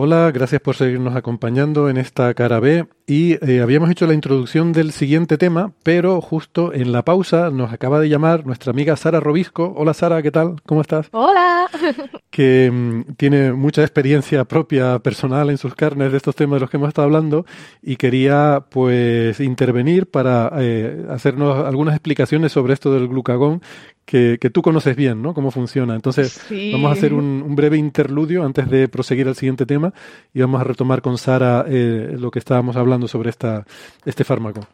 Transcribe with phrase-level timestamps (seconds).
[0.00, 2.86] Hola, gracias por seguirnos acompañando en esta cara B.
[3.04, 7.72] Y eh, habíamos hecho la introducción del siguiente tema, pero justo en la pausa nos
[7.72, 9.74] acaba de llamar nuestra amiga Sara Robisco.
[9.76, 10.62] Hola Sara, ¿qué tal?
[10.64, 11.08] ¿Cómo estás?
[11.10, 11.66] Hola.
[12.30, 16.70] Que mm, tiene mucha experiencia propia, personal en sus carnes de estos temas de los
[16.70, 17.46] que hemos estado hablando
[17.82, 23.62] y quería pues intervenir para eh, hacernos algunas explicaciones sobre esto del glucagón
[24.08, 25.34] que, que, tú conoces bien, ¿no?
[25.34, 25.94] Cómo funciona.
[25.94, 26.72] Entonces, Sí.
[26.72, 29.92] vamos a hacer un, un breve interludio antes de proseguir al siguiente tema
[30.32, 33.66] y vamos a retomar con Sara eh, lo que estábamos hablando sobre esta,
[34.06, 34.66] este fármaco.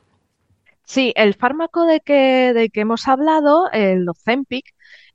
[0.85, 4.67] Sí, el fármaco de que, de que hemos hablado, el Ozempic,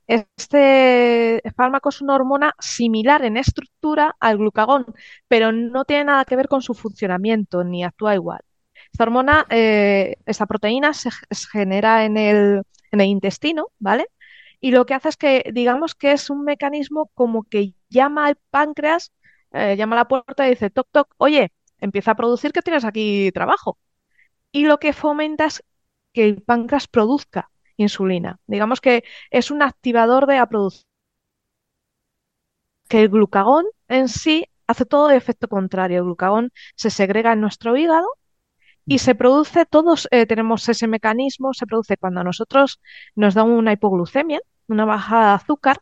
[0.06, 4.86] este fármaco es una hormona similar en estructura al glucagón,
[5.28, 8.40] pero no tiene nada que ver con su funcionamiento ni actúa igual.
[8.92, 14.06] Esta hormona, eh, esta proteína se, se genera en el, en el intestino, ¿vale?
[14.60, 18.36] Y lo que hace es que, digamos que es un mecanismo como que llama al
[18.50, 19.12] páncreas,
[19.52, 22.84] eh, llama a la puerta y dice, toc, toc, oye, empieza a producir que tienes
[22.84, 23.78] aquí trabajo.
[24.52, 25.62] Y lo que fomenta es
[26.12, 28.38] que el páncreas produzca insulina.
[28.46, 30.86] Digamos que es un activador de la producción.
[32.88, 35.98] Que el glucagón en sí hace todo el efecto contrario.
[35.98, 38.06] El glucagón se segrega en nuestro hígado
[38.86, 42.80] y se produce, todos eh, tenemos ese mecanismo, se produce cuando a nosotros
[43.14, 45.78] nos da una hipoglucemia, una bajada de azúcar,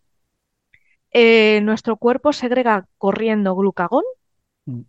[1.12, 4.04] eh, nuestro cuerpo segrega corriendo glucagón
[4.66, 4.82] Mm.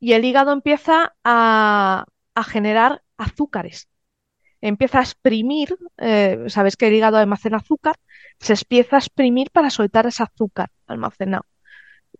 [0.00, 3.88] y el hígado empieza a, a generar azúcares.
[4.60, 7.96] Empieza a exprimir, eh, sabes que el hígado almacena azúcar,
[8.40, 11.44] se empieza a exprimir para soltar ese azúcar almacenado.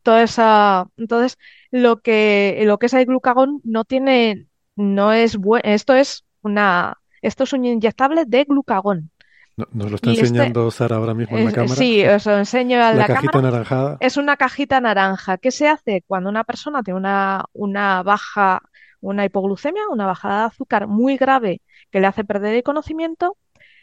[0.02, 1.38] Toda esa, entonces,
[1.70, 4.46] lo que, lo que es el glucagón no tiene,
[4.78, 9.10] no es bueno, esto es una, esto es un inyectable de glucagón.
[9.56, 11.74] No- Nos lo está este- enseñando Sara ahora mismo en la cámara.
[11.74, 13.48] sí, os lo enseño a la la cajita cámara.
[13.48, 13.96] anaranjada.
[14.00, 15.36] Es una cajita naranja.
[15.38, 18.62] ¿Qué se hace cuando una persona tiene una, una baja,
[19.00, 21.60] una hipoglucemia, una bajada de azúcar muy grave
[21.90, 23.36] que le hace perder el conocimiento?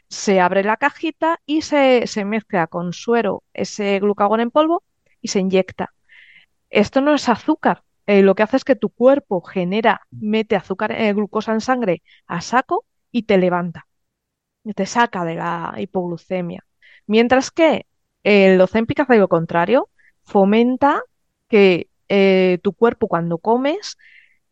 [0.08, 4.84] Se abre la cajita y se, se mezcla con suero ese glucagón en polvo
[5.22, 5.94] y se inyecta.
[6.70, 7.84] Esto no es azúcar.
[8.08, 12.04] Eh, lo que hace es que tu cuerpo genera, mete azúcar, eh, glucosa en sangre
[12.28, 13.88] a saco y te levanta.
[14.64, 16.66] Y te saca de la hipoglucemia.
[17.08, 17.86] Mientras que
[18.24, 19.90] el Ozempic hace lo contrario,
[20.24, 21.04] fomenta
[21.48, 23.98] que eh, tu cuerpo cuando comes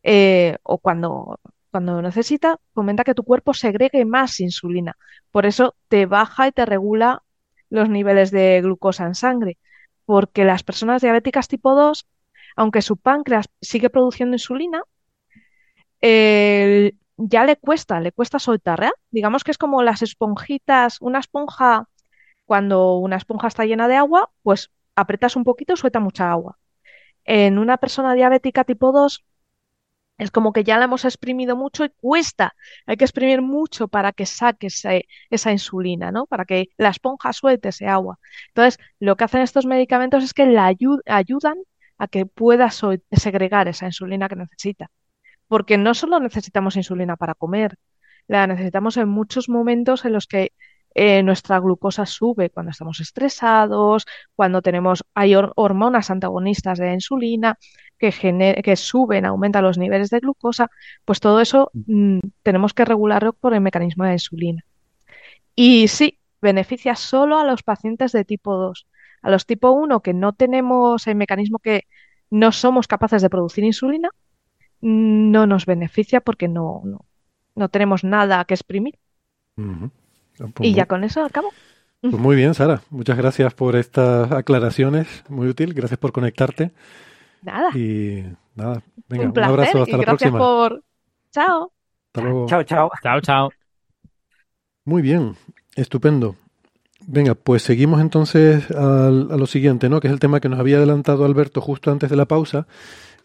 [0.04, 1.40] eh, o cuando,
[1.72, 4.98] cuando necesita, fomenta que tu cuerpo segregue más insulina.
[5.32, 7.24] Por eso te baja y te regula
[7.70, 9.58] los niveles de glucosa en sangre.
[10.06, 12.08] Porque las personas diabéticas tipo 2,
[12.56, 14.84] aunque su páncreas sigue produciendo insulina,
[17.18, 18.92] ya le cuesta, le cuesta soltar, ¿eh?
[19.12, 21.88] Digamos que es como las esponjitas, una esponja,
[22.46, 26.58] cuando una esponja está llena de agua, pues apretas un poquito y suelta mucha agua.
[27.26, 29.26] En una persona diabética tipo 2,
[30.20, 32.56] es como que ya la hemos exprimido mucho y cuesta.
[32.88, 34.70] Hay que exprimir mucho para que saque
[35.32, 36.28] esa insulina, ¿no?
[36.28, 38.20] Para que la esponja suelte ese agua.
[38.50, 41.58] Entonces, lo que hacen estos medicamentos es que la ayu- ayudan
[42.04, 42.68] a que pueda
[43.26, 44.86] segregar esa insulina que necesita.
[45.48, 47.78] Porque no solo necesitamos insulina para comer,
[48.28, 50.52] la necesitamos en muchos momentos en los que
[50.96, 54.06] eh, nuestra glucosa sube, cuando estamos estresados,
[54.36, 57.58] cuando tenemos, hay hor- hormonas antagonistas de la insulina
[57.98, 58.12] que,
[58.64, 60.70] que suben, aumentan los niveles de glucosa,
[61.06, 64.64] pues todo eso mm, tenemos que regularlo por el mecanismo de insulina.
[65.56, 68.88] Y sí, beneficia solo a los pacientes de tipo 2.
[69.22, 71.84] A los tipo 1 que no tenemos el mecanismo que
[72.34, 74.10] no somos capaces de producir insulina,
[74.82, 77.06] no nos beneficia porque no, no,
[77.56, 78.98] no tenemos nada que exprimir.
[79.58, 79.92] Ujú.
[80.38, 81.50] Pues Y muy- ya con eso acabo.
[82.02, 82.82] Pues muy bien, Sara.
[82.90, 85.24] Muchas gracias por estas aclaraciones.
[85.30, 85.74] Muy útil.
[85.74, 86.72] Gracias por conectarte.
[87.44, 88.24] Nada, Y
[88.56, 89.86] nada, venga, un un, placer abrazo.
[89.88, 90.40] y la gracias próxima.
[90.40, 90.84] por...
[91.32, 91.72] Chao.
[92.08, 92.46] Hasta luego.
[92.48, 92.92] Chao, chao.
[93.02, 93.50] Chao, chao.
[94.86, 95.36] Muy bien,
[95.76, 96.36] estupendo.
[97.08, 100.00] Venga, pues seguimos entonces al- a, lo siguiente, ¿no?
[100.00, 102.68] Que es el tema que nos había adelantado Alberto justo antes de la pausa.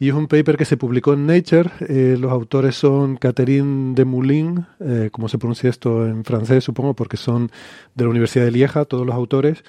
[0.00, 1.70] Y es un paper que se publicó en Nature.
[1.88, 6.94] Eh, los autores son Catherine de Moulin, eh, como se pronuncia esto en francés, supongo,
[6.94, 7.50] porque son
[7.96, 9.64] de la Universidad de Lieja, todos los autores.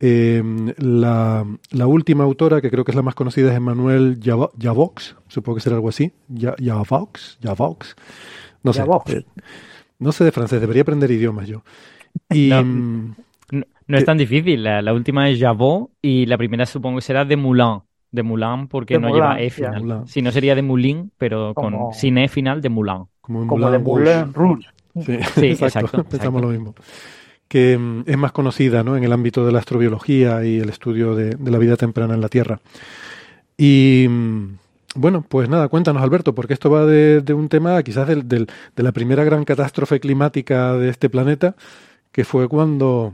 [0.00, 0.42] Eh,
[0.78, 5.56] la, la, última autora, que creo que es la más conocida, es Emmanuel Javox, supongo
[5.56, 6.12] que será algo así.
[6.34, 7.96] Javox, Javox.
[8.62, 8.84] No sé.
[9.98, 11.62] no sé de francés, debería aprender idiomas yo.
[12.30, 13.14] Y, mm,
[13.88, 14.62] no, es tan difícil.
[14.62, 17.80] La, última es Javot y la primera supongo que será de Moulin
[18.10, 20.04] de Moulin porque no lleva E final.
[20.06, 23.04] Si no sería de Moulin, pero con sin E final de Moulin.
[23.20, 24.68] Como, de Moulin Rouge.
[25.00, 25.12] Sí,
[25.46, 26.74] exacto, Pensamos lo mismo.
[27.46, 28.96] Que mm, es más conocida ¿no?
[28.96, 32.28] en el ámbito de la astrobiología y el estudio de, la vida temprana en la
[32.28, 32.60] Tierra.
[33.56, 34.56] Y mm,
[34.96, 38.92] bueno, pues nada, cuéntanos, Alberto, porque esto va de, un tema quizás del, de la
[38.92, 41.54] primera gran catástrofe climática de este planeta,
[42.12, 43.12] que fue cuando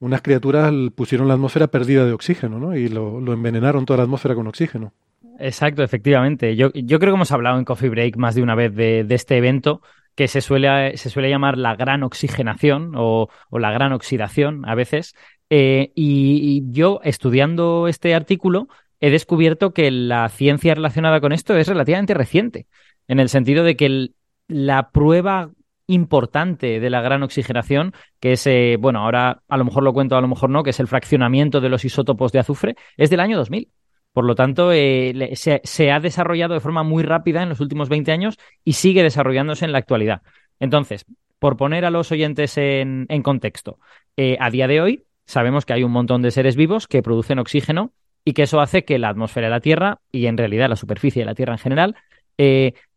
[0.00, 2.76] unas criaturas pusieron la atmósfera perdida de oxígeno, ¿no?
[2.76, 4.92] Y lo, envenenaron toda la atmósfera con oxígeno.
[5.38, 6.56] Exacto, efectivamente.
[6.56, 9.82] Yo, creo que hemos hablado en Coffee Break más de una vez de, este evento
[10.14, 15.14] que se suele, se suele llamar la gran oxigenación o, la gran oxidación a veces.
[15.50, 18.68] Eh, y, yo, estudiando este artículo,
[19.00, 22.66] he descubierto que la ciencia relacionada con esto es relativamente reciente,
[23.08, 24.10] en el sentido de que
[24.48, 25.50] la prueba
[25.86, 30.16] importante de la gran oxigenación, que es, eh, bueno, ahora a lo mejor lo cuento,
[30.16, 33.20] a lo mejor no, que es el fraccionamiento de los isótopos de azufre, es del
[33.20, 33.70] año 2000.
[34.12, 38.12] Por lo tanto, eh, se, ha desarrollado de forma muy rápida en los últimos 20
[38.12, 40.22] años y sigue desarrollándose en la actualidad.
[40.60, 41.04] Entonces,
[41.40, 43.78] por poner a los oyentes en, contexto,
[44.16, 47.40] eh, a día de hoy sabemos que hay un montón de seres vivos que producen
[47.40, 47.92] oxígeno
[48.24, 51.22] y que eso hace que la atmósfera de la Tierra y en realidad la superficie
[51.22, 51.96] de la Tierra en general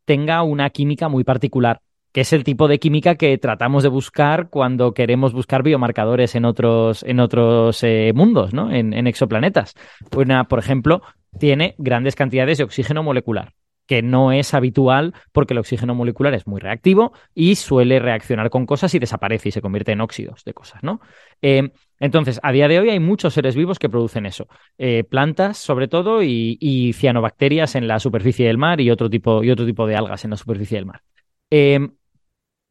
[0.06, 1.82] tenga una química muy particular
[2.22, 7.04] es el tipo de química que tratamos de buscar cuando queremos buscar biomarcadores en otros,
[7.04, 8.72] en otros eh, mundos, ¿no?
[8.72, 9.76] En, exoplanetas.
[10.16, 11.02] Una, por ejemplo,
[11.40, 13.54] tiene grandes cantidades de oxígeno molecular
[13.86, 18.66] que no es habitual porque el oxígeno molecular es muy reactivo y suele reaccionar con
[18.66, 21.00] cosas y desaparece y se convierte en óxidos de cosas, ¿no?
[21.42, 21.70] Eh,
[22.00, 24.48] entonces, a día de hoy hay muchos seres vivos que producen eso.
[24.78, 29.52] Eh, plantas, sobre todo, y, cianobacterias en la superficie del mar y otro tipo, y
[29.52, 31.02] otro tipo de algas en la superficie del mar.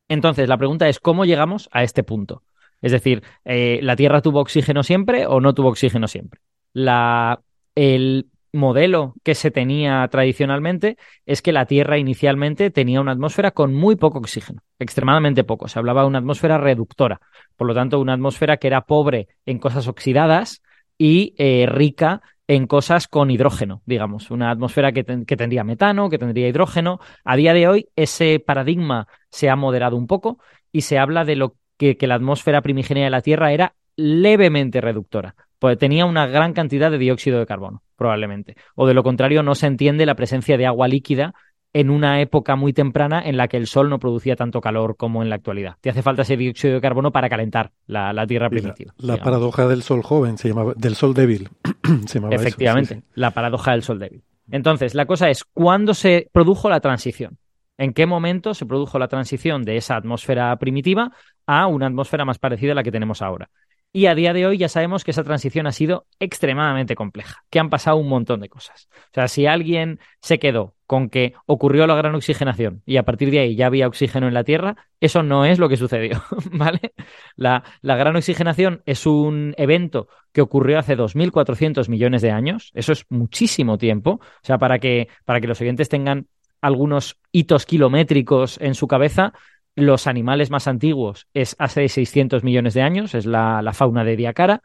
[0.09, 2.43] Entonces, la pregunta es, ¿cómo llegamos a este punto?
[2.81, 6.41] Es decir, eh, ¿la Tierra tuvo oxígeno siempre o no tuvo oxígeno siempre?
[6.73, 7.41] La,
[7.75, 13.75] el modelo que se tenía tradicionalmente es que la Tierra inicialmente tenía una atmósfera con
[13.75, 15.69] muy poco oxígeno, extremadamente poco.
[15.69, 17.21] Se hablaba de una atmósfera reductora,
[17.57, 20.63] por lo tanto, una atmósfera que era pobre en cosas oxidadas
[20.99, 26.49] y eh, rica en cosas con hidrógeno, digamos, una atmósfera que, tendría metano, que tendría
[26.49, 27.01] hidrógeno.
[27.25, 30.39] A día de hoy ese paradigma se ha moderado un poco
[30.71, 35.35] y se habla de lo que, la atmósfera primigenia de la Tierra era levemente reductora,
[35.59, 38.57] pues tenía una gran cantidad de dióxido de carbono, probablemente.
[38.75, 41.35] O de lo contrario, no se entiende la presencia de agua líquida
[41.77, 45.23] en una época muy temprana en la que el Sol no producía tanto calor como
[45.23, 45.77] en la actualidad.
[45.83, 48.95] Te hace falta ese dióxido de carbono para calentar la, Tierra primitiva.
[48.97, 51.51] La, paradoja del Sol joven se llamaba, del Sol débil.
[52.07, 54.23] se llamaba Efectivamente, la paradoja del Sol débil.
[54.51, 57.37] Entonces, la cosa es, ¿cuándo se produjo la transición?
[57.77, 61.13] ¿En qué momento se produjo la transición de esa atmósfera primitiva
[61.47, 63.51] a una atmósfera más parecida a la que tenemos ahora?
[63.93, 67.59] Y a día de hoy ya sabemos que esa transición ha sido extremadamente compleja, que
[67.59, 68.89] han pasado un montón de cosas.
[68.93, 73.31] O sea, si alguien se quedó con que ocurrió la gran oxigenación y a partir
[73.31, 76.23] de ahí ya había oxígeno en la Tierra, eso no es lo que sucedió,
[76.53, 76.93] ¿vale?
[77.37, 82.93] La, la gran oxigenación es un evento que ocurrió hace 2.400 millones de años, eso
[82.93, 86.29] es muchísimo tiempo, o sea, para que, para que los oyentes tengan
[86.61, 89.33] algunos hitos kilométricos en su cabeza,
[89.77, 94.63] los animales más antiguos es hace 600 millones de años, es la, fauna de Diacara.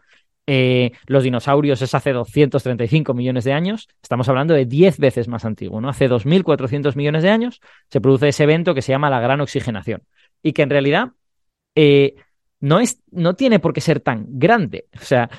[0.47, 3.89] Eh, los dinosaurios es hace 235 millones de años.
[4.01, 5.89] Estamos hablando de 10 veces más antiguo, ¿no?
[5.89, 10.01] Hace 2.400 millones de años se produce ese evento que se llama la gran oxigenación
[10.41, 11.09] y que en realidad
[11.75, 12.15] eh,
[12.61, 14.85] no, es, no tiene por qué ser tan grande.
[14.99, 15.29] O sea,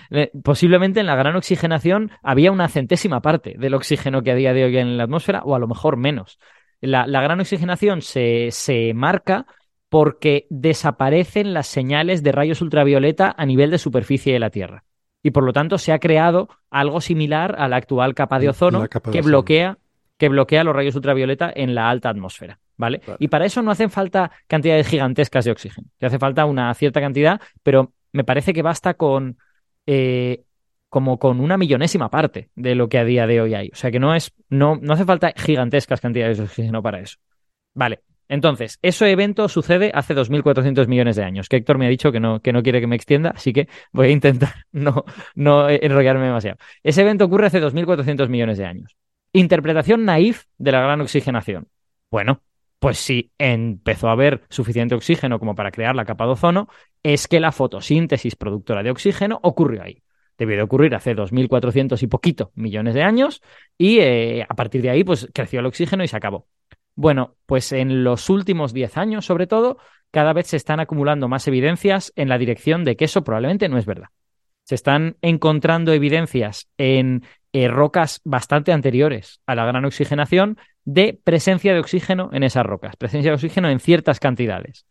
[0.44, 4.64] posiblemente en la gran oxigenación había una centésima parte del oxígeno que a día de
[4.64, 6.38] hoy en la atmósfera o a lo mejor menos.
[6.80, 9.46] La, la gran oxigenación se, se marca
[9.92, 14.84] porque desaparecen las señales de rayos ultravioleta a nivel de superficie de la Tierra.
[15.22, 18.88] Y por lo tanto se ha creado algo similar a la actual capa de ozono
[18.88, 19.76] que bloquea
[20.16, 23.02] que bloquea los rayos ultravioleta en la alta atmósfera, ¿vale?
[23.18, 25.88] Y para eso no hacen falta cantidades gigantescas de oxígeno.
[26.00, 29.36] Le hace falta una cierta cantidad, pero me parece que basta con
[29.84, 30.42] eh,
[30.88, 33.68] como con una millonésima parte de lo que a día de hoy hay.
[33.74, 37.18] O sea que no es, no, no hace falta gigantescas cantidades de oxígeno para eso.
[37.74, 38.00] Vale.
[38.32, 42.18] Entonces, ese evento sucede hace 2.400 millones de años, que Héctor me ha dicho que
[42.18, 46.24] no, que no quiere que me extienda, así que voy a intentar no, no enrollarme
[46.24, 46.56] demasiado.
[46.82, 48.96] Ese evento ocurre hace 2.400 millones de años.
[49.34, 51.68] Interpretación naif de la gran oxigenación.
[52.10, 52.40] Bueno,
[52.78, 56.68] pues si empezó a haber suficiente oxígeno como para crear la capa de ozono,
[57.02, 60.02] es que la fotosíntesis productora de oxígeno ocurrió ahí.
[60.38, 63.42] Debió de ocurrir hace 2.400 y poquito millones de años
[63.76, 66.46] y eh, a partir de ahí pues creció el oxígeno y se acabó.
[66.94, 69.78] Bueno, pues en los últimos 10 años, sobre todo,
[70.10, 73.78] cada vez se están acumulando más evidencias en la dirección de que eso probablemente no
[73.78, 74.08] es verdad.
[74.64, 81.72] Se están encontrando evidencias en eh, rocas bastante anteriores a la gran oxigenación de presencia
[81.72, 84.86] de oxígeno en esas rocas, presencia de oxígeno en ciertas cantidades.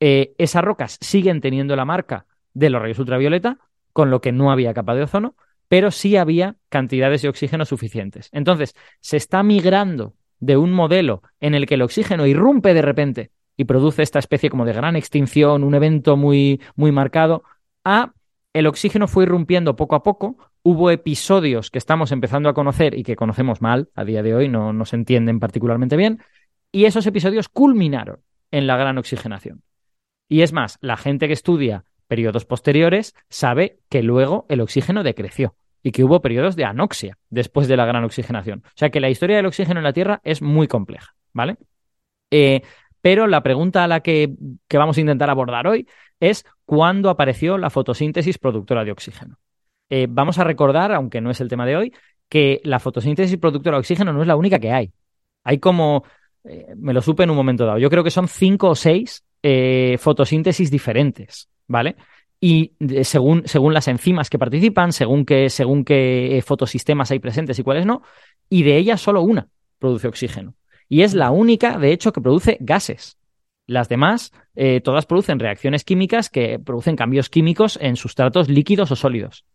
[0.00, 3.58] Eh, esas rocas siguen teniendo la marca de los rayos ultravioleta,
[3.92, 5.36] con lo que no había capa de ozono,
[5.68, 8.28] pero sí había cantidades de oxígeno suficientes.
[8.32, 13.30] Entonces, se está migrando de un modelo en el que el oxígeno irrumpe de repente
[13.56, 17.44] y produce esta especie como de gran extinción, un evento muy, muy marcado,
[17.84, 18.12] a
[18.52, 23.02] el oxígeno fue irrumpiendo poco a poco, hubo episodios que estamos empezando a conocer y
[23.04, 26.20] que conocemos mal a día de hoy, no, no se entienden particularmente bien,
[26.72, 28.20] y esos episodios culminaron
[28.50, 29.62] en la gran oxigenación.
[30.28, 35.56] Y es más, la gente que estudia periodos posteriores sabe que luego el oxígeno decreció
[35.84, 38.62] y que hubo periodos de anoxia después de la gran oxigenación.
[38.64, 41.58] O sea que la historia del oxígeno en la Tierra es muy compleja, ¿vale?
[42.30, 42.62] Eh,
[43.02, 44.34] pero la pregunta a la que,
[44.72, 45.86] vamos a intentar abordar hoy
[46.18, 49.36] es cuándo apareció la fotosíntesis productora de oxígeno.
[49.90, 51.92] Eh, vamos a recordar, aunque no es el tema de hoy,
[52.30, 54.90] que la fotosíntesis productora de oxígeno no es la única que hay.
[55.44, 56.04] Hay como,
[56.44, 59.22] eh, me lo supe en un momento dado, yo creo que son cinco o seis
[59.98, 61.96] fotosíntesis diferentes, ¿vale?
[62.46, 62.72] Y
[63.04, 67.86] según, según las enzimas que participan, según qué, según qué fotosistemas hay presentes y cuáles
[67.86, 68.02] no,
[68.50, 69.48] y de ellas solo una
[69.78, 70.54] produce oxígeno
[70.88, 73.18] y es la única, de hecho, que produce gases.
[73.66, 78.96] Las demás, eh, todas producen reacciones químicas que producen cambios químicos en sustratos líquidos o
[78.96, 79.46] sólidos.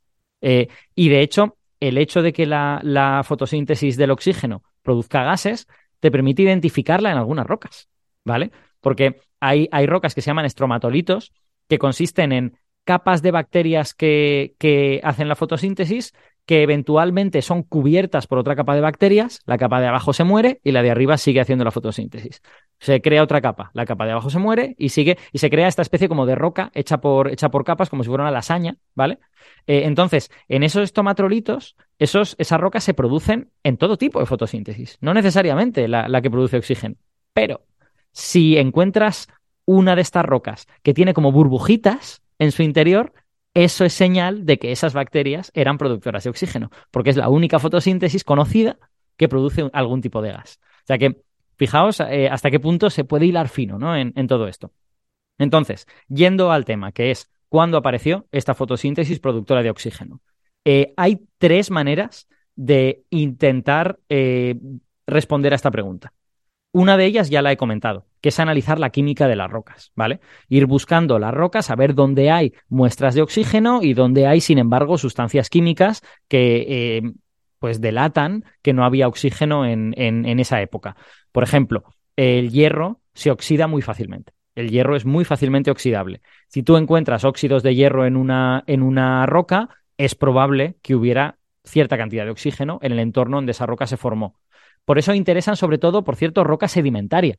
[0.41, 5.67] Eh, y de hecho, el hecho de que la, fotosíntesis del oxígeno produzca gases
[5.99, 7.87] te permite identificarla en algunas rocas,
[8.25, 8.51] ¿vale?
[8.81, 11.31] Porque hay, hay rocas que se llaman estromatolitos,
[11.67, 16.13] que consisten en capas de bacterias que, que, hacen la fotosíntesis
[16.49, 20.59] que eventualmente son cubiertas por otra capa de bacterias, la capa de abajo se muere
[20.63, 22.41] y la de arriba sigue haciendo la fotosíntesis.
[22.79, 25.67] Se crea otra capa, la capa de abajo se muere y sigue, y se crea
[25.67, 28.77] esta especie como de roca hecha por, hecha por capas, como si fuera una lasaña,
[28.95, 29.19] ¿vale?
[29.67, 34.97] Eh, entonces, en esos estomatrolitos, esos, esas rocas se producen en todo tipo de fotosíntesis,
[35.01, 36.95] no necesariamente la, la que produce oxígeno.
[37.31, 37.61] Pero
[38.11, 39.27] si encuentras
[39.65, 43.13] una de estas rocas que tiene como burbujitas en su interior,
[43.53, 47.59] eso es señal de que esas bacterias eran productoras de oxígeno, porque es la única
[47.59, 48.77] fotosíntesis conocida
[49.17, 50.59] que produce algún tipo de gas.
[50.83, 51.21] O sea que,
[51.57, 53.95] fijaos eh, hasta qué punto se puede hilar fino ¿no?
[53.95, 54.71] en, todo esto.
[55.37, 60.21] Entonces, yendo al tema, que es cuándo apareció esta fotosíntesis productora de oxígeno.
[60.63, 64.55] Eh, hay tres maneras de intentar eh,
[65.05, 66.13] responder a esta pregunta.
[66.71, 69.91] Una de ellas ya la he comentado, que es analizar la química de las rocas,
[69.95, 70.19] ¿vale?
[70.49, 74.59] Ir buscando las rocas, a ver dónde hay muestras de oxígeno y dónde hay, sin
[74.59, 76.65] embargo, sustancias químicas que
[76.97, 77.01] eh,
[77.57, 80.95] pues delatan que no había oxígeno en, en, esa época.
[81.31, 81.83] Por ejemplo,
[82.15, 84.33] el hierro se oxida muy fácilmente.
[84.55, 86.21] El hierro es muy fácilmente oxidable.
[86.47, 91.37] Si tú encuentras óxidos de hierro en una, en una roca, es probable que hubiera
[91.63, 94.39] cierta cantidad de oxígeno en el entorno donde esa roca se formó.
[94.89, 97.37] Por eso interesan sobre todo, por cierto, rocas sedimentarias.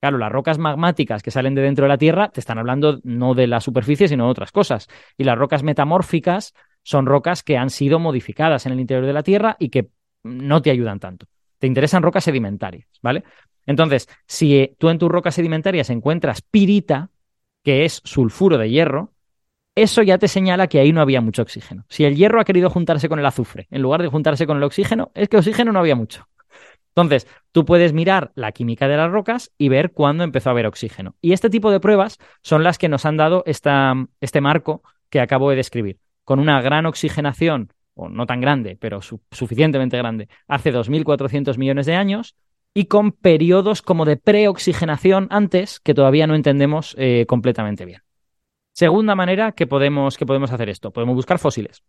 [0.00, 3.34] Claro, las rocas magmáticas que salen de dentro de la Tierra te están hablando no
[3.34, 4.88] de la superficie, sino de otras cosas.
[5.18, 9.22] Y las rocas metamórficas son rocas que han sido modificadas en el interior de la
[9.22, 9.90] Tierra y que
[10.22, 11.26] no te ayudan tanto.
[11.58, 13.22] Te interesan rocas sedimentarias, ¿vale?
[13.66, 17.10] Entonces, si eh, tú en tus rocas sedimentarias encuentras pirita,
[17.62, 19.12] que es sulfuro de hierro,
[19.74, 21.84] eso ya te señala que ahí no había mucho oxígeno.
[21.90, 24.62] Si el hierro ha querido juntarse con el azufre en lugar de juntarse con el
[24.62, 26.26] oxígeno, es que oxígeno no había mucho.
[26.98, 30.66] Entonces, tú puedes mirar la química de las rocas y ver cuándo empezó a haber
[30.66, 31.14] oxígeno.
[31.20, 35.20] Y este tipo de pruebas son las que nos han dado esta, este marco que
[35.20, 40.72] acabo de describir, con una gran oxigenación, o no tan grande, pero suficientemente grande, hace
[40.72, 42.34] 2.400 millones de años,
[42.74, 48.02] y con periodos como de preoxigenación antes que todavía no entendemos eh, completamente bien.
[48.72, 51.84] Segunda manera que podemos, que podemos hacer esto, podemos buscar fósiles.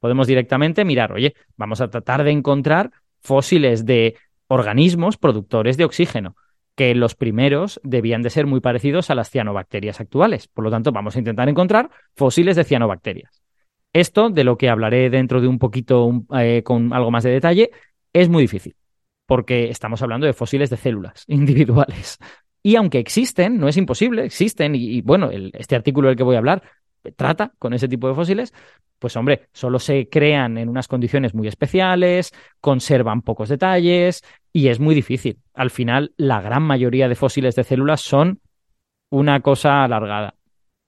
[0.00, 4.16] Podemos directamente mirar, oye, vamos a tratar de encontrar fósiles de
[4.48, 6.36] organismos productores de oxígeno,
[6.74, 10.48] que los primeros debían de ser muy parecidos a las cianobacterias actuales.
[10.48, 13.42] Por lo tanto, vamos a intentar encontrar fósiles de cianobacterias.
[13.92, 17.70] Esto, de lo que hablaré dentro de un poquito eh, con algo más de detalle,
[18.12, 18.76] es muy difícil,
[19.26, 22.18] porque estamos hablando de fósiles de células individuales.
[22.62, 26.38] Y aunque existen, no es imposible, existen, y, bueno, este artículo del que voy a
[26.38, 26.62] hablar
[27.16, 28.52] trata con ese tipo de fósiles,
[28.98, 34.80] pues hombre, solo se crean en unas condiciones muy especiales, conservan pocos detalles y es
[34.80, 35.38] muy difícil.
[35.54, 38.40] Al final, la gran mayoría de fósiles de células son
[39.10, 40.34] una cosa alargada,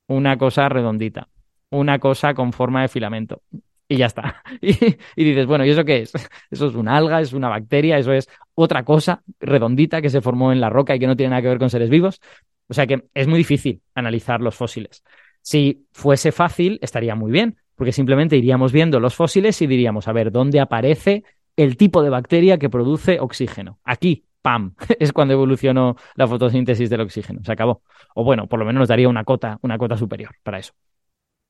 [0.09, 1.29] una cosa redondita,
[1.71, 3.43] una cosa con forma de filamento.
[3.89, 4.43] Y ya está.
[4.61, 6.13] Y, dices, bueno, ¿y eso qué es?
[6.51, 10.53] Eso es una alga, es una bacteria, eso es otra cosa redondita que se formó
[10.53, 12.21] en la roca y que no tiene nada que ver con seres vivos.
[12.69, 15.03] O sea que es muy difícil analizar los fósiles.
[15.43, 20.13] Si fuese fácil, estaría muy bien, porque simplemente iríamos viendo los fósiles y diríamos, a
[20.13, 21.25] ver, ¿dónde aparece
[21.57, 23.79] el tipo de bacteria que produce oxígeno?
[23.85, 24.75] Aquí, ¡pam!
[24.99, 27.41] Es cuando evolucionó la fotosíntesis del oxígeno.
[27.45, 27.83] Se acabó.
[28.15, 30.73] O bueno, por lo menos nos daría una cota, una cota superior para eso.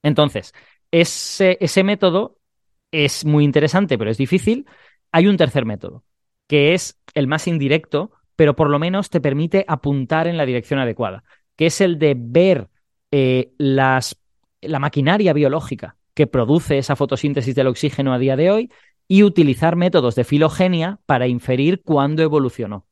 [0.02, 0.52] Entonces,
[0.90, 2.38] ese, ese método
[2.90, 4.66] es muy interesante, pero es difícil.
[5.12, 6.04] Hay un tercer método,
[6.46, 10.80] que es el más indirecto, pero por lo menos te permite apuntar en la dirección
[10.80, 11.24] adecuada,
[11.56, 12.68] que es el de ver
[13.10, 14.16] eh, las,
[14.60, 18.70] la maquinaria biológica que produce esa fotosíntesis del oxígeno a día de hoy
[19.10, 22.86] y utilizar métodos de filogenia para inferir cuándo evolucionó.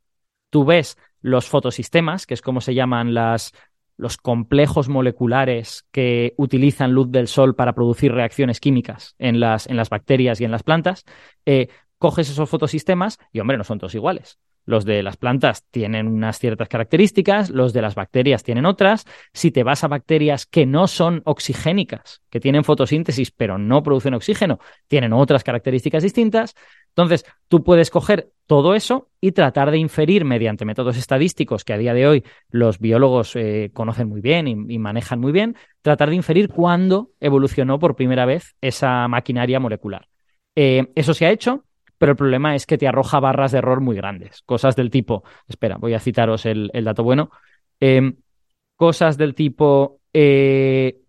[0.51, 7.13] Tú ves los fotosistemas, que es como se llaman los complejos moleculares que utilizan luz
[7.13, 11.05] del sol para producir reacciones químicas en las, en las bacterias y en las plantas,
[11.47, 14.41] eh, coges esos fotosistemas y, hombre, no son todos iguales.
[14.69, 19.07] Los de las plantas tienen unas ciertas características, los de las bacterias tienen otras.
[19.33, 24.13] Si te vas a bacterias que no son oxigénicas, que tienen fotosíntesis pero no producen
[24.13, 26.55] oxígeno, tienen otras características distintas.
[26.91, 31.79] Entonces, tú puedes coger todo eso y tratar de inferir mediante métodos estadísticos que a
[31.79, 36.17] día de hoy los biólogos eh, conocen muy bien y, manejan muy bien, tratar de
[36.17, 40.09] inferir cuándo evolucionó por primera vez esa maquinaria molecular.
[40.55, 41.65] Eh, eso se ha hecho,
[41.99, 44.43] pero el problema es que te arroja barras de error muy grandes.
[44.43, 47.31] Cosas del tipo, espera, voy a citaros el, dato bueno.
[47.81, 48.17] Em,
[48.77, 51.01] cosas del tipo, eh,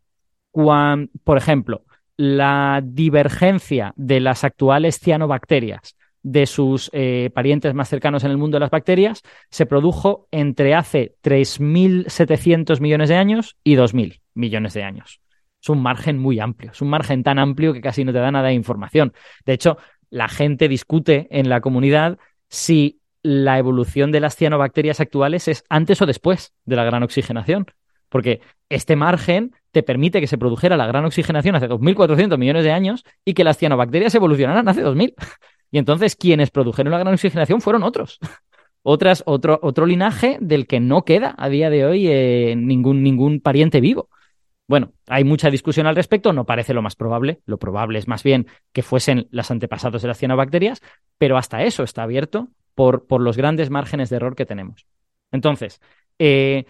[0.51, 1.83] por ejemplo,
[2.17, 8.55] la divergencia de las actuales cianobacterias de sus eh, parientes más cercanos en el mundo
[8.55, 14.83] de las bacterias se produjo entre hace 3.700 millones de años y 2.000 millones de
[14.83, 15.21] años.
[15.61, 18.31] Es un margen muy amplio, es un margen tan amplio que casi no te da
[18.31, 19.13] nada de información.
[19.45, 19.77] De hecho,
[20.09, 22.17] la gente discute en la comunidad
[22.49, 27.67] si la evolución de las cianobacterias actuales es antes o después de la gran oxigenación.
[28.07, 32.71] Porque este margen te permite que se produjera la gran oxigenación hace 2.400 millones de
[32.71, 35.13] años y que las cianobacterias evolucionaran hace 2.000.
[35.71, 38.17] Y entonces quienes produjeron la gran oxigenación fueron otros.
[38.81, 43.41] Otras, otro, otro linaje del que no queda a día de hoy eh, ningún, ningún
[43.41, 44.09] pariente vivo.
[44.69, 48.21] Bueno, hay mucha discusión al respecto, no parece lo más probable, lo probable es más
[48.21, 50.79] bien que fuesen las antepasados de las cianobacterias,
[51.17, 54.85] pero hasta eso está abierto por, los grandes márgenes de error que tenemos.
[55.31, 55.81] Entonces,
[56.19, 56.65] eh,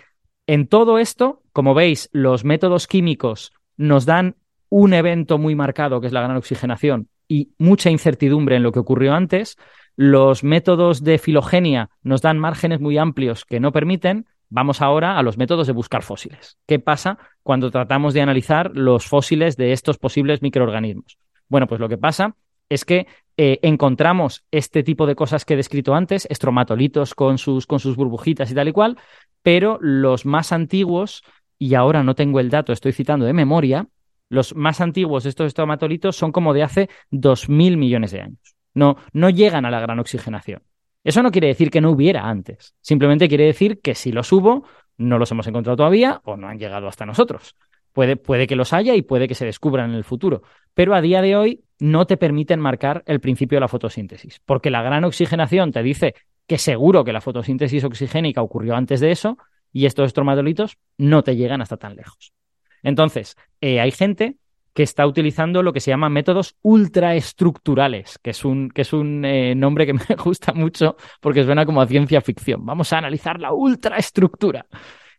[0.48, 4.38] en todo esto, como veis, los métodos químicos nos dan
[4.70, 8.80] un evento muy marcado, que es la gran oxigenación, y mucha incertidumbre en lo que
[8.80, 9.58] ocurrió antes.
[9.98, 15.24] Los métodos de filogenia nos dan márgenes muy amplios que no permiten, Vamos ahora a
[15.24, 16.58] los métodos de buscar fósiles.
[16.66, 21.20] ¿Qué pasa cuando tratamos de analizar los fósiles de estos posibles microorganismos?
[21.48, 22.36] Bueno, pues lo que pasa
[22.68, 23.08] es que
[23.38, 27.96] eh, encontramos este tipo de cosas que he descrito antes, estromatolitos con sus, con sus
[27.96, 28.98] burbujitas y tal y cual,
[29.44, 31.24] pero los más antiguos,
[31.58, 33.88] y ahora no tengo el dato, estoy citando de memoria,
[34.30, 38.56] los más antiguos de estos estromatolitos son como de hace 2.000 millones de años.
[38.74, 40.62] No, no llegan a la gran oxigenación.
[41.04, 44.66] Eso no quiere decir que no hubiera antes, simplemente quiere decir que si los hubo,
[44.98, 47.56] no los hemos encontrado todavía o no han llegado hasta nosotros.
[47.92, 51.22] Puede, que los haya y puede que se descubran en el futuro, pero a día
[51.22, 55.72] de hoy no te permiten marcar el principio de la fotosíntesis, porque la gran oxigenación
[55.72, 56.14] te dice
[56.48, 59.38] que seguro que la fotosíntesis oxigénica ocurrió antes de eso
[59.74, 62.34] y estos estromatolitos no te llegan hasta tan lejos.
[62.84, 64.36] Entonces, eh, hay gente
[64.80, 69.26] que está utilizando lo que se llama métodos ultraestructurales, que es un, que es un
[69.26, 72.66] eh, nombre que me gusta mucho porque suena como a ciencia ficción.
[72.66, 74.68] Vamos a analizar la ultraestructura.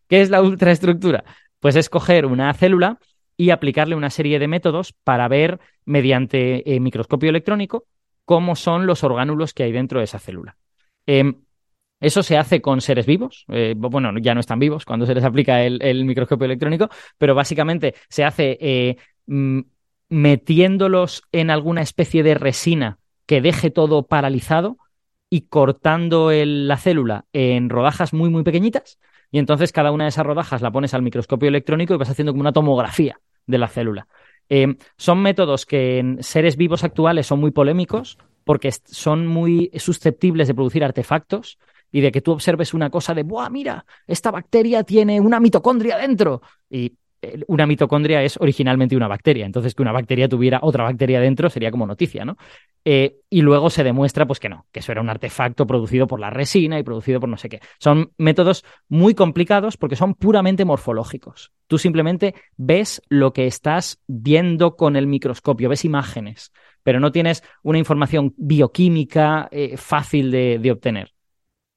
[0.08, 1.24] ¿Qué es la ultraestructura?
[1.58, 2.98] Pues es coger una célula
[3.36, 7.84] y aplicarle una serie de métodos para ver mediante eh, microscopio electrónico
[8.24, 10.56] cómo son los orgánulos que hay dentro de esa célula.
[11.04, 11.34] Em,
[12.00, 13.44] eso se hace con seres vivos.
[13.48, 17.94] Eh, bueno, ya no están vivos cuando se les aplica el, microscopio electrónico, pero básicamente
[18.08, 18.96] se hace
[20.08, 24.76] metiéndolos en alguna especie de resina que deje todo paralizado
[25.30, 28.98] y cortando la célula en rodajas muy, muy pequeñitas.
[29.30, 32.32] Y entonces cada una de esas rodajas la pones al microscopio electrónico y vas haciendo
[32.32, 34.08] como una tomografía de la célula.
[34.48, 40.48] Eh, son métodos que en seres vivos actuales son muy polémicos porque son muy susceptibles
[40.48, 41.58] de producir artefactos
[41.92, 43.84] y de que tú observes una cosa de, ¡buah, mira!
[44.08, 46.42] Esta bacteria tiene una mitocondria dentro.
[46.68, 46.94] Y
[47.48, 51.70] una mitocondria es originalmente una bacteria, entonces que una bacteria tuviera otra bacteria dentro sería
[51.70, 52.36] como noticia, ¿no?
[52.84, 56.18] Eh, y luego se demuestra pues que no, que eso era un artefacto producido por
[56.18, 57.60] la resina y producido por no sé qué.
[57.78, 61.52] Son métodos muy complicados porque son puramente morfológicos.
[61.66, 66.52] Tú simplemente ves lo que estás viendo con el microscopio, ves imágenes,
[66.82, 71.12] pero no tienes una información bioquímica eh, fácil de obtener.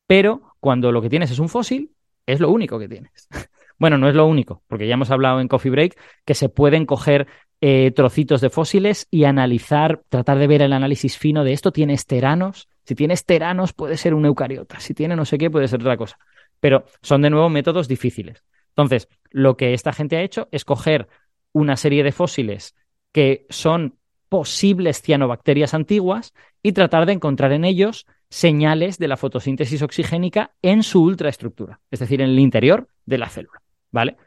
[0.07, 1.91] Pero cuando lo que tienes es un fósil,
[2.25, 3.27] es lo único que tienes.
[3.77, 6.85] Bueno, no es lo único, porque ya hemos hablado en Coffee Break que se pueden
[6.85, 7.27] coger
[7.61, 11.71] eh, trocitos de fósiles y analizar, tratar de ver el análisis fino de esto.
[11.71, 12.67] ¿Tiene esteranos?
[12.85, 15.97] Si tiene esteranos puede ser un eucariota, si tiene no sé qué puede ser otra
[15.97, 16.17] cosa.
[16.59, 18.43] Pero son de nuevo métodos difíciles.
[18.69, 21.07] Entonces, lo que esta gente ha hecho es coger
[21.53, 22.75] una serie de fósiles
[23.11, 29.83] que son posibles cianobacterias antiguas y tratar de encontrar en ellos señales de la fotosíntesis
[29.83, 33.62] oxigénica en su ultraestructura, es decir, en el interior de la célula.
[33.93, 34.17] ¿Vale?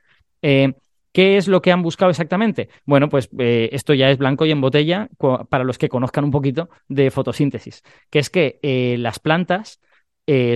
[0.40, 0.72] Eh,
[1.12, 2.68] ¿Qué es lo que han buscado exactamente?
[2.84, 5.08] Bueno, pues eh, esto ya es blanco y en botella
[5.48, 9.80] para los que conozcan un poquito de fotosíntesis, que es que eh, las plantas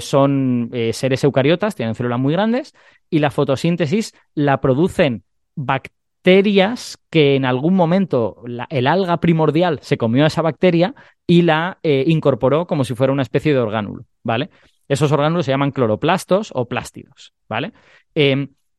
[0.01, 2.75] son seres eucariotas, tienen células muy grandes,
[3.09, 5.23] y la fotosíntesis la producen
[5.55, 11.79] bacterias que en algún momento el alga primordial se comió a esa bacteria y la
[11.85, 14.51] incorporó como si fuera una especie de orgánulo, ¿vale?
[14.89, 17.73] Esos orgánulos se llaman cloroplastos o plástidos, ¿vale?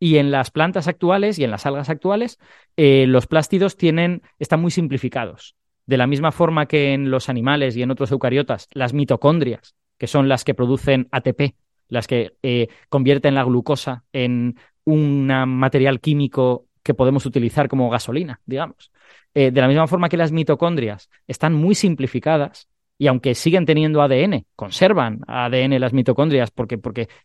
[0.04, 2.40] Y en las plantas actuales y en las algas actuales,
[2.76, 5.56] eh, los plástidos tienen, están muy simplificados.
[5.86, 10.08] De la misma forma que en los animales y en otros eucariotas, las mitocondrias, que
[10.08, 11.54] son las que producen ATP,
[11.88, 18.42] las que eh, convierten la glucosa en un material químico que podemos utilizar como gasolina,
[18.48, 18.92] digamos.
[19.36, 22.68] Eh, de la misma forma que las mitocondrias están muy simplificadas,
[23.02, 26.78] y aunque siguen teniendo ADN, conservan ADN las mitocondrias porque,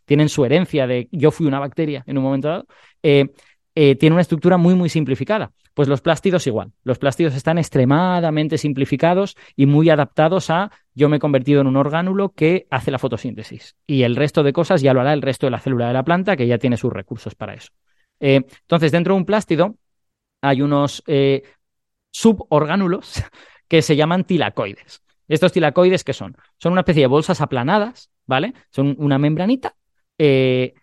[0.05, 2.67] tienen su herencia de yo fui una bacteria en un momento dado,
[3.03, 3.27] eh,
[3.75, 5.51] eh, tiene una estructura muy, muy simplificada.
[5.75, 6.71] Pues los plástidos igual.
[6.83, 11.77] Los plástidos están extremadamente simplificados y muy adaptados a yo me he convertido en un
[11.77, 13.75] orgánulo que hace la fotosíntesis.
[13.85, 16.03] Y el resto de cosas ya lo hará el resto de la célula de la
[16.03, 17.71] planta que ya tiene sus recursos para eso.
[18.19, 19.75] Eh, entonces, dentro de un plástido
[20.41, 21.03] hay unos
[22.09, 23.21] suborgánulos
[23.67, 25.03] que se llaman tilacoides.
[25.27, 26.37] ¿Estos tilacoides qué son?
[26.57, 28.53] Son una especie de bolsas aplanadas, ¿vale?
[28.69, 29.75] Son una membranita
[30.17, 30.73] eh,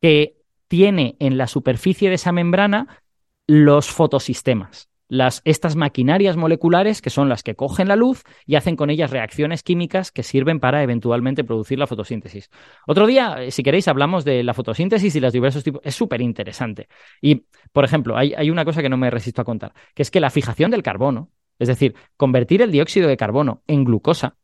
[0.00, 0.36] que
[0.68, 3.02] tiene en la superficie de esa membrana
[3.46, 4.88] los fotosistemas.
[5.08, 9.10] Las, estas maquinarias moleculares que son las que cogen la luz y hacen con ellas
[9.10, 12.48] reacciones químicas que sirven para eventualmente producir la fotosíntesis.
[12.86, 15.80] Otro día, eh, si queréis, hablamos de la fotosíntesis y los diversos tipos.
[15.84, 16.86] Es súper interesante.
[17.20, 20.12] Y, por ejemplo, hay, hay una cosa que no me resisto a contar, que es
[20.12, 21.30] que la fijación del carbono
[21.60, 24.36] es decir, convertir el dióxido de carbono en glucosa,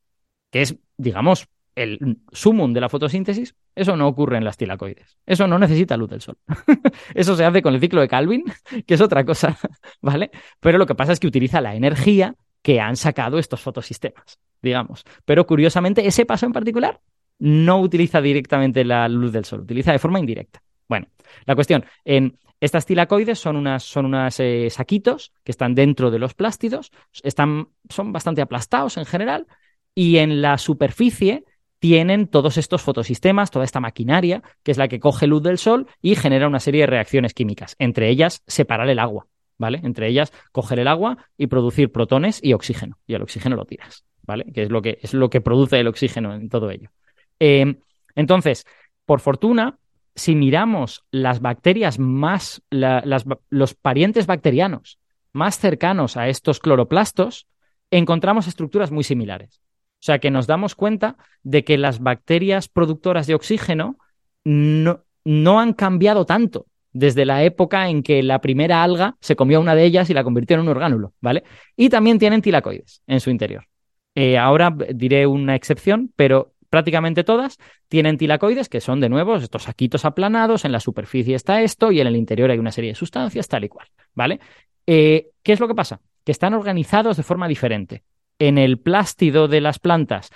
[0.52, 5.18] que es, digamos, el sumum de la fotosíntesis, eso no ocurre en las tilacoides.
[5.26, 6.38] Eso no necesita luz del sol.
[7.14, 8.44] eso se hace con el ciclo de Calvin,
[8.86, 9.58] que es otra cosa,
[10.00, 10.30] ¿vale?
[10.60, 15.04] Pero lo que pasa es que utiliza la energía que han sacado estos fotosistemas, digamos.
[15.24, 17.00] Pero curiosamente, ese paso en particular
[17.38, 20.62] no utiliza directamente la luz del sol, utiliza de forma indirecta.
[20.88, 21.06] Bueno,
[21.44, 26.18] la cuestión, en estas tilacoides son unas, son unas eh, saquitos que están dentro de
[26.18, 26.90] los plástidos,
[27.22, 29.46] están, son bastante aplastados en general,
[29.94, 31.44] y en la superficie
[31.78, 35.86] tienen todos estos fotosistemas, toda esta maquinaria, que es la que coge luz del sol
[36.00, 39.26] y genera una serie de reacciones químicas, entre ellas separar el agua,
[39.58, 39.80] ¿vale?
[39.82, 44.04] Entre ellas coger el agua y producir protones y oxígeno, y el oxígeno lo tiras,
[44.22, 44.46] ¿vale?
[44.52, 46.90] Que es lo que, es lo que produce el oxígeno en todo ello.
[47.38, 47.76] Eh,
[48.14, 48.66] entonces,
[49.04, 49.78] por fortuna,
[50.16, 54.98] si miramos las bacterias más, los parientes bacterianos
[55.32, 57.46] más cercanos a estos cloroplastos,
[57.90, 59.60] encontramos estructuras muy similares.
[60.00, 63.98] O sea que nos damos cuenta de que las bacterias productoras de oxígeno
[64.44, 69.60] no, no han cambiado tanto desde la época en que la primera alga se comió
[69.60, 71.44] una de ellas y la convirtió en un orgánulo, ¿vale?
[71.76, 73.66] Y también tienen tilacoides en su interior.
[74.14, 77.56] Eh, ahora diré una excepción, pero prácticamente todas,
[77.88, 82.02] tienen tilacoides, que son de nuevo estos saquitos aplanados, en la superficie está esto y
[82.02, 84.40] en el interior hay una serie de sustancias, tal y cual, ¿vale?
[84.86, 86.02] Eh, ¿Qué es lo que pasa?
[86.22, 88.04] Que están organizados de forma diferente.
[88.38, 90.28] En el plástido de las plantas,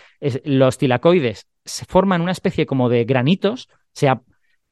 [0.44, 4.22] los tilacoides se forman una especie como de granitos, o sea,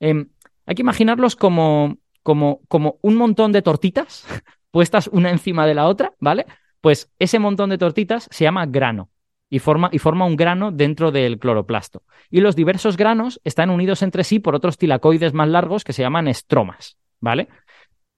[0.01, 0.31] em,
[0.65, 4.25] hay que imaginarlos como, como, como un montón de tortitas
[4.71, 6.47] puestas una encima de la otra, ¿vale?
[6.81, 9.11] Pues ese montón de tortitas se llama grano
[9.51, 12.03] y forma, y forma un grano dentro del cloroplasto.
[12.31, 16.03] Y los diversos granos están unidos entre sí por otros tilacoides más largos que se
[16.03, 17.49] llaman estromas, ¿vale?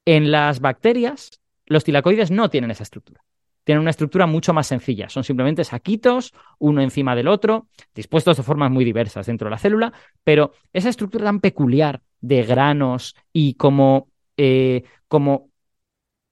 [0.04, 3.22] En las bacterias, los tilacoides no tienen esa estructura.
[3.64, 5.08] Tienen una estructura mucho más sencilla.
[5.08, 9.58] Son simplemente saquitos, uno encima del otro, dispuestos de formas muy diversas dentro de la
[9.58, 9.92] célula,
[10.24, 15.49] pero esa estructura tan peculiar de granos y como, eh, como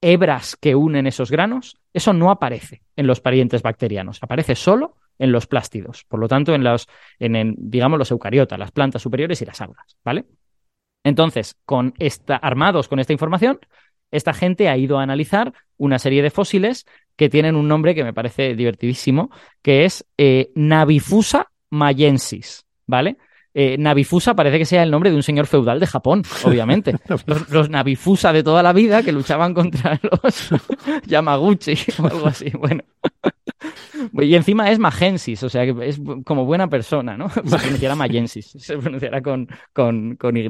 [0.00, 5.32] hebras que unen esos granos, eso no aparece en los parientes bacterianos, aparece solo en
[5.32, 9.44] los plástidos, por lo tanto en los, en, digamos, los eucariotas, las plantas superiores y
[9.44, 10.26] las algas, ¿vale?
[11.04, 13.58] Entonces, con esta, armados con esta información,
[14.10, 18.04] esta gente ha ido a analizar una serie de fósiles que tienen un nombre que
[18.04, 19.30] me parece divertidísimo,
[19.62, 23.18] que es eh, Navifusa mayensis, ¿vale?
[23.54, 26.94] Eh, Navifusa parece que sea el nombre de un señor feudal de Japón, obviamente.
[27.50, 30.50] los, Navifusa de toda la vida que luchaban contra los
[31.06, 32.50] Yamaguchi o algo así.
[32.50, 32.82] Bueno.
[34.12, 37.28] Y encima es Magensis, o sea que es como buena persona, ¿no?
[37.30, 40.46] Se pronunciará Mayensis, se pronunciará con, con, con Y.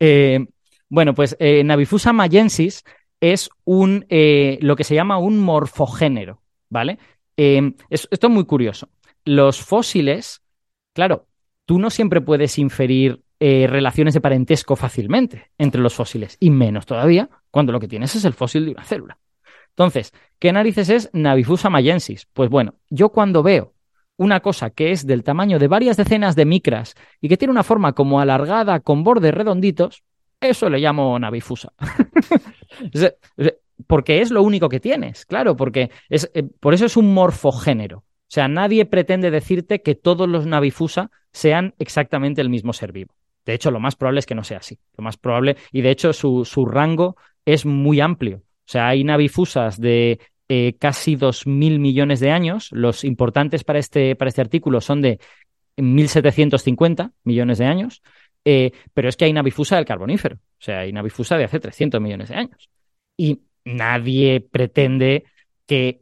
[0.00, 0.46] Eh,
[0.88, 2.84] bueno, pues eh, Navifusa mayensis
[3.20, 6.98] es un, eh, lo que se llama un morfogénero, ¿vale?
[7.36, 8.90] Esto es muy curioso.
[9.24, 10.42] Los fósiles,
[10.92, 11.26] claro,
[11.70, 17.30] tú no siempre puedes inferir relaciones de parentesco fácilmente entre los fósiles, y menos todavía
[17.48, 19.18] cuando lo que tienes es el fósil de una célula.
[19.68, 22.26] Entonces, ¿qué narices es Navifusa mayensis?
[22.32, 23.72] Pues bueno, yo cuando veo
[24.16, 27.62] una cosa que es del tamaño de varias decenas de micras y que tiene una
[27.62, 30.02] forma como alargada con bordes redonditos,
[30.40, 31.72] eso le llamo navifusa.
[33.86, 38.02] porque es lo único que tienes, claro, porque es, eh, por eso es un morfogénero.
[38.30, 43.12] O sea, nadie pretende decirte que todos los navifusa sean exactamente el mismo ser vivo.
[43.44, 44.78] De hecho, lo más probable es que no sea así.
[44.96, 48.36] Lo más probable, y de hecho su, su rango es muy amplio.
[48.36, 52.68] O sea, hay navifusas de eh, casi 2.000 millones de años.
[52.70, 55.18] Los importantes para este, para este artículo son de
[55.76, 58.00] 1.750 millones de años.
[58.44, 62.00] Eh, pero es que hay navifusa del carbonífero, o sea, hay navifusa de hace 300
[62.00, 62.70] millones de años.
[63.16, 65.24] Y nadie pretende
[65.66, 66.00] que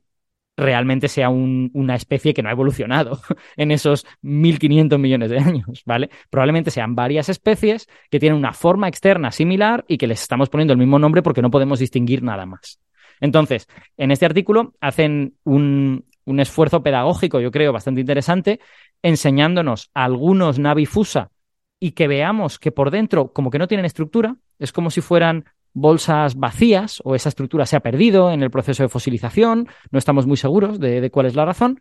[0.58, 3.20] realmente sea una especie que no ha evolucionado
[3.56, 6.10] en esos 1.500 millones de años, ¿vale?
[6.30, 10.72] Probablemente sean varias especies que tienen una forma externa similar y que les estamos poniendo
[10.72, 12.80] el mismo nombre porque no podemos distinguir nada más.
[13.20, 18.58] Entonces, en este artículo hacen un, un esfuerzo pedagógico, yo creo, bastante interesante,
[19.00, 21.30] enseñándonos algunos navifusa
[21.78, 25.44] y que veamos que por dentro como que no tienen estructura, es como si fueran
[25.80, 30.26] bolsas vacías o esa estructura se ha perdido en el proceso de fosilización, no estamos
[30.26, 31.80] muy seguros de, cuál es la razón,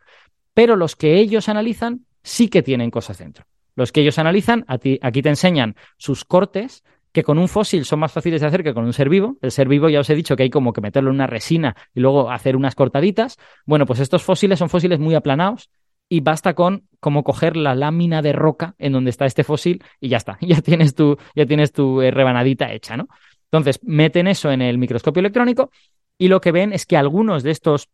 [0.54, 3.46] pero los que ellos analizan sí que tienen cosas dentro.
[3.76, 8.12] Los que ellos analizan, aquí te enseñan sus cortes, que con un fósil son más
[8.12, 9.38] fáciles de hacer que con un ser vivo.
[9.42, 11.76] El ser vivo ya os he dicho que hay como que meterlo en una resina
[11.94, 13.38] y luego hacer unas cortaditas.
[13.66, 15.70] Bueno, pues estos fósiles son fósiles muy aplanados
[16.10, 20.10] y basta con como coger la lámina de roca en donde está este fósil y
[20.10, 23.08] ya está, ya tienes tu, ya tienes tu eh, rebanadita hecha, ¿no?
[23.52, 25.72] Entonces, meten eso en el microscopio electrónico
[26.18, 27.90] y lo que ven es que algunos de estos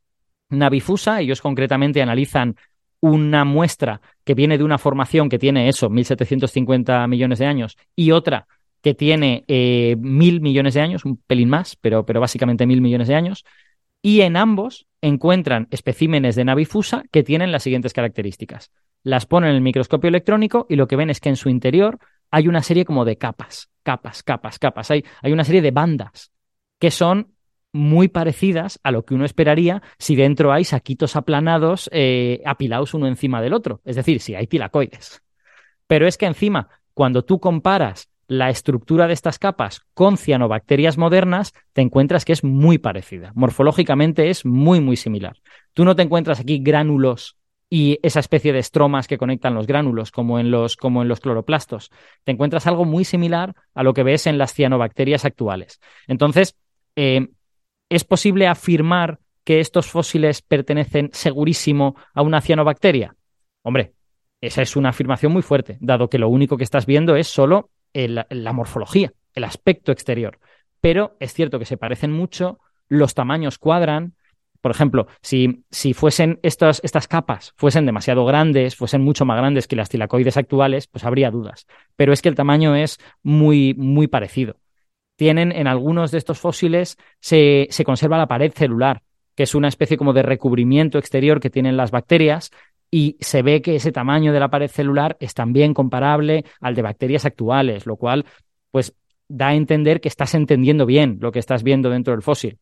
[0.50, 2.56] Navifusa, ellos concretamente analizan
[3.00, 8.12] una muestra que viene de una formación que tiene eso, 1.750 millones de años, y
[8.12, 8.48] otra
[8.82, 13.08] que tiene eh, mil millones de años, un pelín más, pero, pero básicamente mil millones
[13.08, 13.46] de años,
[14.02, 18.72] y en ambos encuentran especímenes de navifusa que tienen las siguientes características.
[19.04, 22.00] Las ponen en el microscopio electrónico y lo que ven es que en su interior
[22.34, 24.90] hay una serie como de capas, capas, capas, capas.
[24.90, 26.32] Hay, hay una serie de bandas
[26.80, 27.36] que son
[27.72, 33.06] muy parecidas a lo que uno esperaría si dentro hay saquitos aplanados eh, apilados uno
[33.06, 35.22] encima del otro, es decir, si hay tilacoides.
[35.86, 41.54] Pero es que encima, cuando tú comparas la estructura de estas capas con cianobacterias modernas,
[41.72, 43.32] te encuentras que es muy parecida.
[43.36, 45.38] Morfológicamente es muy, muy similar.
[45.74, 47.38] Tú no te encuentras aquí gránulos
[47.76, 51.20] y esa especie de estromas que conectan los gránulos, como en los, como en los
[51.20, 51.90] cloroplastos.
[52.24, 55.80] Te encuentras algo muy similar a lo que ves en las cianobacterias actuales.
[56.06, 56.56] Entonces,
[56.96, 57.30] eh,
[57.90, 63.16] ¿es posible afirmar que estos fósiles pertenecen segurísimo a una cianobacteria?
[63.64, 63.94] Hombre,
[64.40, 67.72] esa es una afirmación muy fuerte, dado que lo único que estás viendo es solo
[67.96, 70.38] la morfología, el aspecto exterior.
[70.80, 74.14] Pero es cierto que se parecen mucho, los tamaños cuadran.
[74.64, 79.76] Por ejemplo, si, si fuesen estas, capas fuesen demasiado grandes, fuesen mucho más grandes que
[79.76, 81.68] las tilacoides actuales, pues habría dudas.
[81.98, 84.56] Pero es que el tamaño es muy, muy parecido.
[85.18, 89.02] Tienen en algunos de estos fósiles, se, se conserva la pared celular,
[89.36, 92.50] que es una especie como de recubrimiento exterior que tienen las bacterias,
[92.90, 96.84] y se ve que ese tamaño de la pared celular es también comparable al de
[96.84, 98.24] bacterias actuales, lo cual
[98.72, 98.96] pues
[99.28, 102.60] da a entender que estás entendiendo bien lo que estás viendo dentro del fósil.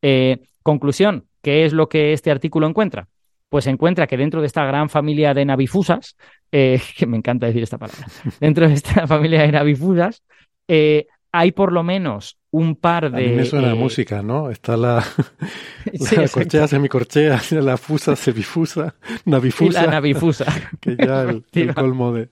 [0.00, 3.06] Eh, conclusión, ¿qué es lo que este artículo encuentra?
[3.50, 6.16] Pues encuentra que dentro de esta gran familia de navifusas,
[6.50, 8.08] eh, que me encanta decir esta palabra,
[8.40, 10.24] dentro de esta familia de navifusas,
[10.66, 13.26] eh, hay por lo menos un par de.
[13.26, 14.50] A mí me suena eh, música, ¿no?
[14.50, 15.04] Está la,
[16.16, 19.82] la corchea semicorchea, la fusa semifusa, navifusa.
[19.82, 20.46] Y la navifusa.
[20.80, 22.30] que ya el, el colmo de.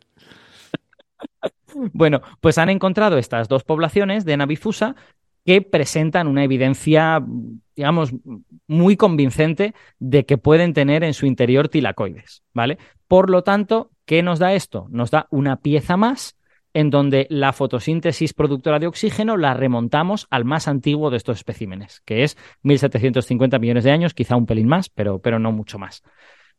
[1.92, 4.94] Bueno, pues han encontrado estas dos poblaciones de navifusa
[5.44, 7.22] que presentan una evidencia,
[7.76, 8.12] digamos,
[8.66, 12.78] muy convincente de que pueden tener en su interior tilacoides, ¿vale?
[13.08, 14.86] Por lo tanto, ¿qué nos da esto?
[14.90, 16.36] Nos da una pieza más
[16.74, 22.02] en donde la fotosíntesis productora de oxígeno la remontamos al más antiguo de estos especímenes,
[22.04, 26.02] que es 1750 millones de años, quizá un pelín más, pero, pero no mucho más.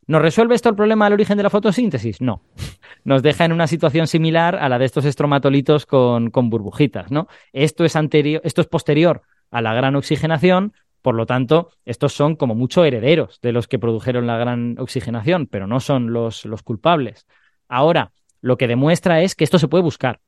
[0.06, 2.20] ¿Nos resuelve esto el problema del origen de la fotosíntesis?
[2.20, 2.42] No.
[3.04, 7.26] Nos deja en una situación similar a la de estos estromatolitos con, con burbujitas, ¿no?
[7.52, 10.72] Esto es, anterior, esto es posterior a la gran oxigenación,
[11.04, 15.46] por lo tanto, estos son como mucho herederos de los que produjeron la gran oxigenación,
[15.46, 17.26] pero no son los, los culpables.
[17.68, 20.20] Ahora, lo que demuestra es que esto se puede buscar,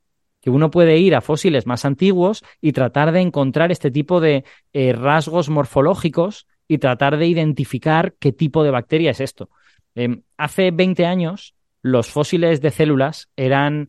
[0.42, 4.44] que uno puede ir a fósiles más antiguos y tratar de encontrar este tipo de
[4.74, 9.48] eh, rasgos morfológicos y tratar de identificar qué tipo de bacteria es esto.
[9.94, 13.88] Em, hace 20 años, los fósiles de células eran,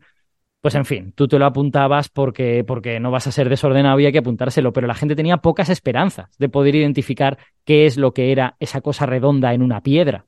[0.62, 4.12] pues en fin, tú te lo apuntabas porque, porque no vas a ser desordenado, había
[4.12, 8.32] que apuntárselo, pero la gente tenía pocas esperanzas de poder identificar qué es lo que
[8.32, 10.26] era esa cosa redonda en una piedra.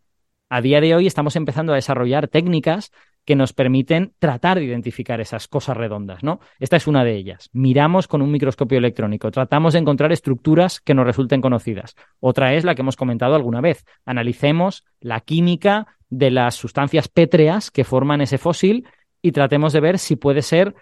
[0.50, 2.92] A día de hoy estamos empezando a desarrollar técnicas
[3.26, 6.40] que nos permiten tratar de identificar esas cosas redondas, ¿no?
[6.60, 7.50] Esta es una de ellas.
[7.54, 11.96] Miramos con un microscopio electrónico, tratamos de encontrar estructuras que nos resulten conocidas.
[12.20, 13.86] Otra es la que hemos comentado alguna vez.
[14.06, 18.88] Analicemos la química de las sustancias pétreas que forman ese fósil
[19.22, 20.76] y tratemos de ver si puede ser,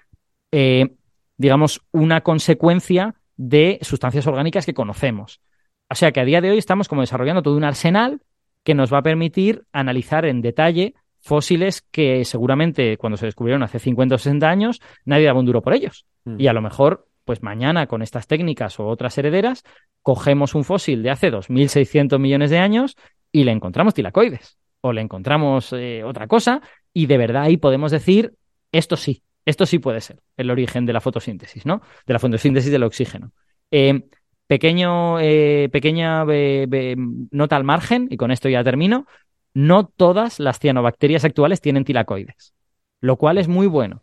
[0.52, 0.96] eh,
[1.38, 5.42] digamos, una consecuencia de sustancias orgánicas que conocemos.
[5.90, 8.22] O sea que a día de hoy estamos como desarrollando todo un arsenal
[8.64, 13.80] que nos va a permitir analizar en detalle fósiles que seguramente cuando se descubrieron hace
[13.80, 16.06] 50 o 60 años nadie daba un duro por ellos.
[16.26, 16.40] Mm.
[16.40, 19.64] Y a lo mejor, pues mañana con estas técnicas o otras herederas,
[20.02, 22.98] cogemos un fósil de hace 2.600 millones de años
[23.32, 26.62] y le encontramos tilacoides o le encontramos eh, otra cosa
[26.98, 28.34] y de verdad ahí podemos decir,
[28.72, 31.84] esto sí, esto sí puede ser el origen de la fotosíntesis, ¿no?
[32.08, 33.34] De la fotosíntesis del oxígeno.
[33.70, 34.02] Eh,
[34.48, 39.06] pequeño, eh, pequeña nota al margen, y con esto ya termino
[39.54, 42.56] no todas las cianobacterias actuales tienen tilacoides,
[43.00, 44.02] lo cual es muy bueno,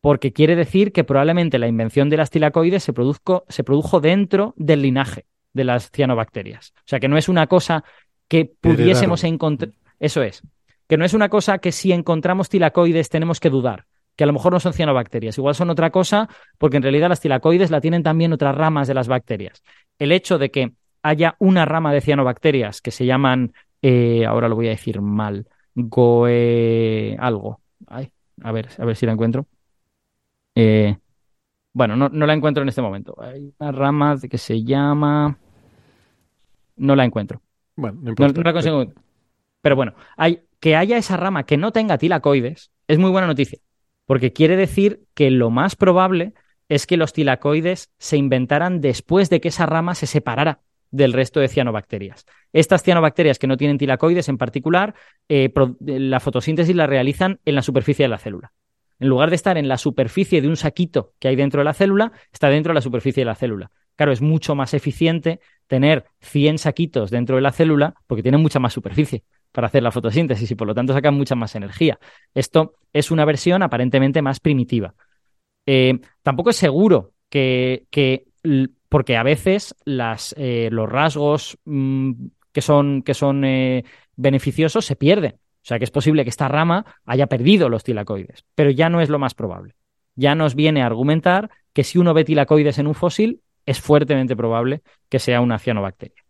[0.00, 2.92] porque quiere decir que probablemente la invención de las tilacoides se,
[3.48, 6.74] se produjo dentro del linaje de las cianobacterias.
[6.76, 7.82] O sea, que no es una cosa
[8.28, 9.72] que pudiésemos encontrar.
[9.98, 10.44] Eso es.
[10.88, 14.32] Que no es una cosa que si encontramos tilacoides tenemos que dudar, que a lo
[14.32, 18.02] mejor no son cianobacterias, igual son otra cosa, porque en realidad las tilacoides la tienen
[18.02, 19.62] también otras ramas de las bacterias.
[19.98, 20.72] El hecho de que
[21.02, 25.46] haya una rama de cianobacterias que se llaman eh, ahora lo voy a decir mal.
[25.74, 27.60] Goe algo.
[27.88, 29.46] a ver, a ver si la encuentro.
[30.54, 30.96] Eh,
[31.72, 33.14] bueno, no, la encuentro en este momento.
[33.20, 35.38] Hay una rama que se llama.
[36.76, 37.42] No la encuentro.
[37.76, 38.86] Bueno, no, importa, la consigo.
[39.60, 43.58] Pero bueno, hay, que haya esa rama que no tenga tilacoides es muy buena noticia.
[44.06, 46.34] Porque quiere decir que lo más probable
[46.68, 51.40] es que los tilacoides se inventaran después de que esa rama se separara del resto
[51.40, 52.24] de cianobacterias.
[52.52, 54.94] Estas cianobacterias que no tienen tilacoides en particular,
[55.28, 58.52] eh, la fotosíntesis la realizan en la superficie de la célula.
[58.98, 61.74] En lugar de estar en la superficie de un saquito que hay dentro de la
[61.74, 63.70] célula, está dentro de la superficie de la célula.
[63.94, 68.58] Claro, es mucho más eficiente tener 100 saquitos dentro de la célula porque tienen mucha
[68.58, 69.24] más superficie
[69.56, 71.98] para hacer la fotosíntesis y por lo tanto sacan mucha más energía.
[72.34, 74.94] Esto es una versión aparentemente más primitiva.
[75.64, 78.26] Eh, tampoco es seguro que, que
[78.90, 82.12] porque a veces las, eh, los rasgos mm,
[82.52, 85.36] que son, que son eh, beneficiosos se pierden.
[85.36, 89.00] O sea que es posible que esta rama haya perdido los tilacoides, pero ya no
[89.00, 89.74] es lo más probable.
[90.16, 94.36] Ya nos viene a argumentar que si uno ve tilacoides en un fósil, es fuertemente
[94.36, 96.25] probable que sea una cianobacteria.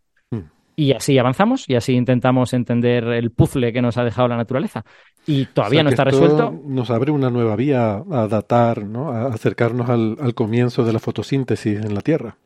[0.76, 4.84] Y así avanzamos y así intentamos entender el puzzle que nos ha dejado la naturaleza.
[5.26, 6.54] Y todavía no está resuelto.
[6.66, 9.10] Nos abre una nueva vía a datar, ¿no?
[9.10, 12.36] a acercarnos al comienzo de la fotosíntesis en la Tierra.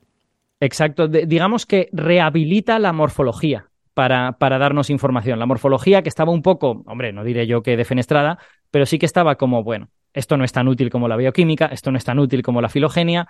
[0.61, 1.09] Exacto.
[1.09, 5.39] digamos que rehabilita la morfología para, para, darnos información.
[5.39, 8.39] La morfología que estaba un poco, hombre, no diré yo que defenestrada,
[8.71, 11.91] pero sí que estaba como, bueno, esto no es tan útil como la bioquímica, esto
[11.91, 13.27] no es tan útil como la filogenia.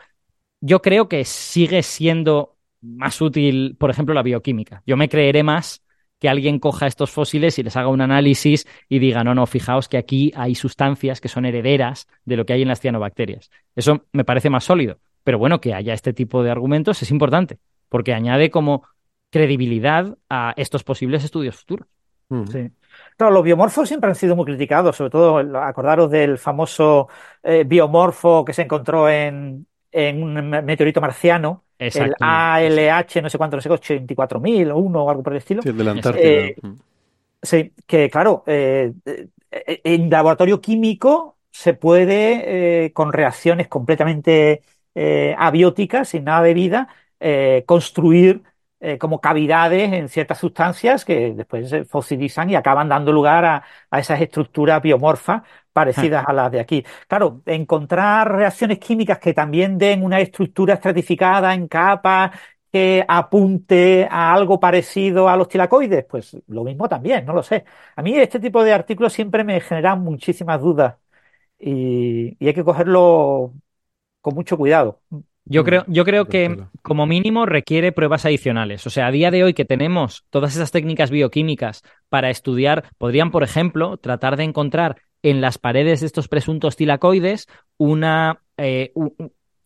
[0.61, 4.83] Yo creo que sigue siendo más útil, por ejemplo, la bioquímica.
[4.87, 5.83] Yo me creeré más
[6.19, 9.88] que alguien coja estos fósiles y les haga un análisis y diga, no, no, fijaos
[9.88, 13.50] que aquí hay sustancias que son herederas de lo que hay en las cianobacterias.
[13.75, 14.98] Eso me parece más sólido.
[15.25, 18.85] Pero bueno, que haya este tipo de argumentos es importante, porque añade como
[19.31, 21.88] credibilidad a estos posibles estudios futuros.
[22.52, 22.71] Sí.
[23.17, 27.09] Claro, los biomorfos siempre han sido muy criticados, sobre todo acordaros del famoso
[27.42, 33.62] eh, biomorfo que se encontró en, un meteorito marciano, el ALH, no sé cuánto, no
[33.62, 35.62] sé, 84.000 o uno o algo por el estilo.
[35.62, 36.24] Sí, de la Antártida.
[36.24, 36.56] Eh,
[37.42, 38.92] sí, que claro, eh,
[39.50, 44.62] en laboratorio químico se puede, con reacciones completamente
[44.94, 46.88] eh, abiótica, sin nada de vida,
[47.20, 48.42] eh, construir
[48.81, 53.98] eh, como cavidades en ciertas sustancias que después se fosilizan y acaban dando lugar a,
[53.98, 55.42] esas estructuras biomorfas
[55.81, 56.85] parecidas a las de aquí.
[57.08, 62.33] Claro, encontrar reacciones químicas que también den una estructura estratificada en capas
[62.70, 67.64] que apunte a algo parecido a los tilacoides, pues lo mismo también, no lo sé.
[67.96, 70.96] A mí este tipo de artículos siempre me generan muchísimas dudas
[71.58, 73.54] y hay que cogerlo
[74.20, 75.00] con mucho cuidado.
[75.44, 78.87] Yo creo, yo creo que como mínimo requiere pruebas adicionales.
[78.87, 83.33] O sea, a día de hoy que tenemos todas esas técnicas bioquímicas para estudiar, podrían,
[83.33, 87.46] por ejemplo, tratar de encontrar en las paredes de estos presuntos tilacoides
[87.77, 88.92] una eh,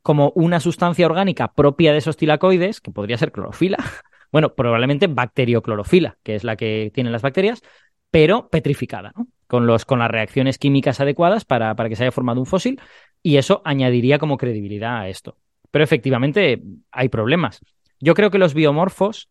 [0.02, 3.78] como una sustancia orgánica propia de esos tilacoides, que podría ser clorofila.
[4.32, 7.62] Bueno, probablemente bacterioclorofila, que es la que tienen las bacterias,
[8.10, 9.28] pero petrificada, ¿no?
[9.46, 12.80] Con, los, con las reacciones químicas adecuadas para, para que se haya formado un fósil,
[13.22, 15.36] y eso añadiría como credibilidad a esto
[15.74, 17.58] pero efectivamente hay problemas.
[17.98, 19.28] Yo creo que los biomorfos,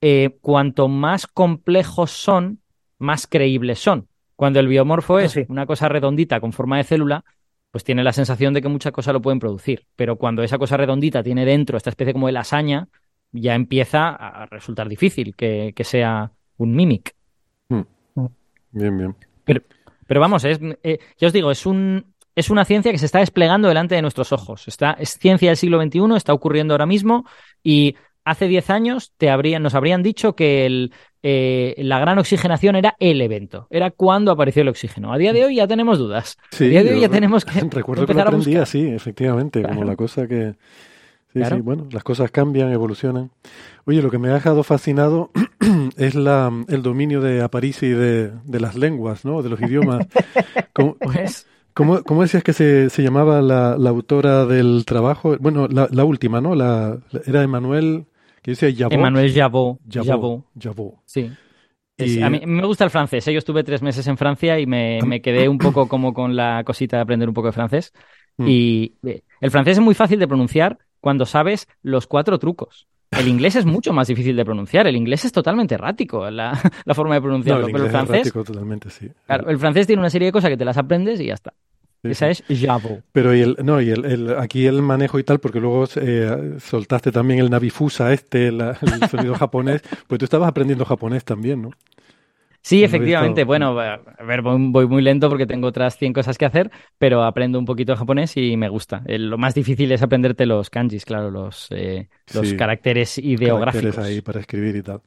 [0.00, 2.58] eh, cuanto más complejos son,
[2.98, 4.08] más creíbles son.
[4.36, 7.24] Cuando el biomorfo es una cosa redondita con forma de célula,
[7.70, 9.86] pues tiene la sensación de que mucha cosa lo pueden producir.
[9.96, 12.88] Pero cuando esa cosa redondita tiene dentro esta especie como de lasaña,
[13.32, 17.14] ya empieza a resultar difícil que, sea un mimic.
[17.68, 17.82] Hmm.
[18.70, 19.16] Bien, bien.
[19.44, 19.62] Pero,
[20.06, 23.20] pero vamos, es, eh, ya os digo, es un, es una ciencia que se está
[23.20, 24.68] desplegando delante de nuestros ojos.
[24.68, 27.24] Está, es ciencia del siglo XXI, está ocurriendo ahora mismo
[27.62, 30.92] y hace 10 años te habrían, nos habrían dicho que el,
[31.26, 35.10] eh, la gran oxigenación era el evento, era cuando apareció el oxígeno.
[35.10, 36.36] A día de hoy ya tenemos dudas.
[36.52, 37.60] a día de hoy ya tenemos que.
[37.70, 40.54] Recuerdo que lo aprendí así, efectivamente, como la cosa que.
[41.32, 43.30] Sí, sí, bueno, las cosas cambian, evolucionan.
[43.86, 45.30] Oye, lo que me ha dejado fascinado
[45.96, 49.42] es la, el dominio de Aparici de, de las lenguas, ¿no?
[49.42, 50.06] De los idiomas.
[51.00, 55.36] pues, ¿Cómo, ¿Cómo, decías que se, se llamaba la, la, autora del trabajo?
[55.40, 56.54] Bueno, la, la última, ¿no?
[56.54, 58.04] La, era Emanuel,
[58.44, 58.92] que decía Jabot.
[58.92, 59.78] Emanuel Jabot.
[59.90, 60.94] Jabot.
[61.06, 61.32] Sí.
[62.22, 63.26] a mí me gusta el francés.
[63.26, 63.32] ¿eh?
[63.32, 66.62] Yo estuve tres meses en Francia y me, me, quedé un poco como con la
[66.62, 67.94] cosita de aprender un poco de francés.
[68.36, 68.46] Mm.
[68.46, 72.86] Y eh, el francés es muy fácil de pronunciar cuando sabes los cuatro trucos.
[73.12, 74.86] El inglés es mucho más difícil de pronunciar.
[74.86, 77.68] El inglés es totalmente errático la, la forma de pronunciarlo.
[77.72, 78.30] pero el francés.
[78.30, 79.08] totalmente, sí.
[79.24, 81.54] Claro, el francés tiene una serie de cosas que te las aprendes y ya está.
[82.10, 83.00] Esa es Javo.
[83.12, 87.10] Pero y el, no, y el, aquí el manejo y tal, porque luego eh, soltaste
[87.10, 88.76] también el Navifusa este, el
[89.10, 91.70] sonido japonés, pues tú estabas aprendiendo japonés también, ¿no?
[92.64, 93.44] Sí, efectivamente.
[93.44, 97.58] Bueno, a ver, voy muy lento porque tengo otras 100 cosas que hacer, pero aprendo
[97.58, 99.02] un poquito de japonés y me gusta.
[99.06, 103.94] lo más difícil es aprenderte los kanjis, claro, los, eh, los caracteres ideográficos.
[103.94, 105.02] Caracteres ahí para escribir y tal.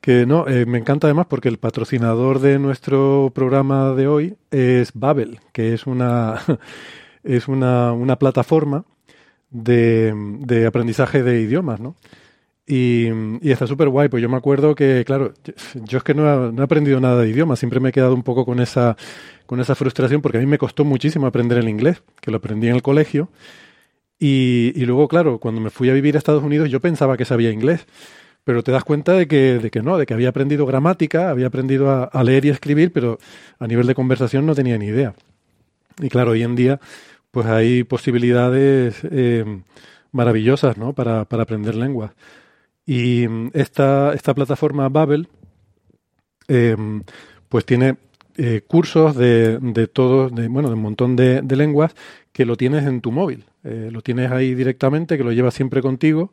[0.00, 4.92] Que no, eh, me encanta además porque el patrocinador de nuestro programa de hoy es
[4.94, 6.38] Babel, que es una,
[7.24, 8.84] es una, una plataforma
[9.50, 11.96] de, de aprendizaje de idiomas, ¿no?
[12.74, 13.06] Y,
[13.50, 15.34] está súper guay, pues yo me acuerdo que, claro,
[15.74, 18.46] yo, es que no he, aprendido nada de idioma, siempre me he quedado un poco
[18.46, 18.96] con esa,
[19.44, 22.68] con esa frustración, porque a mí me costó muchísimo aprender el inglés, que lo aprendí
[22.68, 23.28] en el colegio.
[24.18, 27.50] Y, luego, claro, cuando me fui a vivir a Estados Unidos, yo pensaba que sabía
[27.50, 27.84] inglés,
[28.42, 31.48] pero te das cuenta de que, de que no, de que había aprendido gramática, había
[31.48, 33.18] aprendido a, leer y a escribir, pero
[33.58, 35.14] a nivel de conversación no tenía ni idea.
[36.00, 36.80] Y claro, hoy en día,
[37.32, 39.44] pues hay posibilidades eh,
[40.10, 40.94] maravillosas, ¿no?
[40.94, 42.12] Para, para aprender lenguas.
[42.86, 45.28] Y mm, esta, esta plataforma Babel,
[46.48, 46.76] eh,
[47.48, 47.96] pues tiene
[48.36, 51.94] eh, cursos de, de todo, de, bueno, de un montón de, lenguas
[52.32, 53.44] que lo tienes en tu móvil.
[53.64, 56.32] Eh, lo tienes ahí directamente, que lo llevas siempre contigo.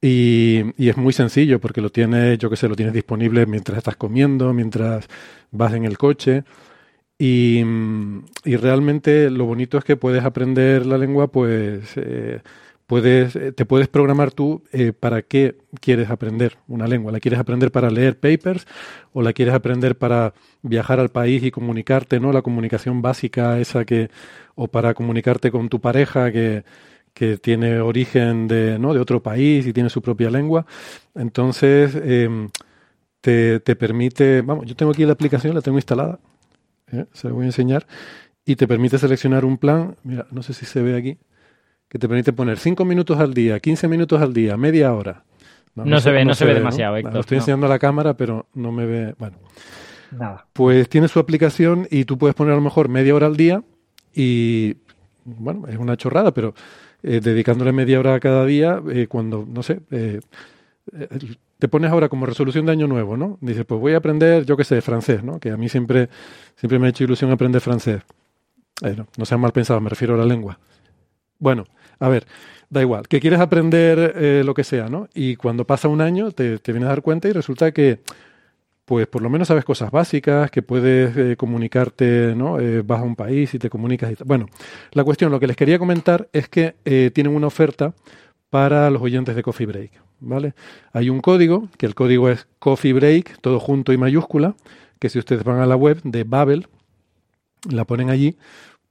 [0.00, 3.78] Y, y, es muy sencillo porque lo tienes, yo que sé, lo tienes disponible mientras
[3.78, 5.08] estás comiendo, mientras
[5.50, 6.44] vas en el coche.
[7.18, 11.96] Y, mm, y realmente lo bonito es que puedes aprender la lengua, pues
[12.86, 17.12] puedes, eh, te puedes programar tú eh, para qué quieres aprender una lengua.
[17.12, 18.66] ¿La quieres aprender para leer papers
[19.12, 22.32] o la quieres aprender para viajar al país y comunicarte, ¿no?
[22.32, 24.10] La comunicación básica esa que,
[24.54, 26.64] o para comunicarte con tu pareja que,
[27.16, 28.92] que tiene origen de, ¿no?
[28.92, 30.66] de otro país y tiene su propia lengua.
[31.14, 32.50] Entonces, em,
[33.22, 36.20] te, te, permite, vamos, yo tengo aquí la aplicación, la tengo instalada,
[36.92, 37.06] ¿eh?
[37.12, 37.86] se la voy a enseñar,
[38.44, 41.18] y te permite seleccionar un plan, mira, no sé si se ve aquí,
[41.96, 45.24] que te permite poner 5 minutos al día, 15 minutos al día, media hora.
[45.74, 47.14] No, se, ve, no, se, ve, demasiado, Héctor.
[47.14, 49.14] Lo estoy enseñando a la cámara, pero no me ve.
[49.18, 49.38] Bueno.
[50.10, 50.46] Nada.
[50.52, 53.62] Pues tiene su aplicación y tú puedes poner a lo mejor media hora al día
[54.14, 54.76] y,
[55.24, 56.54] bueno, es una chorrada, pero
[57.02, 60.20] eh, dedicándole media hora a cada día, eh, cuando, no sé, eh,
[61.58, 63.38] te pones ahora como resolución de año nuevo, ¿no?
[63.40, 65.40] Dices, pues voy a aprender, yo qué sé, francés, ¿no?
[65.40, 66.10] Que a mí siempre,
[66.56, 68.02] siempre me ha hecho ilusión aprender francés.
[68.82, 70.58] no, no sean mal pensados, me refiero a la lengua.
[71.38, 71.64] Bueno,
[71.98, 72.26] A ver,
[72.70, 75.08] da igual, que quieres aprender eh, lo que sea, ¿no?
[75.14, 78.00] Y cuando pasa un año te, vienes a dar cuenta y resulta que
[78.84, 82.60] pues por lo menos sabes cosas básicas, que puedes eh, comunicarte, ¿no?
[82.60, 84.12] Eh, vas a un país y te comunicas.
[84.12, 84.46] Y bueno,
[84.92, 86.76] la cuestión, lo que les quería comentar es que
[87.12, 87.94] tienen una oferta
[88.48, 89.90] para los oyentes de Coffee Break,
[90.20, 90.54] ¿vale?
[90.92, 94.54] Hay un código, que el código es Coffee Break, todo junto y mayúscula,
[95.00, 96.68] que si ustedes van a la web de Babel,
[97.68, 98.36] la ponen allí,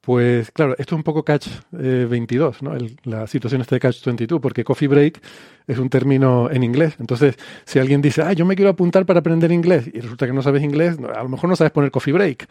[0.05, 2.73] pues claro, esto es un poco Catch 22, ¿no?
[3.05, 5.19] la situación está de Catch 22, porque Coffee Break
[5.65, 6.95] es un término en inglés.
[6.99, 7.35] Entonces,
[7.65, 10.43] si alguien dice, ah, yo me quiero apuntar para aprender inglés, y resulta que no
[10.43, 12.47] sabes inglés, a lo mejor no sabes poner Coffee Break.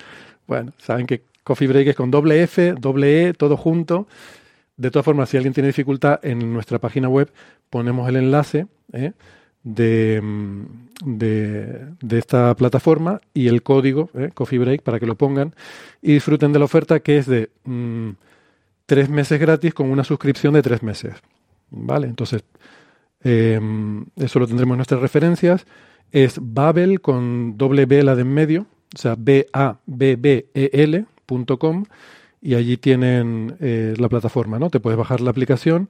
[0.49, 4.09] Bueno, saben que Coffee Break es con doble F, doble E, todo junto.
[4.77, 7.31] De todas formas, si alguien tiene dificultad, en nuestra página web
[7.71, 9.13] ponemos el enlace ¿eh?
[9.65, 10.23] De,
[11.05, 14.31] de, esta plataforma y el código ¿eh?
[14.33, 15.55] Coffee Break para que lo pongan
[16.03, 18.11] y disfruten de la oferta que es de mmm,
[18.87, 21.15] tres meses gratis con una suscripción de tres meses.
[21.71, 22.07] ¿Vale?
[22.07, 22.45] Entonces,
[23.25, 23.59] eh,
[24.17, 25.67] eso lo tendremos en nuestras referencias.
[26.13, 29.75] Es Babel con doble B la de en medio, o sea, B-A-B-B-E-L.com
[32.41, 34.69] y allí tienen eh, la plataforma, ¿no?
[34.69, 35.89] Te puedes bajar la aplicación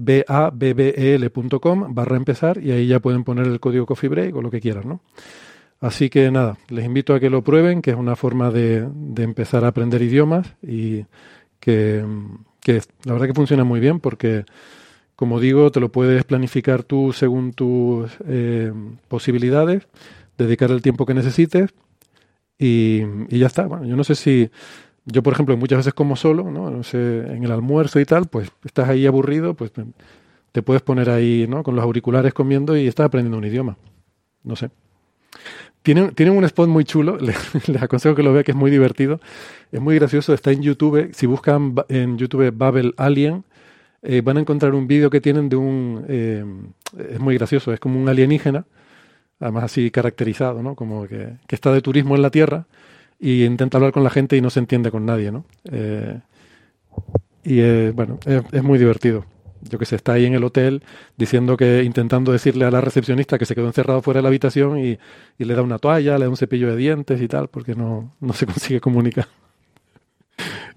[0.00, 4.60] babbel.com barra empezar y ahí ya pueden poner el código Coffee Break o lo que
[4.60, 5.00] quieran, ¿no?
[5.80, 9.22] Así que nada, les invito a que lo prueben, que es una forma de, de
[9.22, 11.06] empezar a aprender idiomas y
[11.58, 12.04] que,
[12.60, 14.44] que la verdad que funciona muy bien porque
[15.20, 18.72] como digo, te lo puedes planificar tú según tus eh,
[19.06, 19.86] posibilidades,
[20.38, 21.74] dedicar el tiempo que necesites
[22.58, 23.66] y, y, ya está.
[23.66, 24.50] Bueno, yo no sé si
[25.12, 26.70] yo, por ejemplo, muchas veces como solo, ¿no?
[26.70, 29.72] no sé, en el almuerzo y tal, pues estás ahí aburrido, pues
[30.52, 31.62] te puedes poner ahí, ¿no?
[31.62, 33.76] Con los auriculares comiendo y estás aprendiendo un idioma.
[34.42, 34.70] No sé.
[35.82, 37.36] Tienen, tienen un spot muy chulo, les,
[37.82, 39.20] aconsejo que lo vean, que es muy divertido.
[39.72, 41.10] Es muy gracioso, está en YouTube.
[41.14, 43.44] Si buscan en YouTube Babel Alien,
[44.02, 46.04] eh, van a encontrar un vídeo que tienen de un...
[46.08, 46.44] Eh,
[47.10, 48.66] es muy gracioso, es como un alienígena,
[49.38, 50.74] además así caracterizado, ¿no?
[50.74, 52.66] Como que, que, está de turismo en la Tierra
[53.20, 55.44] y intenta hablar con la gente y no se entiende con nadie, ¿no?
[55.70, 56.18] Eh,
[57.44, 59.26] y bueno, es, es, muy divertido.
[59.62, 60.82] Yo que sé, está ahí en el hotel
[61.16, 64.78] diciendo que, intentando decirle a la recepcionista que se quedó encerrado fuera de la habitación
[64.78, 64.98] y,
[65.38, 68.14] y le da una toalla, le da un cepillo de dientes y tal, porque no,
[68.20, 69.28] no se consigue comunicar.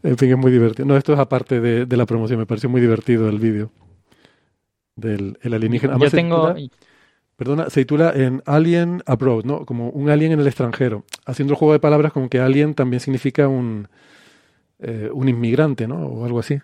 [0.04, 0.86] En fin, es muy divertido.
[0.86, 2.38] No, esto es aparte de, de la promoción.
[2.38, 3.72] Me pareció muy divertido el vídeo
[4.98, 5.94] del el alienígena.
[5.94, 6.56] Además, Yo tengo...
[7.36, 9.66] perdona, se titula en Alien Abroad, ¿no?
[9.66, 11.04] Como un alien en el extranjero.
[11.26, 13.88] Haciendo el juego de palabras como que alien también significa un,
[14.80, 15.98] eh, un inmigrante, ¿no?
[16.06, 16.60] O algo así.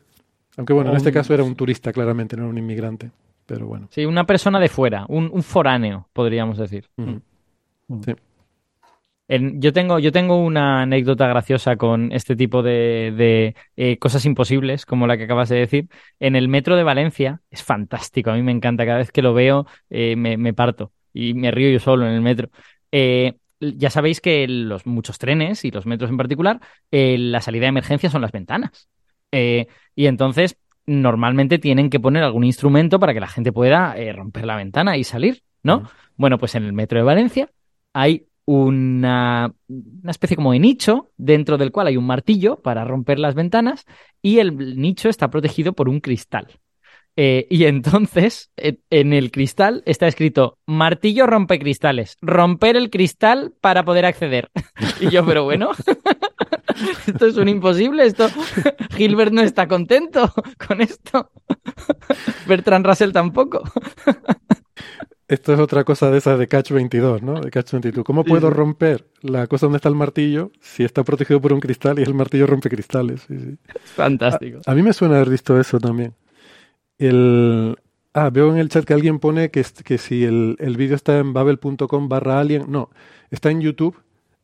[0.58, 3.12] Aunque bueno, en este caso era un turista, claramente, no era un inmigrante.
[3.46, 3.88] Pero bueno.
[3.92, 6.86] Sí, una persona de fuera, un, un foráneo, podríamos decir.
[6.98, 7.22] Uh -huh.
[7.88, 8.04] mm.
[8.04, 8.16] Sí.
[9.30, 14.26] En, yo, tengo, yo tengo una anécdota graciosa con este tipo de, de eh, cosas
[14.26, 15.88] imposibles, como la que acabas de decir.
[16.20, 19.36] En el metro de Valencia es fantástico, a mí me encanta, cada vez que lo
[19.36, 22.50] veo eh, me, me, parto y me río yo solo en el metro.
[22.92, 26.60] Eh, ya sabéis que los muchos trenes y los metros en particular,
[26.90, 28.90] la salida de emergencia son las ventanas.
[29.32, 30.58] y entonces
[30.88, 35.04] normalmente tienen que poner algún instrumento para que la gente pueda romper la ventana y
[35.04, 35.84] salir, ¿no?
[36.16, 37.52] Bueno, pues en el metro de Valencia
[37.94, 43.20] hay una, una, especie como de nicho dentro del cual hay un martillo para romper
[43.20, 43.86] las ventanas
[44.24, 46.48] y el nicho está protegido por un cristal.
[47.16, 53.86] Eh, y entonces en el cristal está escrito martillo rompe cristales, romper el cristal para
[53.86, 54.50] poder acceder.
[55.00, 55.70] y yo, pero bueno,
[57.08, 58.28] esto es un imposible, esto
[58.98, 60.34] Gilbert no está contento
[60.68, 61.32] con esto.
[62.48, 63.64] Bertrand Russell tampoco.
[65.28, 67.40] Esto es otra cosa de esas de Catch 22, ¿no?
[67.40, 68.04] De Catch 22.
[68.04, 72.00] ¿Cómo puedo romper la cosa donde está el martillo si está protegido por un cristal
[72.00, 73.22] y el martillo rompe cristales?
[73.28, 73.58] Sí, sí.
[73.96, 74.60] Fantástico.
[74.66, 76.16] A, a, mí me suena haber visto eso también.
[76.98, 77.78] El...
[78.12, 81.20] Ah, veo en el chat que alguien pone que, que si el, el vídeo está
[81.20, 82.66] en babel.com barra alien.
[82.68, 82.90] No,
[83.30, 83.96] está en YouTube.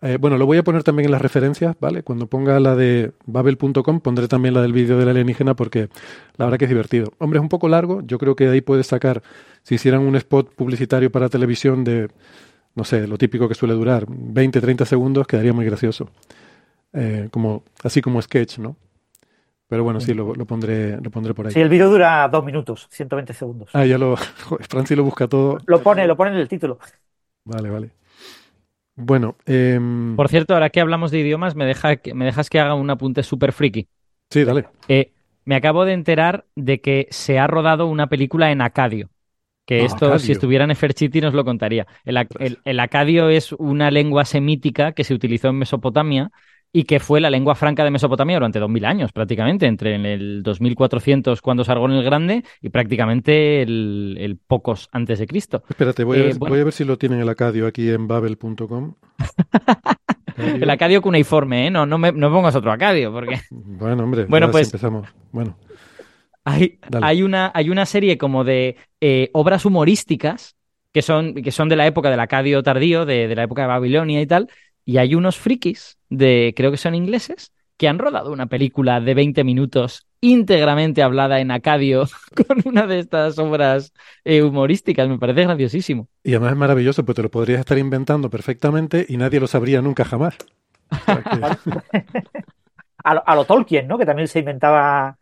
[0.01, 2.03] Eh, bueno, lo voy a poner también en las referencias, ¿vale?
[2.03, 5.89] Cuando ponga la de babel.com pondré también la del vídeo del alienígena porque
[6.37, 7.13] la verdad que es divertido.
[7.17, 8.01] Hombre, es un poco largo.
[8.01, 9.23] Yo creo que de ahí puedes sacar
[9.63, 12.09] si hicieran un spot publicitario para televisión de,
[12.75, 16.09] no sé, lo típico que suele durar, 20, 30 segundos, quedaría muy gracioso.
[16.93, 18.75] Eh, como, así como sketch, ¿no?
[19.67, 21.53] Pero bueno, sí, lo, lo, pondré, lo pondré por ahí.
[21.53, 23.69] Sí, el vídeo dura dos minutos, 120 segundos.
[23.73, 24.15] Ah, ya lo.
[24.69, 25.57] Franci lo busca todo.
[25.65, 26.77] Lo pone, lo pone en el título.
[27.45, 27.89] Vale, vale.
[28.95, 29.35] Bueno.
[29.45, 29.79] Eh...
[30.15, 33.23] Por cierto, ahora que hablamos de idiomas, me, deja, me dejas que haga un apunte
[33.23, 33.87] súper friki.
[34.29, 34.65] Sí, dale.
[34.87, 35.11] Eh,
[35.43, 39.09] me acabo de enterar de que se ha rodado una película en acadio.
[39.65, 40.19] Que Ah, esto, acadio.
[40.19, 41.87] si estuviera en Nefertiti, nos lo contaría.
[42.03, 46.31] El, el, el, acadio es una lengua semítica que se utilizó en Mesopotamia
[46.75, 51.41] y que fue la lengua franca de Mesopotamia durante 2000 años, prácticamente, entre el 2400
[51.41, 55.63] cuando Sargón el Grande y prácticamente el, pocos antes de Cristo.
[55.69, 58.95] Espérate, voy, a, eh, ver, si lo tienen el Acadio aquí en babel.com.
[60.35, 61.71] el Acadio cuneiforme, ¿eh?
[61.71, 63.39] No, no, me, no pongas otro Acadio, porque...
[63.51, 65.07] Bueno, hombre, bueno, pues empezamos.
[65.31, 65.57] Bueno.
[66.43, 70.57] Hay, hay, una, hay una serie como de eh, obras humorísticas
[70.91, 73.69] que son, que son de la época del Acadio tardío, de, de la época de
[73.69, 74.49] Babilonia y tal,
[74.85, 79.13] y hay unos frikis de, creo que son ingleses, que han rodado una película de
[79.13, 82.05] 20 minutos íntegramente hablada en acadio
[82.47, 85.09] con una de estas obras eh, humorísticas.
[85.09, 86.07] Me parece graciosísimo.
[86.23, 89.81] Y además es maravilloso, pues te lo podrías estar inventando perfectamente y nadie lo sabría
[89.81, 90.37] nunca jamás.
[93.03, 93.97] a, lo, Tolkien, ¿no?
[93.97, 95.17] Que también se inventaba.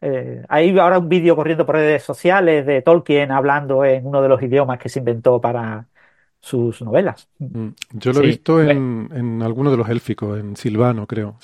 [0.00, 4.28] Eh, hay ahora un vídeo corriendo por redes sociales de Tolkien hablando en uno de
[4.28, 5.86] los idiomas que se inventó para,
[6.44, 7.26] sus novelas.
[7.38, 11.38] Mm, yo lo he visto en, en alguno de los élficos, en Silvano, creo.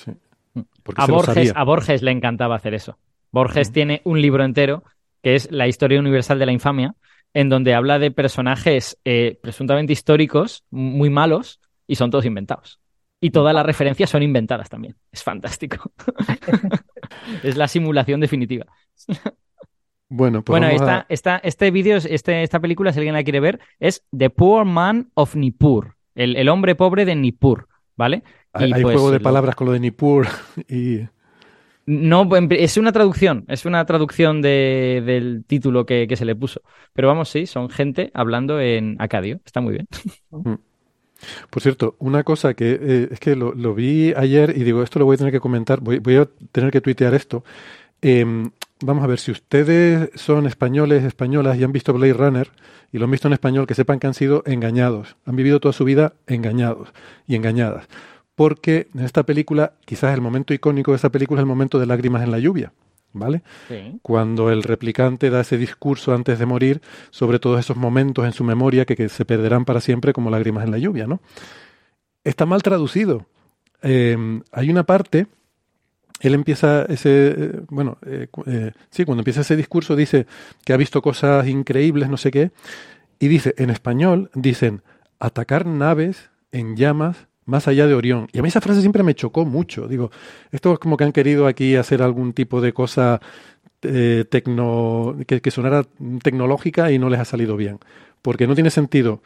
[0.53, 0.59] Mm.
[0.95, 2.99] A, Borges, a Borges le encantaba hacer eso.
[3.31, 3.73] Borges mm.
[3.73, 4.83] tiene un libro entero
[5.23, 6.95] que es La historia universal de la infamia,
[7.33, 12.79] en donde habla de personajes eh, presuntamente históricos, muy malos, y son todos inventados.
[13.19, 14.95] Y todas las referencias son inventadas también.
[15.11, 15.91] Es fantástico.
[17.43, 18.67] es la simulación definitiva.
[20.13, 24.29] Bueno, pues bueno este vídeo, este, esta película, si alguien la quiere ver, es The
[24.29, 28.21] Poor Man of Nippur, el, hombre pobre de Nippur, ¿vale?
[28.51, 30.27] Hay, pues juego de palabras con lo de Nippur
[30.69, 30.99] y...
[31.85, 36.61] No, es una traducción, es una traducción del título que, se le puso.
[36.91, 39.87] Pero vamos, sí, son gente hablando en acadio, está muy bien.
[40.29, 40.55] Mm.
[41.49, 45.05] Por cierto, una cosa que eh, es que lo, vi ayer y digo, esto lo
[45.05, 47.45] voy a tener que comentar, voy, voy a tener que tuitear esto.
[48.01, 48.25] Eh,
[48.81, 52.51] vamos a ver, si ustedes son españoles, españolas y han visto Blade Runner
[52.91, 55.73] y lo han visto en español, que sepan que han sido engañados, han vivido toda
[55.73, 56.89] su vida engañados
[57.27, 57.87] y engañadas.
[58.35, 61.85] Porque en esta película, quizás el momento icónico de esta película es el momento de
[61.85, 62.73] lágrimas en la lluvia.
[63.13, 63.41] ¿Vale?
[64.01, 68.45] Cuando el replicante da ese discurso antes de morir sobre todos esos momentos en su
[68.45, 71.19] memoria que, se perderán para siempre como lágrimas en la lluvia, ¿no?
[72.23, 73.25] Está mal traducido.
[73.83, 74.15] Eh,
[74.53, 75.27] hay una parte
[76.21, 80.27] él empieza ese, eh, bueno, eh, eh, sí, cuando empieza ese discurso dice
[80.63, 82.51] que ha visto cosas increíbles, no sé qué,
[83.19, 84.83] y dice, en español, dicen,
[85.19, 88.27] atacar naves en llamas más allá de Orión.
[88.33, 89.87] Y a mí esa frase siempre me chocó mucho.
[89.87, 90.11] Digo,
[90.51, 93.19] esto es como que han querido aquí hacer algún tipo de cosa
[93.79, 95.83] tecno, que, que sonara
[96.23, 97.79] tecnológica y no les ha salido bien.
[98.21, 99.21] Porque no tiene sentido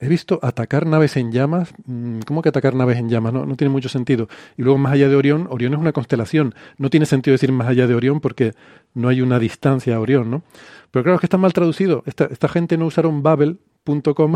[0.00, 1.72] He visto atacar naves en llamas.
[1.86, 3.32] Mm, ¿Cómo que atacar naves en llamas?
[3.32, 4.28] No, tiene mucho sentido.
[4.56, 6.54] Y luego más allá de Orión, Orión es una constelación.
[6.78, 8.54] No tiene sentido decir más allá de Orión porque
[8.92, 10.42] no hay una distancia a Orión, ¿no?
[10.90, 12.02] Pero claro, es que está mal traducido.
[12.06, 14.34] Esta, gente no usaron babel.com.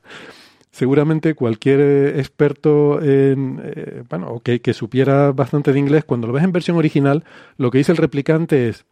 [0.72, 6.32] Seguramente cualquier eh, experto en, eh, bueno, que, que supiera bastante de inglés, cuando lo
[6.32, 7.24] ves en versión original,
[7.56, 8.86] lo que dice el replicante es,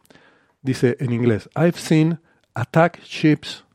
[0.61, 2.19] dice en inglés, I've seen
[2.53, 3.65] attack ships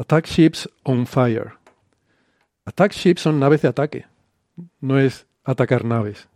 [0.00, 1.52] Attack ships on fire.
[2.64, 4.06] Attack ships son naves de ataque,
[4.80, 6.26] no es atacar naves.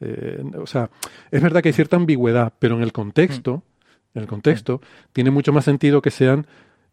[0.00, 0.88] Eh, o sea,
[1.30, 4.16] es verdad que hay cierta ambigüedad, pero en el contexto, mm.
[4.16, 4.80] en el contexto,
[5.12, 6.46] tiene mucho más sentido que sean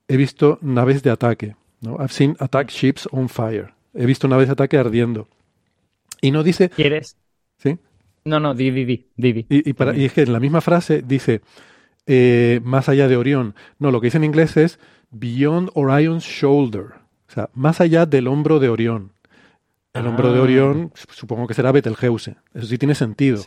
[0.09, 1.55] he visto naves de ataque.
[1.79, 1.95] ¿no?
[2.01, 3.73] I've seen attack ships on fire.
[3.93, 5.29] He visto naves de ataque ardiendo.
[6.19, 6.69] Y no dice.
[6.69, 7.15] ¿Quieres?
[7.59, 7.77] ¿Sí?
[8.25, 9.45] No, no, di, di, di.
[9.47, 11.39] Y, para, y es que en la misma frase dice
[12.07, 13.55] eh, más allá de Orión.
[13.77, 14.79] No, lo que dice en inglés es
[15.11, 16.85] Beyond Orion's Shoulder,
[17.27, 19.11] o sea, más allá del hombro de Orión.
[19.93, 20.43] El hombro de ah.
[20.43, 22.35] Orión, supongo que será Betelgeuse.
[22.53, 23.43] Eso sí tiene sentido.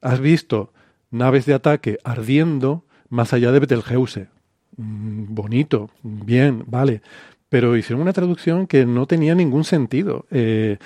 [0.00, 0.72] Has visto
[1.10, 4.28] naves de ataque ardiendo más allá de Betelgeuse.
[4.76, 7.02] Mm, bonito, bien, vale.
[7.48, 10.26] Pero hicieron una traducción que no tenía ningún sentido.
[10.30, 10.78] Eh,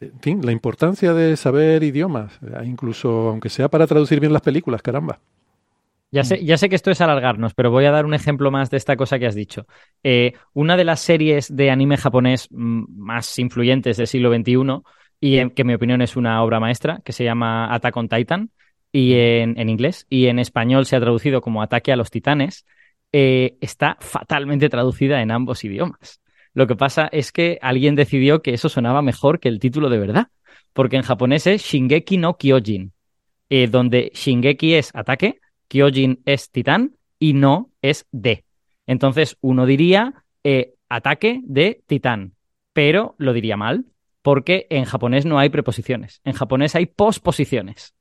[0.00, 4.42] en fin, la importancia de saber idiomas, eh, incluso aunque sea para traducir bien las
[4.42, 5.20] películas, caramba.
[6.12, 8.68] Ya sé, ya sé que esto es alargarnos, pero voy a dar un ejemplo más
[8.68, 9.66] de esta cosa que has dicho.
[10.02, 14.82] Eh, una de las series de anime japonés mm, más influyentes del siglo XXI,
[15.20, 18.50] y que en mi opinión es una obra maestra, que se llama Attack on Titan,
[18.92, 22.66] y en, inglés, y en español se ha traducido como Ataque a los Titanes,
[23.10, 26.20] eh, está fatalmente traducida en ambos idiomas.
[26.52, 29.98] Lo que pasa es que alguien decidió que eso sonaba mejor que el título de
[29.98, 30.26] verdad,
[30.74, 32.92] porque en japonés es Shingeki no Kyojin,
[33.48, 35.40] eh, donde Shingeki es ataque
[35.72, 38.44] Kyojin es titán y no es de.
[38.86, 42.34] Entonces uno diría eh, ataque de titán,
[42.74, 43.86] pero lo diría mal,
[44.20, 47.94] porque en japonés no hay preposiciones, en japonés hay posposiciones.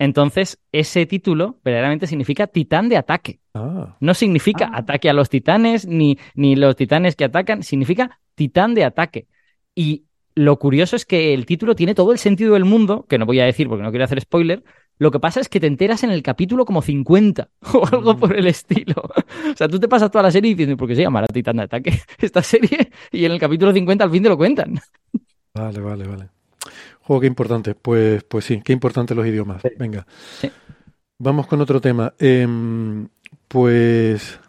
[0.00, 3.38] Entonces, ese título verdaderamente significa titán de ataque.
[3.54, 3.96] Ah.
[4.00, 4.78] No significa ah.
[4.78, 9.28] ataque a los titanes, ni, ni los titanes que atacan, significa titán de ataque.
[9.72, 13.26] Y lo curioso es que el título tiene todo el sentido del mundo, que no
[13.26, 14.64] voy a decir porque no quiero hacer spoiler,
[14.98, 18.36] lo que pasa es que te enteras en el capítulo como 50 o algo por
[18.36, 18.94] el estilo.
[19.44, 21.56] O sea, tú te pasas toda la serie diciendo, ¿por qué se llama la Titán
[21.56, 22.90] de Ataque esta serie?
[23.12, 24.80] Y en el capítulo 50 al fin te lo cuentan.
[25.54, 26.28] Vale, vale, vale.
[27.02, 27.74] Juego, qué importante.
[27.74, 29.62] Pues, pues sí, qué importante los idiomas.
[29.78, 30.06] Venga.
[31.18, 32.14] Vamos con otro tema.
[32.18, 33.08] Em,
[33.46, 34.40] pues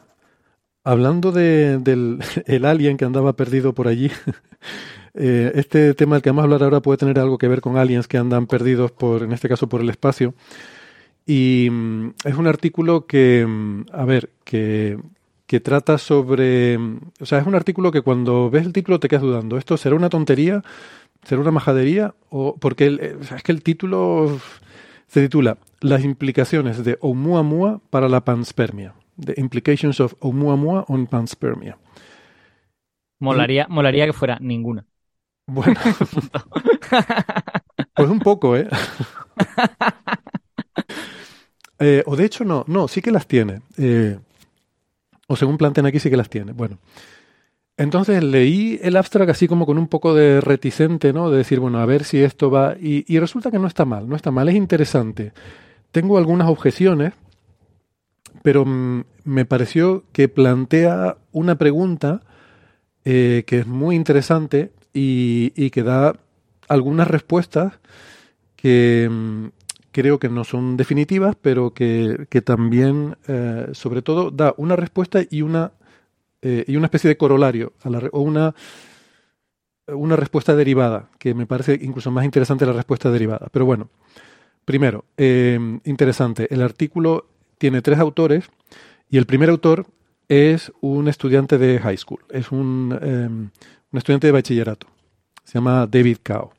[0.83, 4.09] hablando de, del el alien que andaba perdido por allí,
[5.15, 7.77] eh, este tema del que vamos a hablar ahora puede tener algo que ver con
[7.77, 10.33] aliens que andan perdidos por, en este caso, por el espacio.
[11.25, 14.99] Y mm, es un artículo que, mm, a ver, que,
[15.63, 19.23] trata sobre, mm, o sea, es un artículo que cuando ves el título te quedas
[19.23, 20.63] dudando, ¿esto será una tontería?
[21.23, 22.13] ¿Será una majadería?
[22.29, 24.39] O, porque eh, es que el título
[25.07, 28.93] se titula Las implicaciones de Oumuamua para la panspermia.
[29.23, 31.77] The Implications of Oumuamua on Panspermia.
[33.19, 34.85] Molaría, molaría que fuera ninguna.
[35.47, 35.75] Bueno,
[37.95, 38.67] pues un poco, ¿eh?
[41.79, 42.03] ¿eh?
[42.05, 43.61] O de hecho no, no, sí que las tiene.
[43.77, 44.17] Eh,
[45.27, 46.51] o según plantean aquí sí que las tiene.
[46.51, 46.79] Bueno,
[47.77, 51.29] entonces leí el abstract así como con un poco de reticente, ¿no?
[51.29, 52.75] De decir, bueno, a ver si esto va...
[52.79, 55.33] Y, resulta que no está mal, no está mal, es interesante.
[55.91, 57.13] Tengo algunas objeciones,
[58.43, 62.21] pero mm, me pareció que plantea una pregunta
[63.03, 66.15] eh, que es muy interesante y, que da
[66.67, 67.73] algunas respuestas
[68.55, 69.47] que mm,
[69.91, 75.41] creo que no son definitivas, pero que, también, eh, sobre todo, da una respuesta y
[75.41, 75.73] una
[76.47, 77.73] eh, y una especie de corolario
[78.11, 78.53] o una,
[79.87, 83.47] una respuesta derivada, que me parece incluso más interesante la respuesta derivada.
[83.51, 83.89] Pero bueno,
[84.63, 87.25] primero, eh, interesante, el artículo
[87.57, 88.45] tiene tres autores
[89.09, 89.87] y el primer autor
[90.29, 93.51] es un estudiante de high school, es un,
[93.95, 94.87] un estudiante de bachillerato,
[95.43, 96.51] se llama David Cao.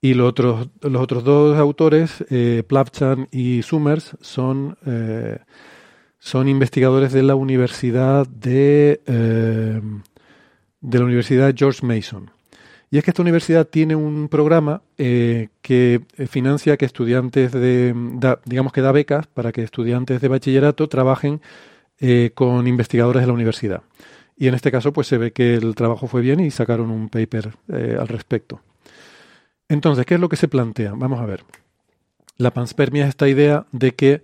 [0.00, 4.76] Y los otros, los otros dos autores, eh, Plavchan y Summers, son
[6.26, 9.80] son investigadores de la Universidad de, eh,
[10.80, 12.32] de la Universidad George Mason.
[12.90, 17.94] Y es que esta universidad tiene un programa eh, que financia que estudiantes de,
[18.44, 21.40] digamos que da becas para que estudiantes de bachillerato trabajen
[22.00, 23.82] eh, con investigadores de la universidad.
[24.36, 27.08] Y en este caso, pues se ve que el trabajo fue bien y sacaron un
[27.08, 28.60] paper al respecto.
[29.68, 30.92] Entonces, ¿qué es lo que se plantea?
[30.94, 31.44] Vamos a ver.
[32.36, 34.22] La panspermia es esta idea de que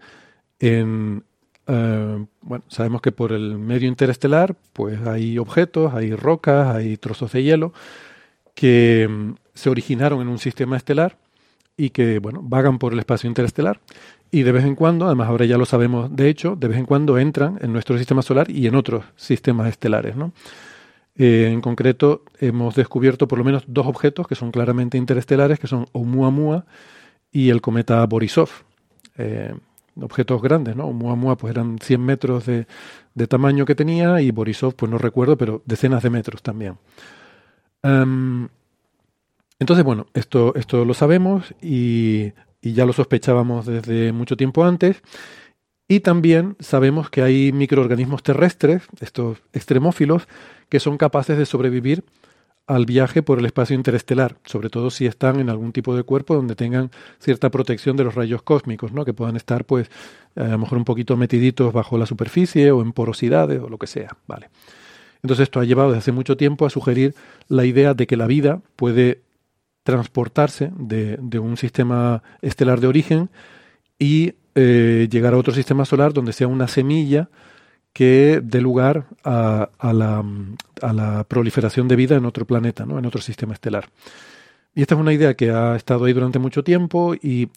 [0.61, 1.25] en,
[1.67, 7.33] eh, bueno, sabemos que por el medio interestelar, pues hay objetos, hay rocas, hay trozos
[7.33, 7.73] de hielo
[8.55, 11.17] que mm, se originaron en un sistema estelar
[11.77, 13.81] y que, bueno, vagan por el espacio interestelar.
[14.31, 16.87] Y de vez en cuando, además ahora ya lo sabemos de hecho, de vez en
[16.87, 20.33] cuando entran en nuestro sistema solar y en otros sistemas estelares, ¿no?
[21.15, 25.67] Eh, en concreto, hemos descubierto por lo menos dos objetos que son claramente interestelares, que
[25.67, 26.65] son Oumuamua
[27.31, 28.49] y el cometa Borisov.
[29.19, 29.55] Eh,
[30.01, 30.93] objetos grandes, ¿no?
[30.93, 32.67] Muamua pues eran 100 metros de,
[33.29, 36.79] tamaño que tenía y Borisov pues no recuerdo, pero decenas de metros también.
[37.83, 38.49] Em,
[39.63, 42.33] entonces, bueno, esto, esto lo sabemos y,
[42.63, 45.03] ya lo sospechábamos desde mucho tiempo antes.
[45.87, 50.27] Y también sabemos que hay microorganismos terrestres, estos extremófilos,
[50.69, 52.03] que son capaces de sobrevivir
[52.67, 56.35] al viaje por el espacio interestelar, sobre todo si están en algún tipo de cuerpo
[56.35, 56.91] donde tengan
[57.21, 59.05] cierta protección de los rayos cósmicos, ¿no?
[59.05, 59.91] que puedan estar pues
[60.35, 63.87] a lo mejor un poquito metiditos bajo la superficie o en porosidades o lo que
[63.87, 64.49] sea, vale.
[65.23, 67.15] Entonces esto ha llevado desde hace mucho tiempo a sugerir
[67.49, 69.21] la idea de que la vida puede
[69.83, 73.31] transportarse de, un sistema estelar de origen
[73.99, 77.29] y eh, llegar a otro sistema solar donde sea una semilla
[77.93, 80.25] que dé lugar a, la,
[80.81, 82.99] a, la, proliferación de vida en otro planeta, ¿no?
[82.99, 83.91] en otro sistema estelar.
[84.75, 87.51] Y esta es una idea que ha estado ahí durante mucho tiempo y,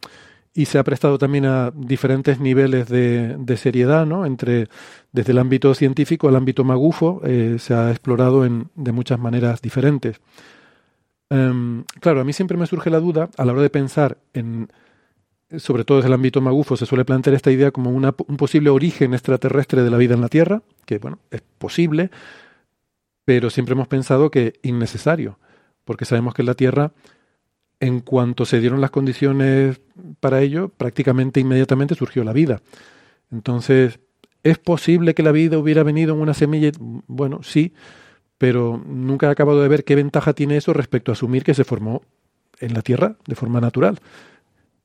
[0.54, 4.26] y se ha prestado también a diferentes niveles de, de, seriedad, ¿no?
[4.26, 4.68] Entre,
[5.12, 9.62] desde el ámbito científico al ámbito magufo, eh, se ha explorado en, de muchas maneras
[9.62, 10.22] diferentes.
[11.30, 14.70] Em, claro, a mí siempre me surge la duda a la hora de pensar en
[15.60, 18.70] sobre todo desde el ámbito magufo, se suele plantear esta idea como una, un posible
[18.70, 22.10] origen extraterrestre de la vida en la Tierra, que bueno, es posible,
[23.26, 25.40] pero siempre hemos pensado que innecesario,
[25.84, 26.94] porque sabemos que en la Tierra,
[27.80, 29.80] en cuanto se dieron las condiciones
[30.20, 32.62] para ello, prácticamente inmediatamente surgió la vida.
[33.32, 34.00] Entonces,
[34.44, 36.72] ¿es posible que la vida hubiera venido en una semilla?
[36.80, 37.74] Bueno, sí,
[38.38, 41.64] pero nunca he acabado de ver qué ventaja tiene eso respecto a asumir que se
[41.64, 42.02] formó
[42.60, 44.00] en la Tierra de forma natural.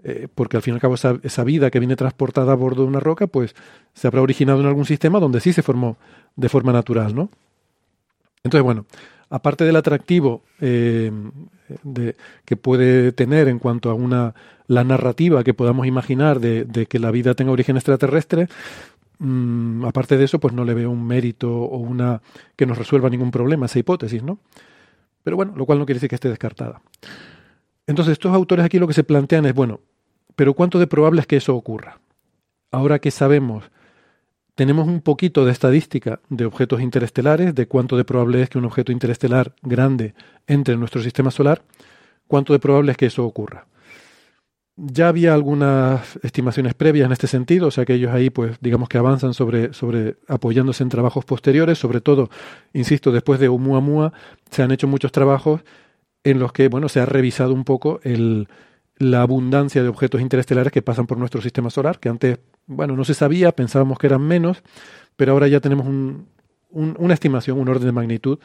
[0.02, 2.88] Eh, porque al fin y al cabo esa, vida que viene transportada a bordo de
[2.88, 3.54] una roca, pues
[3.92, 5.98] se habrá originado en algún sistema donde sí se formó
[6.36, 7.30] de forma natural, ¿no?
[8.42, 8.86] Entonces, bueno,
[9.28, 11.12] aparte del atractivo eh,
[11.82, 14.34] de, que puede tener en cuanto a una
[14.66, 18.48] la narrativa que podamos imaginar de, que la vida tenga origen extraterrestre,
[19.20, 22.20] mm, aparte de eso, pues no le veo un mérito o una
[22.56, 24.40] que nos resuelva ningún problema esa hipótesis, ¿no?
[25.22, 26.82] Pero bueno, lo cual no quiere decir que esté descartada.
[27.86, 29.80] Entonces, estos autores aquí lo que se plantean es, bueno,
[30.34, 32.00] pero ¿cuánto de probable es que eso ocurra?
[32.72, 33.70] Ahora que sabemos
[34.60, 38.66] tenemos un poquito de estadística de objetos interestelares, de cuánto de probable es que un
[38.66, 40.12] objeto interestelar grande
[40.46, 41.62] entre en nuestro sistema solar,
[42.26, 43.66] cuánto de probable es que eso ocurra.
[44.82, 48.88] Ya había algunas estimaciones previas en este sentido, o sea que ellos ahí, pues, digamos
[48.88, 52.30] que avanzan sobre, sobre apoyándose en trabajos posteriores, sobre todo,
[52.72, 54.14] insisto, después de Oumuamua,
[54.50, 55.60] se han hecho muchos trabajos
[56.24, 58.48] en los que, bueno, se ha revisado un poco el,
[58.96, 63.04] la abundancia de objetos interestelares que pasan por nuestro sistema solar, que antes, bueno, no
[63.04, 64.62] se sabía, pensábamos que eran menos,
[65.16, 65.86] pero ahora ya tenemos
[66.70, 68.38] una estimación, un orden de magnitud.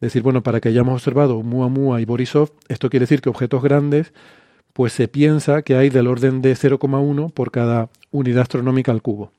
[0.00, 4.12] Decir, bueno, para que hayamos observado Muamua y Borisov, esto quiere decir que objetos grandes,
[4.78, 9.32] pues se piensa que hay del orden de 0,1 por cada unidad astronómica al cubo.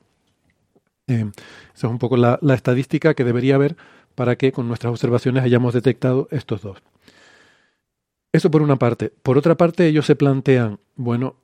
[1.06, 1.30] Eh,
[1.74, 3.74] esa es un poco la estadística que debería haber
[4.14, 6.82] para que con nuestras observaciones hayamos detectado estos dos.
[8.34, 9.14] Eso por una parte.
[9.22, 11.36] Por otra parte, ellos se plantean, bueno,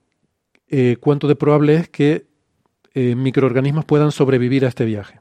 [0.68, 2.26] eh, cuánto de probable es que
[2.92, 5.20] eh, microorganismos puedan sobrevivir a este viaje.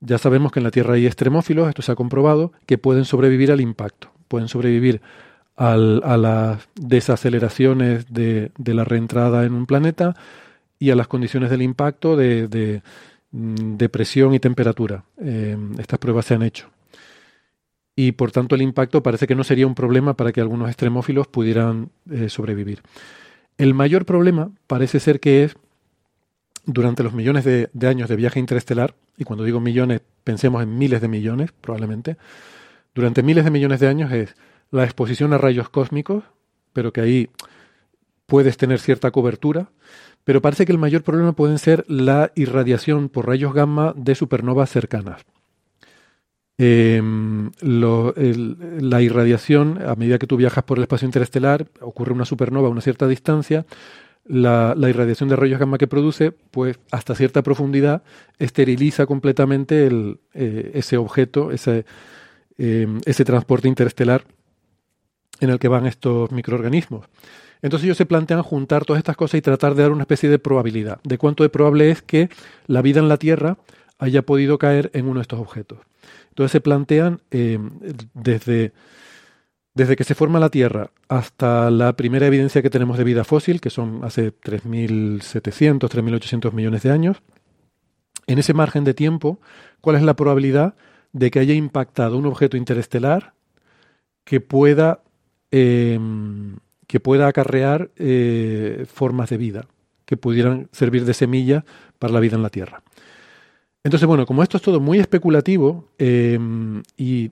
[0.00, 3.50] Ya sabemos que en la Tierra hay extremófilos, esto se ha comprobado, que pueden sobrevivir
[3.50, 5.00] al impacto, pueden sobrevivir
[5.56, 10.14] a las desaceleraciones de, la reentrada en un planeta
[10.78, 12.82] y a las condiciones del impacto de,
[13.30, 15.04] mm, presión y temperatura.
[15.18, 16.68] Eh, estas pruebas se han hecho
[17.96, 21.26] y por tanto el impacto parece que no sería un problema para que algunos extremófilos
[21.26, 22.82] pudieran eh, sobrevivir.
[23.56, 25.56] El mayor problema parece ser que es
[26.66, 31.00] durante los millones de, años de viaje interestelar, y cuando digo millones pensemos en miles
[31.00, 32.18] de millones probablemente,
[32.94, 34.34] durante miles de millones de años es
[34.70, 36.24] la exposición a rayos cósmicos,
[36.72, 37.30] pero que ahí
[38.26, 39.70] puedes tener cierta cobertura,
[40.24, 44.70] pero parece que el mayor problema puede ser la irradiación por rayos gamma de supernovas
[44.70, 45.24] cercanas.
[46.58, 52.68] Em, la irradiación, a medida que tú viajas por el espacio interestelar, ocurre una supernova
[52.68, 53.66] a una cierta distancia,
[54.24, 58.02] la, irradiación de rayos gamma que produce, pues hasta cierta profundidad,
[58.38, 61.84] esteriliza completamente el, eh, ese objeto, ese,
[62.58, 64.24] em, ese transporte interestelar
[65.40, 67.06] en el que van estos microorganismos.
[67.62, 70.38] Entonces ellos se plantean juntar todas estas cosas y tratar de dar una especie de
[70.38, 72.28] probabilidad, de cuánto de probable es que
[72.66, 73.58] la vida en la Tierra
[73.98, 75.78] haya podido caer en uno de estos objetos.
[76.28, 77.58] Entonces se plantean eh,
[78.12, 78.72] desde,
[79.74, 83.60] desde que se forma la Tierra hasta la primera evidencia que tenemos de vida fósil,
[83.60, 87.22] que son hace 3.700, 3.800 millones de años,
[88.26, 89.40] en ese margen de tiempo,
[89.80, 90.74] ¿cuál es la probabilidad
[91.12, 93.34] de que haya impactado un objeto interestelar
[94.24, 95.02] que pueda,
[95.50, 95.98] eh,
[96.86, 99.66] que pueda acarrear eh, formas de vida,
[100.04, 101.64] que pudieran servir de semilla
[101.98, 102.82] para la vida en la Tierra?
[103.84, 106.38] Entonces, bueno, como esto es todo muy especulativo eh,
[106.96, 107.30] y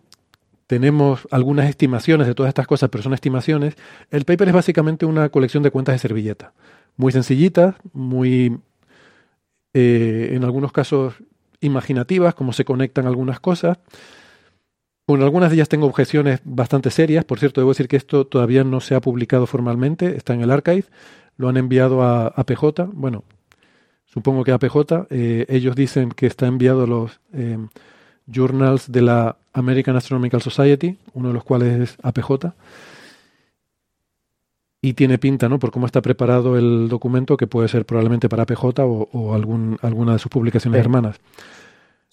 [0.67, 3.75] tenemos algunas estimaciones de todas estas cosas, pero son estimaciones,
[4.11, 6.53] el paper es básicamente una colección de cuentas de servilleta.
[6.97, 8.59] Muy sencillitas, muy,
[9.75, 11.15] eh, en algunos casos,
[11.61, 13.79] imaginativas, cómo se conectan algunas cosas.
[15.07, 17.25] Con algunas de ellas tengo objeciones bastante serias.
[17.25, 20.51] Por cierto, debo decir que esto todavía no se ha publicado formalmente, está en el
[20.51, 20.85] archive,
[21.37, 22.89] lo han enviado a, a PJ.
[22.93, 23.25] Bueno,
[24.07, 27.59] supongo que APJ, eh, ellos dicen que está enviado a los eh,
[28.27, 32.55] journals de la American Astronomical Society, uno de los cuales es APJ.
[34.81, 35.59] Y tiene pinta, ¿no?
[35.59, 40.13] Por cómo está preparado el documento, que puede ser probablemente para APJ o, algún, alguna
[40.13, 41.21] de sus publicaciones hermanas.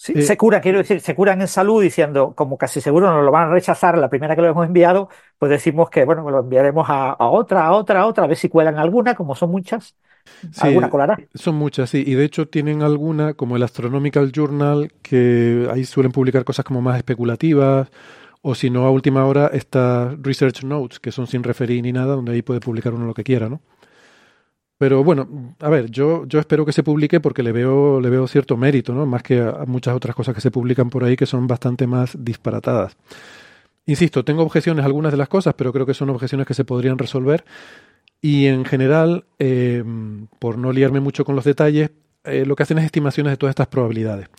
[0.04, 3.24] Sí, eh, se cura, quiero decir, se curan en salud diciendo, como casi seguro nos
[3.24, 6.40] lo van a rechazar la primera que lo hemos enviado, pues decimos que, bueno, lo
[6.40, 9.52] enviaremos a, a otra, a otra, a otra, a ver si cuelan alguna, como son
[9.52, 9.96] muchas.
[10.60, 11.20] ¿Alguna colará?
[11.36, 12.04] Son muchas, sí.
[12.04, 16.82] Y de hecho tienen alguna, como el Astronomical Journal, que ahí suelen publicar cosas como
[16.82, 17.88] más especulativas.
[18.42, 22.16] O si no, a última hora, estas Research Notes, que son sin referir ni nada,
[22.16, 23.62] donde ahí puede publicar uno lo que quiera, ¿no?
[24.82, 28.28] Pero bueno, a ver, yo, yo espero que se publique porque le veo, le veo
[28.28, 29.06] cierto mérito, ¿no?
[29.06, 32.18] Más que a muchas otras cosas que se publican por ahí que son bastante más
[32.18, 32.98] disparatadas.
[33.86, 36.66] Insisto, tengo objeciones a algunas de las cosas, pero creo que son objeciones que se
[36.66, 37.46] podrían resolver
[38.22, 39.84] y en general, eh,
[40.40, 41.92] por no liarme mucho con los detalles,
[42.24, 44.30] eh, lo que hacen es estimaciones de todas estas probabilidades,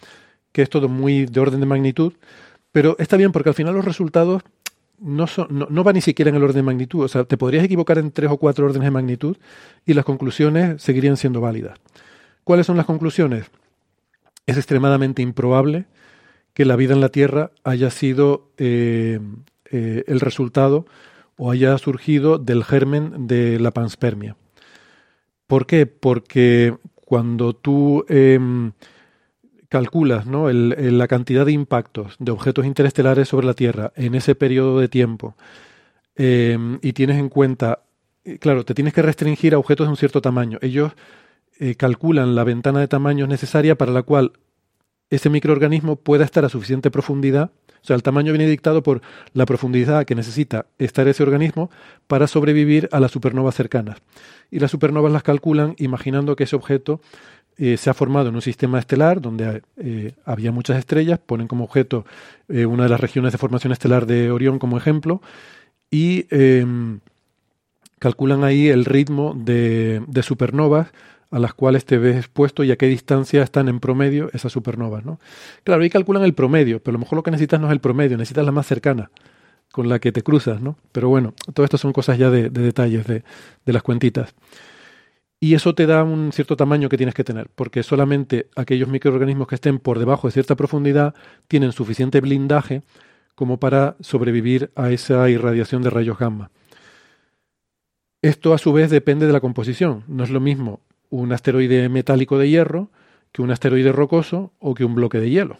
[0.51, 2.14] que es todo muy de orden de magnitud,
[2.72, 4.43] pero está bien porque al final los resultados
[5.03, 7.99] no, son, van ni siquiera en el orden de magnitud, o sea, te podrías equivocar
[7.99, 9.37] en tres o cuatro órdenes de magnitud
[9.85, 11.79] y las conclusiones seguirían siendo válidas.
[12.45, 13.51] ¿Cuáles son las conclusiones?
[14.47, 15.87] Es extremadamente improbable
[16.55, 19.21] que la vida en la Tierra haya sido eh,
[19.71, 20.87] eh, el resultado
[21.37, 24.37] o haya surgido del germen de la panspermia.
[25.47, 25.87] ¿Por qué?
[25.87, 28.73] Porque cuando tú em,
[29.73, 30.49] calculas ¿no?
[30.53, 35.35] la cantidad de impactos de objetos interestelares sobre la Tierra en ese periodo de tiempo
[36.14, 37.81] em, y tienes en cuenta,
[38.25, 40.59] eh, claro, te tienes que restringir a objetos de un cierto tamaño.
[40.62, 40.93] Ellos
[41.77, 44.33] calculan la ventana de tamaño necesaria para la cual
[45.11, 47.53] ese microorganismo pueda estar a suficiente profundidad,
[47.83, 49.03] o sea, el tamaño viene dictado por
[49.35, 51.68] la profundidad que necesita estar ese organismo
[52.07, 53.99] para sobrevivir a las supernovas cercanas.
[54.53, 57.01] Y las supernovas las calculan imaginando que ese objeto
[57.59, 61.65] eh, se ha formado en un sistema estelar donde eh, había muchas estrellas, ponen como
[61.65, 62.05] objeto
[62.49, 65.21] eh, una de las regiones de formación estelar de Orión como ejemplo,
[65.91, 67.01] y em,
[67.99, 70.89] calculan ahí el ritmo de, de supernovas
[71.31, 75.05] a las cuales te ves expuesto y a qué distancia están en promedio esas supernovas.
[75.05, 75.19] ¿no?
[75.65, 77.81] Claro, ahí calculan el promedio, pero a lo mejor lo que necesitas no es el
[77.81, 79.11] promedio, necesitas la más cercana
[79.73, 80.77] con la que te cruzas, ¿no?
[80.93, 83.25] Pero bueno, todo esto son cosas ya de, detalles de,
[83.65, 84.35] de, las cuentitas.
[85.43, 89.49] Y eso te da un cierto tamaño que tienes que tener, porque solamente aquellos microorganismos
[89.49, 91.16] que estén por debajo de cierta profundidad
[91.49, 92.82] tienen suficiente blindaje
[93.34, 96.53] como para sobrevivir a esa irradiación de rayos gamma.
[98.22, 100.05] Esto a su vez depende de la composición.
[100.07, 100.78] No es lo mismo
[101.11, 102.90] un asteroide metálico de hierro
[103.32, 105.59] que un asteroide rocoso o que un bloque de hielo.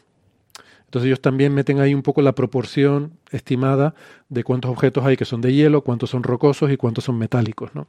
[0.85, 3.97] Entonces ellos también meten ahí un poco la proporción estimada
[4.29, 7.75] de cuántos objetos hay que son de hielo, cuántos son rocosos y cuántos son metálicos.
[7.75, 7.89] ¿no?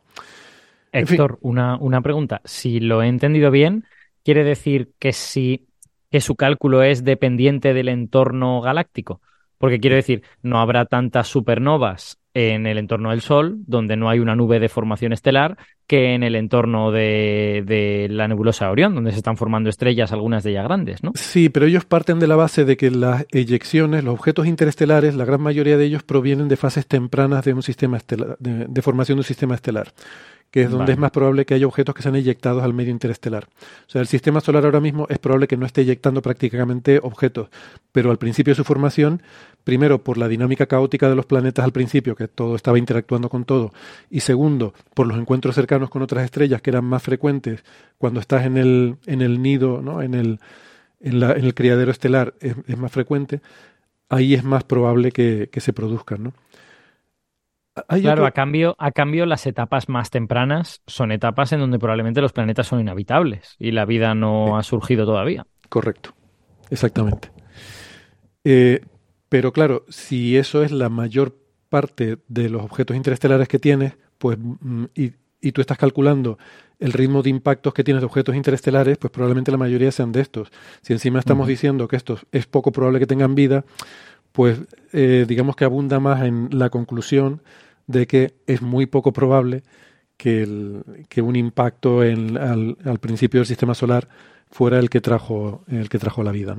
[0.94, 2.42] Héctor, una, una, pregunta.
[2.46, 3.84] Si lo he entendido bien,
[4.24, 5.68] quiere decir que si
[6.14, 9.20] que su cálculo es dependiente del entorno galáctico.
[9.58, 14.20] Porque quiero decir, no habrá tantas supernovas en el entorno del Sol, donde no hay
[14.20, 19.18] una nube de formación estelar, que en el entorno de, la nebulosa Orión, donde se
[19.18, 21.14] están formando estrellas, algunas de ellas grandes, ¿no?
[21.16, 25.26] Sí, pero ellos parten de la base de que las eyecciones, los objetos interestelares, la
[25.26, 29.22] gran mayoría de ellos provienen de fases tempranas de un sistema estelar, de formación de
[29.22, 29.88] un sistema estelar
[30.54, 33.48] que es donde es más probable que haya objetos que sean eyectados al medio interestelar.
[33.88, 37.50] O sea, el sistema solar ahora mismo es probable que no esté eyectando prácticamente objetos,
[37.92, 39.24] pero al principio de su formación,
[39.64, 43.46] primero por la dinámica caótica de los planetas al principio, que todo estaba interactuando con
[43.46, 43.74] todo,
[44.12, 47.64] y segundo, por los encuentros cercanos con otras estrellas que eran más frecuentes
[47.98, 50.04] cuando estás en el, en el nido, ¿no?
[50.04, 50.40] en, el,
[51.00, 53.42] en, la, en el criadero estelar, es, más frecuente,
[54.08, 56.26] ahí es más probable que, que se produzcan.
[56.26, 56.34] ¿no?
[57.88, 62.34] Claro, a, cambio, a cambio las etapas más tempranas son etapas en donde probablemente los
[62.34, 65.46] planetas son inhabitables y la vida no ha surgido todavía.
[65.70, 66.14] Correcto,
[66.70, 67.32] exactamente.
[68.44, 68.82] Eh,
[69.30, 71.38] pero claro, si eso es la mayor
[71.70, 76.38] parte de los objetos interestelares que tienes, pues mm, y, y tú estás calculando
[76.80, 80.22] el ritmo de impactos que tienes de objetos interestelares, pues probablemente la mayoría sean de
[80.22, 80.52] estos.
[80.82, 83.64] Si encima estamos diciendo que estos es poco probable que tengan vida,
[84.34, 84.60] pues
[84.92, 87.42] eh, digamos que abunda más en la conclusión
[87.88, 89.64] de que es muy poco probable
[90.18, 90.44] que,
[91.22, 94.10] un impacto al, principio del sistema solar
[94.50, 96.56] fuera el que trajo, el que trajo la vida.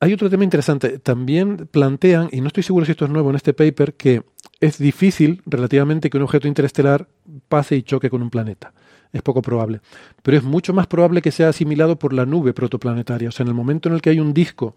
[0.00, 0.98] Hay otro tema interesante.
[0.98, 4.22] También plantean, y no estoy seguro si esto es nuevo en este paper, que
[4.60, 7.08] es difícil relativamente que un objeto interestelar
[7.48, 8.72] pase y choque con un planeta.
[9.12, 9.80] Es poco probable.
[10.22, 13.28] Pero es mucho más probable que sea asimilado por la nube protoplanetaria.
[13.28, 14.76] O sea, en el momento en el que hay un disco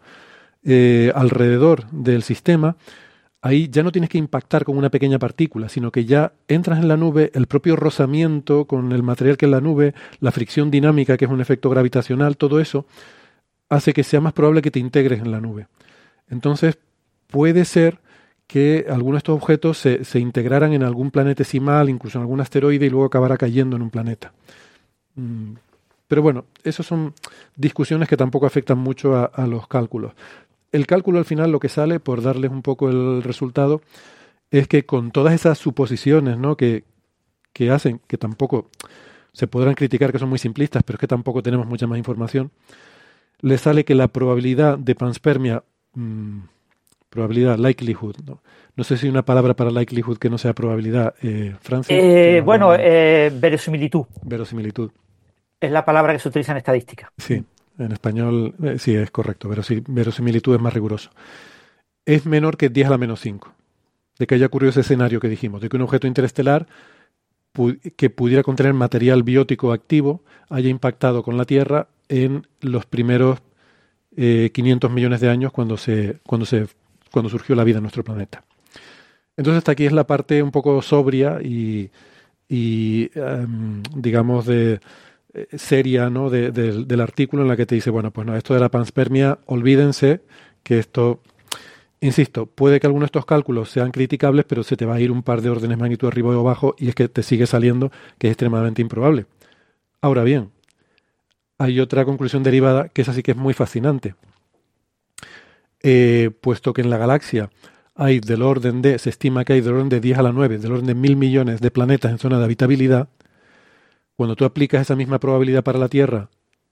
[0.63, 2.75] eh, alrededor del sistema,
[3.41, 6.87] ahí ya no tienes que impactar con una pequeña partícula, sino que ya entras en
[6.87, 11.17] la nube, el propio rozamiento con el material que es la nube, la fricción dinámica,
[11.17, 12.85] que es un efecto gravitacional, todo eso
[13.69, 15.67] hace que sea más probable que te integres en la nube.
[16.29, 16.77] Entonces,
[17.27, 17.99] puede ser
[18.45, 22.85] que algunos de estos objetos se, se integraran en algún planetesimal, incluso en algún asteroide,
[22.85, 24.33] y luego acabara cayendo en un planeta.
[25.15, 25.53] Mm,
[26.07, 27.13] pero bueno, esas son
[27.55, 30.11] discusiones que tampoco afectan mucho a los cálculos
[30.71, 33.81] el cálculo al final lo que sale, por darles un poco el resultado,
[34.51, 36.57] es que con todas esas suposiciones ¿no?
[36.57, 36.83] que,
[37.53, 38.69] que hacen, que tampoco
[39.33, 42.51] se podrán criticar que son muy simplistas, pero es que tampoco tenemos mucha más información,
[43.39, 45.63] le sale que la probabilidad de panspermia,
[45.93, 46.39] mmm,
[47.09, 48.41] probabilidad, likelihood, ¿no?
[48.75, 51.97] no sé si hay una palabra para likelihood que no sea probabilidad, eh, Francis.
[51.97, 54.05] Eh, bueno, eh, verosimilitud.
[54.23, 54.91] Verosimilitud.
[55.59, 57.11] Es la palabra que se utiliza en estadística.
[57.17, 57.43] Sí.
[57.81, 61.09] En español, eh, sí, es correcto, verosimilitud es más riguroso.
[62.05, 63.53] Es menor que 10 a la menos 5.
[64.19, 66.67] De que haya ocurrido ese escenario que dijimos, de que un objeto interestelar
[67.97, 73.39] que pudiera contener material biótico activo haya impactado con la Tierra en los primeros
[74.15, 76.67] 500 eh, millones de años cuando, se, cuando, se,
[77.11, 78.43] cuando surgió la vida en nuestro planeta.
[79.35, 81.89] Entonces, hasta aquí es la parte un poco sobria y,
[82.47, 84.79] y em, digamos, de,
[85.53, 86.29] seria ¿no?
[86.29, 90.21] del artículo en la que te dice, bueno, pues no, esto de la panspermia, olvídense
[90.63, 91.21] que esto,
[92.01, 95.11] insisto, puede que algunos de estos cálculos sean criticables, pero se te va a ir
[95.11, 97.91] un par de órdenes de magnitud arriba o abajo y es que te sigue saliendo
[98.17, 99.25] que es extremadamente improbable.
[100.01, 100.51] Ahora bien,
[101.57, 104.15] hay otra conclusión derivada que es así que es muy fascinante.
[105.83, 107.49] Eh, puesto que en la galaxia
[107.95, 110.57] hay del orden de, se estima que hay del orden de 10 a la 9,
[110.57, 113.09] del orden de mil millones de planetas en zona de habitabilidad,
[114.15, 116.29] cuando tú aplicas esa misma probabilidad para la Tierra,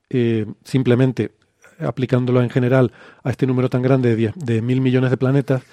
[0.09, 1.31] eh, simplemente
[1.79, 2.91] aplicándolo en general
[3.23, 5.63] a este número tan grande de, de mil millones de planetas,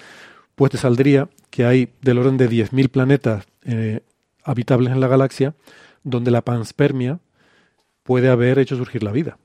[0.57, 4.01] pues te saldría que hay del orden de 10.000 planetas eh,
[4.43, 5.53] habitables en la galaxia
[6.03, 7.19] donde la panspermia
[8.01, 9.37] puede haber hecho surgir la vida.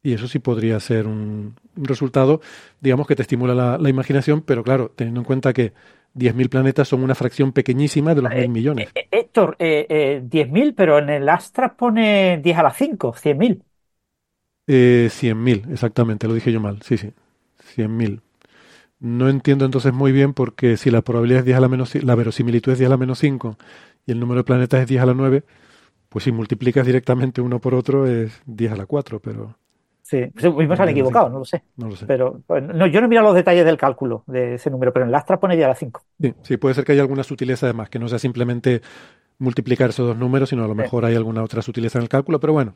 [0.00, 2.40] Y eso sí podría ser un, resultado,
[2.80, 5.72] digamos, que te estimula la, imaginación, pero claro, teniendo en cuenta que
[6.14, 8.88] 10.000 planetas son una fracción pequeñísima de los mil eh, millones.
[8.94, 13.62] Eh, Héctor, eh, 10.000, pero en el Astra pone 10 a la 5, 100.000.
[14.66, 17.12] Eh, 100.000, exactamente, lo dije yo mal, sí, sí,
[17.76, 18.20] 100.000.
[19.00, 22.14] No entiendo entonces muy bien porque si la probabilidad es 10 a la menos, la
[22.14, 23.56] verosimilitud es 10 a la menos 5
[24.06, 25.42] y el número de planetas es 10 a la 9,
[26.08, 29.58] pues si multiplicas directamente uno por otro es 10 a la 4, pero...
[30.12, 31.62] Sí, pues mismos han equivocado, no lo sé.
[31.78, 32.04] No lo sé.
[32.04, 35.06] Pero pues, no, yo no he mirado los detalles del cálculo de ese número, pero
[35.06, 36.02] en el Astra pone 10 a la 5.
[36.20, 38.82] Sí, sí, puede ser que haya alguna sutileza además, que no sea simplemente
[39.38, 42.40] multiplicar esos dos números, sino a lo mejor hay alguna otra sutileza en el cálculo,
[42.40, 42.74] pero bueno,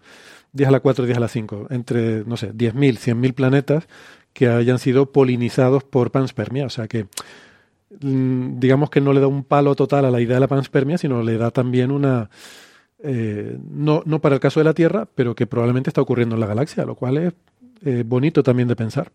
[0.52, 3.86] 10 a la 4, 10 a la 5, entre, no sé, 10.000, 100.000 planetas
[4.32, 7.06] que hayan sido polinizados por panspermia, o sea que
[8.00, 10.96] mm, digamos que no le da un palo total a la idea de la panspermia,
[10.96, 12.30] sino le da también una
[13.02, 16.40] eh, no, no para el caso de la Tierra, pero que probablemente está ocurriendo en
[16.40, 17.34] la galaxia, lo cual es
[17.84, 19.12] eh, bonito también de pensar.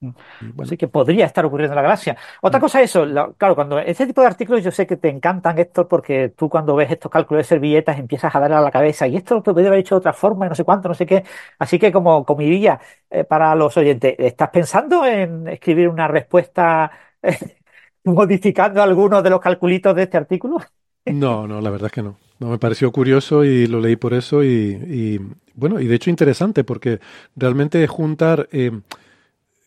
[0.00, 0.60] Mm.
[0.60, 2.16] Así que podría estar ocurriendo en la galaxia.
[2.42, 2.62] Otra mm.
[2.62, 5.88] cosa es eso, claro, cuando este tipo de artículos yo sé que te encantan, Héctor,
[5.88, 9.16] porque tú cuando ves estos cálculos de servilletas empiezas a dar a la cabeza y
[9.16, 11.24] esto lo podría haber hecho de otra forma y no sé cuánto, no sé qué.
[11.58, 12.80] Así que como comidilla
[13.10, 16.90] eh, para los oyentes, ¿estás pensando en escribir una respuesta
[18.04, 20.58] modificando algunos de los calculitos de este artículo?
[21.06, 22.16] No, no, la verdad es que no.
[22.40, 25.20] No, me pareció curioso y lo leí por eso y,
[25.54, 27.00] bueno, y de hecho interesante porque
[27.36, 28.72] realmente juntar, eh,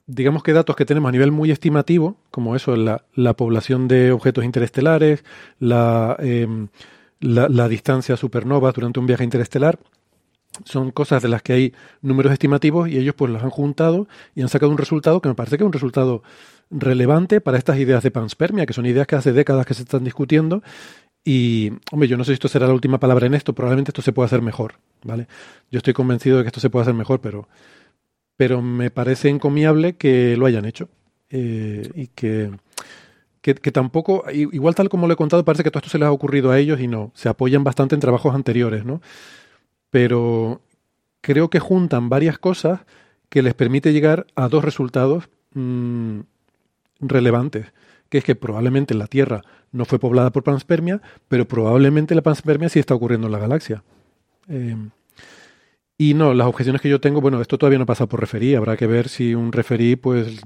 [0.05, 4.11] digamos que datos que tenemos a nivel muy estimativo, como eso, la, la población de
[4.11, 5.23] objetos interestelares,
[5.59, 6.67] la, em,
[7.21, 9.79] la, distancia supernova durante un viaje interestelar,
[10.65, 14.41] son cosas de las que hay números estimativos y ellos pues los han juntado y
[14.41, 16.23] han sacado un resultado que me parece que es un resultado
[16.69, 20.03] relevante para estas ideas de panspermia, que son ideas que hace décadas que se están
[20.03, 20.63] discutiendo
[21.29, 24.01] y, hombre, yo no sé si esto será la última palabra en esto, probablemente esto
[24.01, 25.27] se pueda hacer mejor, ¿vale?
[25.69, 27.49] Yo estoy convencido de que esto se puede hacer mejor, pero,
[28.37, 30.87] pero me parece encomiable que lo hayan hecho.
[31.29, 32.51] Eh, y que,
[33.41, 36.13] que, tampoco, igual tal como lo he contado, parece que todo esto se les ha
[36.13, 39.01] ocurrido a ellos y no, se apoyan bastante en trabajos anteriores, ¿no?
[39.89, 40.61] Pero
[41.19, 42.85] creo que juntan varias cosas
[43.27, 46.21] que les permite llegar a dos resultados mm,
[47.01, 47.73] relevantes
[48.09, 49.41] que es que probablemente la Tierra
[49.71, 53.83] no fue poblada por panspermia, pero probablemente la panspermia sí está ocurriendo en la galaxia.
[54.47, 54.91] Em,
[55.97, 58.77] y no, las objeciones que yo tengo, bueno, esto todavía no pasa por referí, habrá
[58.77, 60.41] que ver si un referí pues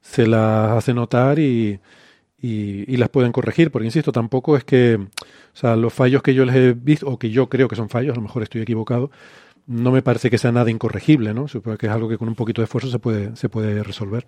[0.00, 1.80] se las hace notar y,
[2.40, 5.08] y, las pueden corregir, porque insisto, tampoco es que, o
[5.56, 8.12] sea, los fallos que yo les he visto, o que yo creo que son fallos,
[8.12, 9.10] a lo mejor estoy equivocado,
[9.66, 11.48] no me parece que sea nada incorregible, ¿no?
[11.48, 14.26] Supongo que es algo que con un poquito de esfuerzo se puede, se puede resolver.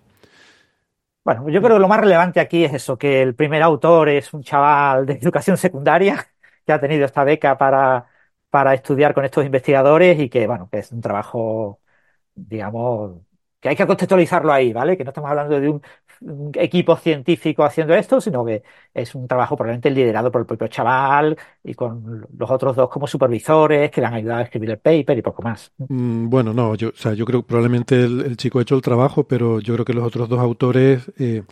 [1.23, 4.33] Bueno, yo creo que lo más relevante aquí es eso, que el primer autor es
[4.33, 6.27] un chaval de educación secundaria
[6.65, 8.07] que ha tenido esta beca para,
[8.49, 11.81] para estudiar con estos investigadores y que, bueno, que es un trabajo,
[12.35, 13.21] digamos,
[13.59, 14.97] que hay que contextualizarlo ahí, ¿vale?
[14.97, 15.81] Que no estamos hablando de un,
[16.53, 18.63] equipo científico haciendo esto, sino que
[18.93, 23.07] es un trabajo probablemente liderado por el propio chaval y con los otros dos como
[23.07, 25.71] supervisores que le han ayudado a escribir el paper y poco más.
[25.77, 28.81] Mm, bueno, no, yo, o sea, yo creo que probablemente el, chico ha hecho el
[28.81, 31.43] trabajo, pero yo creo que los otros dos autores, eh,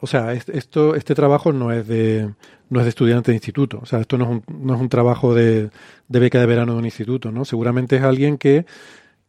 [0.00, 2.30] o sea, esto, este trabajo no es de
[2.68, 4.88] no es de estudiante de instituto, o sea, esto no es un, no es un
[4.88, 5.70] trabajo de,
[6.08, 7.44] de beca de verano de un instituto, ¿no?
[7.44, 8.66] Seguramente es alguien que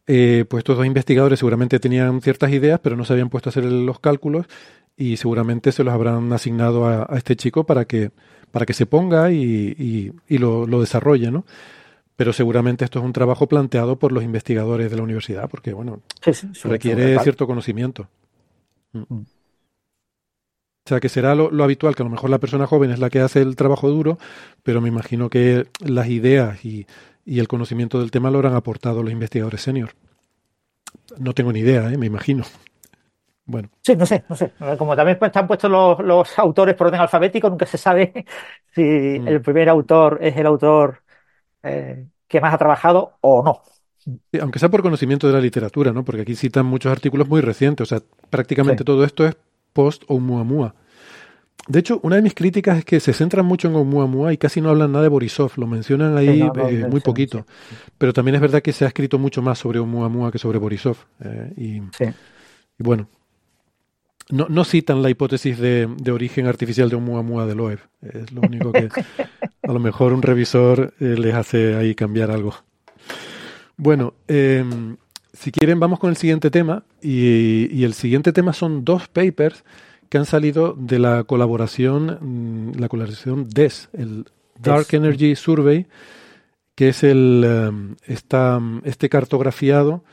[0.08, 3.52] eh, pues estos dos investigadores seguramente tenían ciertas ideas, pero no se habían puesto a
[3.52, 4.46] hacer los cálculos
[4.96, 8.12] y seguramente se los habrán asignado a, este chico para que,
[8.52, 11.46] para que se ponga y, y, lo, lo, desarrolle, ¿no?
[12.16, 16.02] Pero seguramente esto es un trabajo planteado por los investigadores de la universidad, porque, bueno,
[16.64, 18.08] requiere cierto conocimiento.
[18.94, 19.00] Mm.
[19.10, 19.26] Mm.
[20.86, 23.00] O sea, que será lo, lo, habitual, que a lo mejor la persona joven es
[23.00, 24.18] la que hace el trabajo duro,
[24.64, 26.88] pero me imagino que las ideas y,
[27.28, 29.92] y el conocimiento del tema lo habrán aportado los investigadores senior.
[31.20, 31.98] No tengo ni idea, ¿eh?
[31.98, 32.46] me imagino.
[33.46, 33.70] Bueno.
[33.82, 34.54] Sí, no sé, no sé.
[34.78, 38.26] Como también están puestos los, autores por orden alfabético, nunca se sabe
[38.74, 39.28] si mm.
[39.28, 41.04] el primer autor es el autor
[41.64, 43.62] eh, que más ha trabajado o no.
[44.42, 46.06] aunque sea por conocimiento de la literatura, ¿no?
[46.06, 49.36] Porque aquí citan muchos artículos muy recientes, o sea, prácticamente todo esto es
[49.74, 50.76] post Oumuamua.
[51.68, 54.62] De hecho, una de mis críticas es que se centran mucho en Oumuamua y casi
[54.62, 57.46] no hablan nada de Borisov, lo mencionan ahí eh, muy poquito.
[57.98, 60.96] Pero también es verdad que se ha escrito mucho más sobre Oumuamua que sobre Borisov.
[61.22, 61.82] Eh, y,
[62.78, 63.10] bueno,
[64.30, 67.80] no, no, citan la hipótesis de, origen artificial de Oumuamua de Loeb.
[68.02, 68.88] Es lo único que
[69.64, 72.56] a lo mejor un revisor eh, les hace ahí cambiar algo.
[73.76, 74.96] Bueno, em,
[75.34, 79.66] si quieren vamos con el siguiente tema y, y el siguiente tema son dos papers
[80.10, 84.26] que han salido de la colaboración, mm, la colaboración DES, el
[84.60, 85.88] Dark Energy Survey,
[86.76, 90.04] que es el em, esta, este cartografiado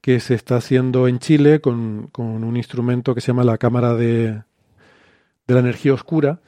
[0.00, 4.42] que se está haciendo en Chile con, un instrumento que se llama la Cámara de,
[5.46, 6.40] de, la Energía Oscura,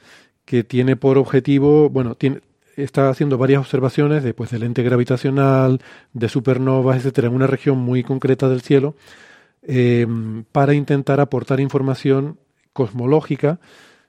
[0.45, 2.41] que tiene por objetivo, bueno, tiene,
[2.77, 5.81] está haciendo varias observaciones de, pues, del ente gravitacional,
[6.13, 8.95] de supernovas, etcétera, en una región muy concreta del cielo,
[9.63, 12.37] em, para intentar aportar información
[12.77, 13.59] cosmológica,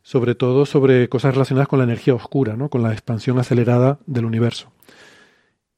[0.02, 2.68] sobre todo sobre cosas relacionadas con la energía oscura, ¿no?
[2.68, 4.70] con la expansión acelerada del universo.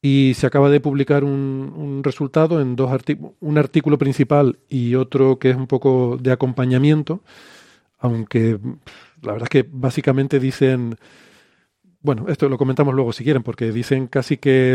[0.02, 2.90] Y se acaba de publicar un, resultado en dos
[3.38, 7.20] un artículo principal y otro que es un poco de acompañamiento,
[7.98, 8.58] aunque
[9.22, 10.96] la verdad es que básicamente dicen,
[12.02, 14.74] bueno, esto lo comentamos luego si quieren, porque dicen casi que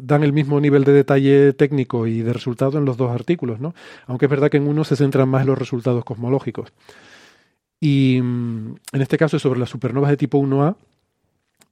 [0.00, 3.74] dan el mismo nivel de detalle técnico y de resultado en los dos artículos, ¿no?
[4.06, 6.72] Aunque es verdad que en uno se centran más en los resultados cosmológicos.
[7.80, 10.76] Y mm, en este caso sobre las supernovas de tipo 1A,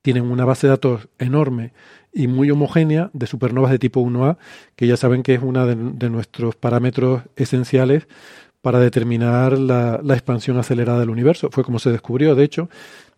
[0.02, 1.72] tienen una base de datos enorme
[2.12, 4.38] y muy homogénea de supernovas de tipo 1A,
[4.74, 5.76] que ya saben que es uno de,
[6.08, 8.08] nuestros parámetros esenciales
[8.62, 11.50] para determinar la, expansión acelerada del universo.
[11.52, 12.70] Fue como se descubrió, de hecho,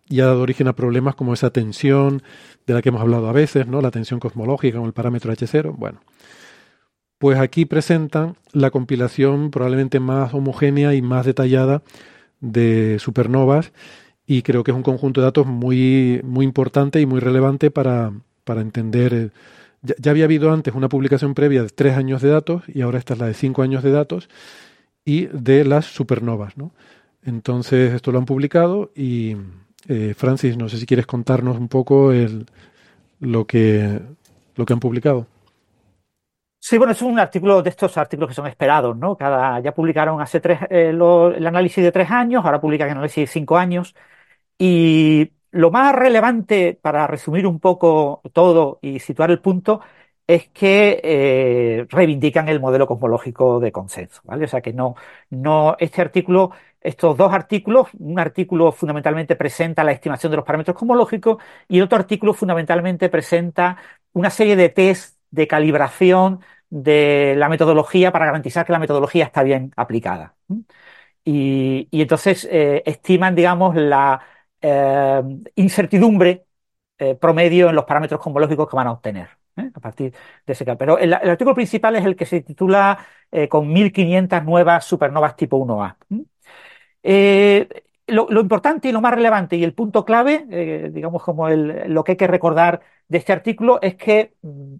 [0.09, 2.21] y ha dado origen a problemas como esa tensión
[2.67, 3.81] de la que hemos hablado a veces, ¿no?
[3.81, 5.73] La tensión cosmológica con el parámetro H0.
[5.77, 6.01] Bueno,
[7.17, 11.81] pues aquí presentan la compilación probablemente más homogénea y más detallada
[12.41, 13.71] de supernovas
[14.27, 18.11] y creo que es un conjunto de datos muy, muy importante y muy relevante para,
[18.43, 19.13] para entender.
[19.13, 19.29] Eh,
[19.81, 23.13] ya, había habido antes una publicación previa de tres años de datos y ahora esta
[23.13, 24.29] es la de cinco años de datos
[25.05, 26.57] y de las supernovas.
[26.57, 26.71] ¿no?
[27.23, 29.35] Entonces, esto lo han publicado y
[29.87, 32.45] eh, Francis, no sé si quieres contarnos un poco el,
[33.19, 33.99] lo, que,
[34.55, 35.27] lo que han publicado.
[36.63, 39.17] Sí, bueno, es un artículo de estos artículos que son esperados, ¿no?
[39.17, 43.23] Cada, ya publicaron hace tres, eh, el análisis de tres años, ahora publican el análisis
[43.23, 43.95] de cinco años.
[44.59, 49.81] Y lo más relevante, para resumir un poco todo y situar el punto,
[50.27, 54.45] es que eh, reivindican el modelo cosmológico de consenso, ¿vale?
[54.45, 54.95] O sea que no,
[55.31, 56.51] no, este artículo,
[56.81, 61.83] estos dos artículos, un artículo fundamentalmente presenta la estimación de los parámetros cosmológicos y el
[61.85, 63.77] otro artículo fundamentalmente presenta
[64.13, 69.43] una serie de test de calibración de la metodología para garantizar que la metodología está
[69.43, 70.35] bien aplicada.
[71.23, 74.21] Y, entonces eh, estiman, digamos, la
[74.61, 75.21] eh,
[75.55, 76.45] incertidumbre
[76.97, 79.29] eh, promedio en los parámetros cosmológicos que van a obtener
[79.73, 80.13] a partir
[80.45, 83.05] de ese Pero el, artículo principal es el que se titula
[83.49, 85.97] con 1500 nuevas supernovas tipo 1A.
[88.07, 92.17] Lo, importante y lo más relevante y el punto clave, digamos como lo que hay
[92.17, 94.75] que recordar de este artículo es que mm,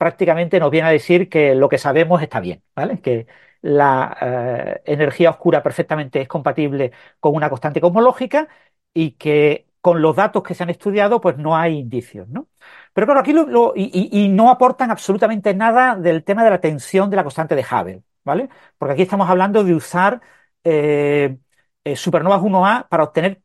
[0.00, 3.00] prácticamente nos viene a decir que lo que sabemos está bien, ¿vale?
[3.02, 3.26] Que
[3.60, 8.48] la eh, energía oscura perfectamente es compatible con una constante cosmológica
[8.94, 12.48] y que con los datos que se han estudiado, pues no hay indicios, ¿no?
[12.94, 13.34] Pero claro, aquí
[13.76, 18.02] y, no aportan absolutamente nada del tema de la tensión de la constante de Hubble,
[18.24, 18.48] ¿vale?
[18.78, 20.22] Porque aquí estamos hablando de usar
[20.64, 21.36] eh,
[21.84, 23.42] eh, supernovas 1A para obtener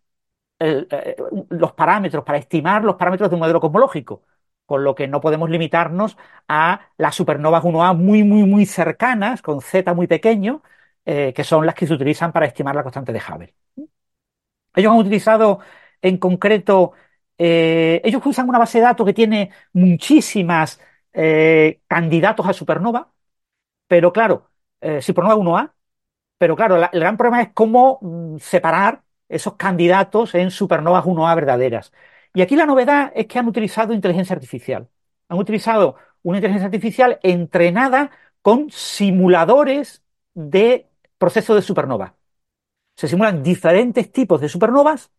[1.49, 4.23] los parámetros, para estimar los parámetros de un modelo cosmológico
[4.65, 6.17] con lo que no podemos limitarnos
[6.47, 10.63] a las supernovas 1A muy, muy, muy cercanas, con Z muy pequeño,
[11.05, 13.53] eh, que son las que se utilizan para estimar la constante de Hubble.
[14.75, 15.59] Ellos han utilizado
[16.01, 16.93] en concreto,
[17.37, 20.79] eh, ellos usan una base de datos que tiene muchísimas
[21.13, 23.11] eh, candidatos a supernova,
[23.87, 24.51] pero claro,
[25.01, 25.75] supernova 1A,
[26.37, 31.93] pero claro, el gran problema es cómo mm, separar esos candidatos en supernovas 1A verdaderas.
[32.35, 34.89] Y aquí la novedad es que han utilizado inteligencia artificial.
[35.29, 40.03] Han utilizado una inteligencia artificial entrenada con simuladores
[40.33, 40.87] de
[41.17, 42.15] procesos de supernova.
[42.97, 45.11] Se simulan diferentes tipos de supernovas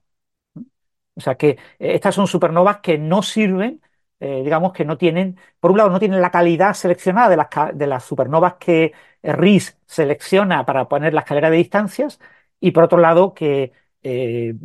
[1.16, 1.58] O sea que eh,
[1.96, 3.82] estas son supernovas que no sirven,
[4.20, 7.50] eh, digamos que no tienen, por un lado, no tienen la calidad seleccionada de las,
[7.74, 12.20] de las supernovas que RIS selecciona para poner la escalera de distancias,
[12.60, 13.72] y por otro lado, que
[14.04, 14.56] eh,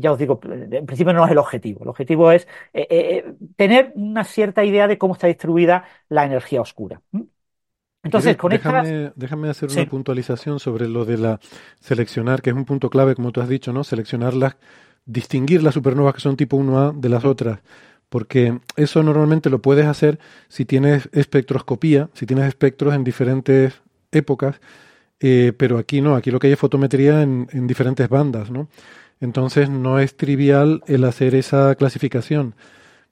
[0.00, 1.82] ya os digo, en principio no es el objetivo.
[1.82, 2.46] El objetivo es
[3.56, 7.02] tener una cierta idea de cómo está distribuida la energía oscura.
[8.04, 11.40] Entonces, con déjame, déjame hacer una puntualización sobre lo de la
[11.80, 13.82] seleccionar, que es un punto clave, como tú has dicho, ¿no?
[13.82, 14.56] Seleccionarlas,
[15.06, 17.60] distinguir las supernovas que son tipo 1A de las otras,
[18.10, 20.18] porque eso normalmente lo puedes hacer
[20.48, 23.80] si tienes espectroscopía, si tienes espectros en diferentes
[24.12, 24.60] épocas,
[25.20, 28.68] eh, pero aquí no, aquí lo que hay es fotometría en, en diferentes bandas, ¿no?
[29.20, 32.54] Entonces no es trivial el hacer esa clasificación,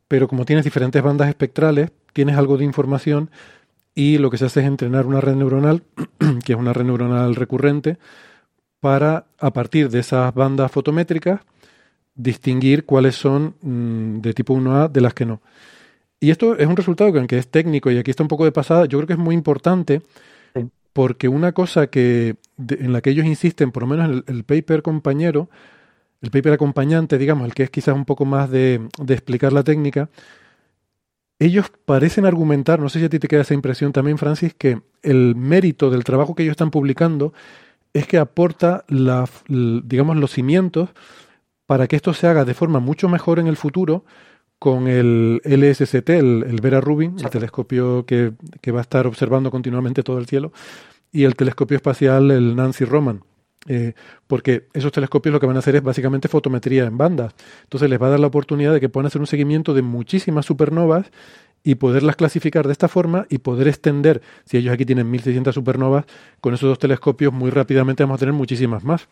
[0.08, 3.30] pero como tienes diferentes bandas espectrales, tienes algo de información
[3.94, 5.82] y lo que se hace es entrenar una red neuronal,
[6.44, 7.98] que es una red neuronal recurrente,
[8.80, 11.40] para, a partir de esas bandas fotométricas,
[12.14, 15.40] distinguir cuáles son mm, de tipo 1A de las que no.
[16.20, 18.52] Y esto es un resultado que, aunque es técnico y aquí está un poco de
[18.52, 20.02] pasada, yo creo que es muy importante
[20.92, 24.82] porque una cosa que en la que ellos insisten, por lo menos el, el, paper
[24.82, 25.48] compañero,
[26.20, 29.64] el paper acompañante, digamos, el que es quizás un poco más de, de explicar la
[29.64, 30.10] técnica,
[31.44, 34.80] ellos parecen argumentar, no sé si a ti te queda esa impresión también, Francis, que
[35.02, 37.32] el mérito del trabajo que ellos están publicando
[37.92, 40.90] es que aporta la, digamos, los cimientos
[41.66, 44.04] para que esto se haga de forma mucho mejor en el futuro
[44.58, 50.04] con el LSCT, el, Vera Rubin, el telescopio que, que, va a estar observando continuamente
[50.04, 50.52] todo el cielo,
[51.10, 53.24] y el telescopio espacial, el Nancy Roman.
[53.68, 53.94] Eh,
[54.26, 57.34] porque esos telescopios lo que van a hacer es básicamente fotometría en bandas.
[57.64, 60.46] Entonces les va a dar la oportunidad de que puedan hacer un seguimiento de muchísimas
[60.46, 61.10] supernovas
[61.64, 66.06] y poderlas clasificar de esta forma y poder extender, si ellos aquí tienen 1600 supernovas,
[66.40, 69.08] con esos dos telescopios muy rápidamente vamos a tener muchísimas más.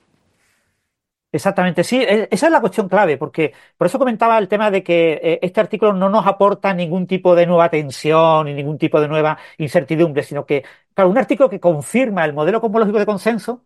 [1.33, 4.83] Exactamente, sí, e, esa es la cuestión clave, porque por eso comentaba el tema de
[4.83, 9.01] que eh, este artículo no nos aporta ningún tipo de nueva tensión ni ningún tipo
[9.01, 13.65] de nueva incertidumbre, sino que, claro, un artículo que confirma el modelo cosmológico de consenso,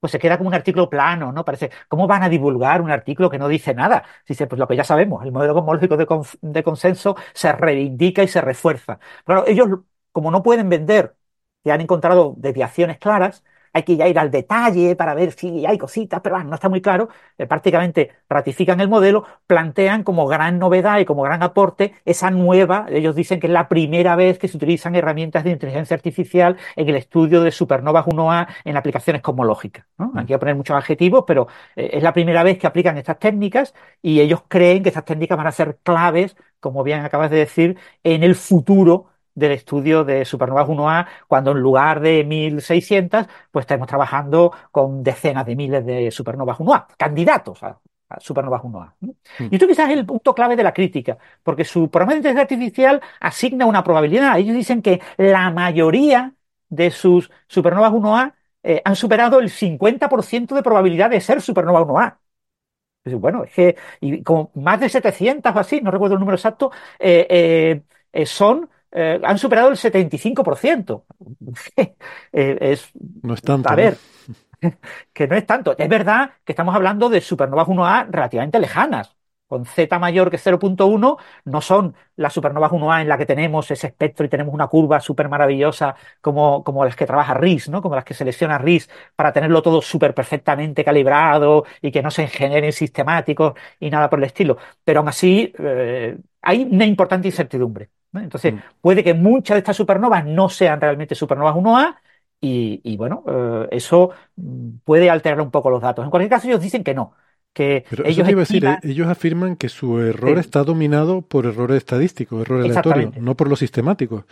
[0.00, 1.44] pues se queda como un artículo plano, ¿no?
[1.44, 4.04] Parece, ¿cómo van a divulgar un artículo que no dice nada?
[4.26, 8.40] Dice, pues lo que ya sabemos, el modelo cosmológico de, consenso se reivindica y se
[8.40, 8.98] refuerza.
[9.24, 9.68] Pero ellos,
[10.12, 11.16] como no pueden vender
[11.64, 15.78] que han encontrado desviaciones claras, hay que ya ir al detalle para ver si hay
[15.78, 17.08] cositas, pero no está muy claro.
[17.36, 22.86] Eh, prácticamente ratifican el modelo, plantean como gran novedad y como gran aporte esa nueva,
[22.90, 26.88] ellos dicen que es la primera vez que se utilizan herramientas de inteligencia artificial en
[26.88, 29.86] el estudio de supernovas 1A en aplicaciones cosmológicas.
[29.98, 30.08] ¿no?
[30.12, 30.18] Mm.
[30.18, 33.18] Aquí voy a poner muchos adjetivos, pero eh, es la primera vez que aplican estas
[33.18, 37.38] técnicas y ellos creen que estas técnicas van a ser claves, como bien acabas de
[37.38, 39.06] decir, en el futuro
[39.38, 45.46] del estudio de supernovas 1A, cuando en lugar de 1600, pues estamos trabajando con decenas
[45.46, 47.78] de miles de supernovas 1A, candidatos a,
[48.18, 48.94] supernovas 1A.
[49.00, 49.10] Hmm.
[49.50, 52.42] Y esto quizás es el punto clave de la crítica, porque su programa de inteligencia
[52.42, 54.38] artificial asigna una probabilidad.
[54.38, 56.34] Ellos dicen que la mayoría
[56.68, 62.18] de sus supernovas 1A eh, han superado el 50% de probabilidad de ser supernova 1A.
[63.16, 66.70] Bueno, es que y como más de 700 o así, no recuerdo el número exacto,
[66.98, 67.82] eh,
[68.12, 71.04] eh, son eh, han superado el 75%.
[72.32, 72.90] Eh, es,
[73.22, 73.68] no es tanto.
[73.70, 73.96] A ver,
[75.12, 75.74] que no es tanto.
[75.76, 79.14] Es verdad que estamos hablando de supernovas 1A relativamente lejanas.
[79.46, 81.16] Con Z mayor que 0.1
[81.46, 85.00] no son las supernovas 1A en la que tenemos ese espectro y tenemos una curva
[85.00, 87.80] súper maravillosa como, como las que trabaja RIS, ¿no?
[87.80, 92.26] como las que selecciona RIS para tenerlo todo súper perfectamente calibrado y que no se
[92.26, 94.58] generen sistemáticos y nada por el estilo.
[94.84, 97.88] Pero aún así eh, hay una importante incertidumbre.
[98.14, 98.58] Entonces, mm.
[98.80, 101.96] puede que muchas de estas supernovas no sean realmente supernovas 1A
[102.40, 106.04] y, bueno, eh, eso mm, puede alterar un poco los datos.
[106.04, 107.14] En cualquier caso, ellos dicen que no.
[107.52, 112.66] Que ellos, decir, eh, ellos afirman que su error está dominado por errores estadísticos, errores
[112.66, 114.24] aleatorios, no por los sistemáticos.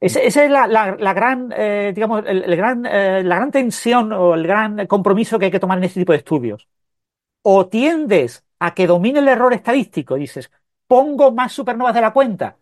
[0.00, 5.38] Esa, es la, gran, eh, digamos, el, gran, la gran tensión o el gran compromiso
[5.38, 6.66] que hay que tomar en este tipo de estudios.
[7.42, 10.50] O tiendes a que domine el error estadístico, dices,
[10.88, 12.56] pongo más supernovas de la cuenta,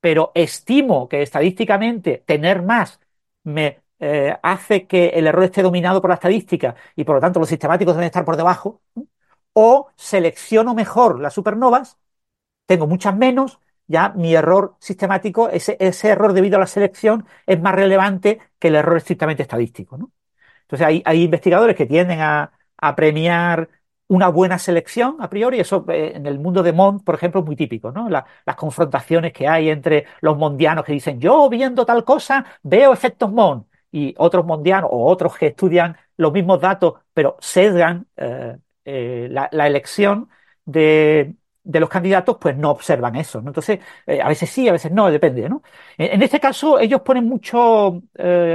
[0.00, 3.00] pero estimo que estadísticamente tener más
[3.44, 7.40] me eh, hace que el error esté dominado por la estadística y por lo tanto
[7.40, 8.80] los sistemáticos deben estar por debajo,
[9.52, 11.98] o selecciono mejor las supernovas,
[12.66, 15.76] tengo muchas menos, ya mi error sistemático, ese,
[16.08, 19.98] error debido a la selección es más relevante que el error estrictamente estadístico.
[20.62, 23.68] Entonces hay, investigadores que tienden a, a premiar
[24.10, 25.60] una buena selección a priori.
[25.60, 28.08] Eso eh, en el mundo de Mond, por ejemplo, es muy típico, ¿no?
[28.08, 33.30] las confrontaciones que hay entre los mondianos que dicen, yo viendo tal cosa veo efectos
[33.30, 39.28] Mond, y otros mondianos o otros que estudian los mismos datos, pero sesgan eh, eh,
[39.30, 40.28] la, elección
[40.64, 41.34] de,
[41.64, 43.38] los candidatos, pues no observan eso.
[43.38, 45.48] Entonces, a veces sí, a veces no, depende.
[45.48, 45.62] ¿no?
[45.98, 48.02] En, este caso, ellos ponen mucho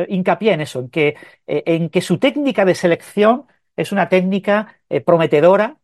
[0.07, 1.15] hincapié en eso, en que,
[1.47, 3.45] en que su técnica de selección
[3.75, 5.77] es una técnica eh, prometedora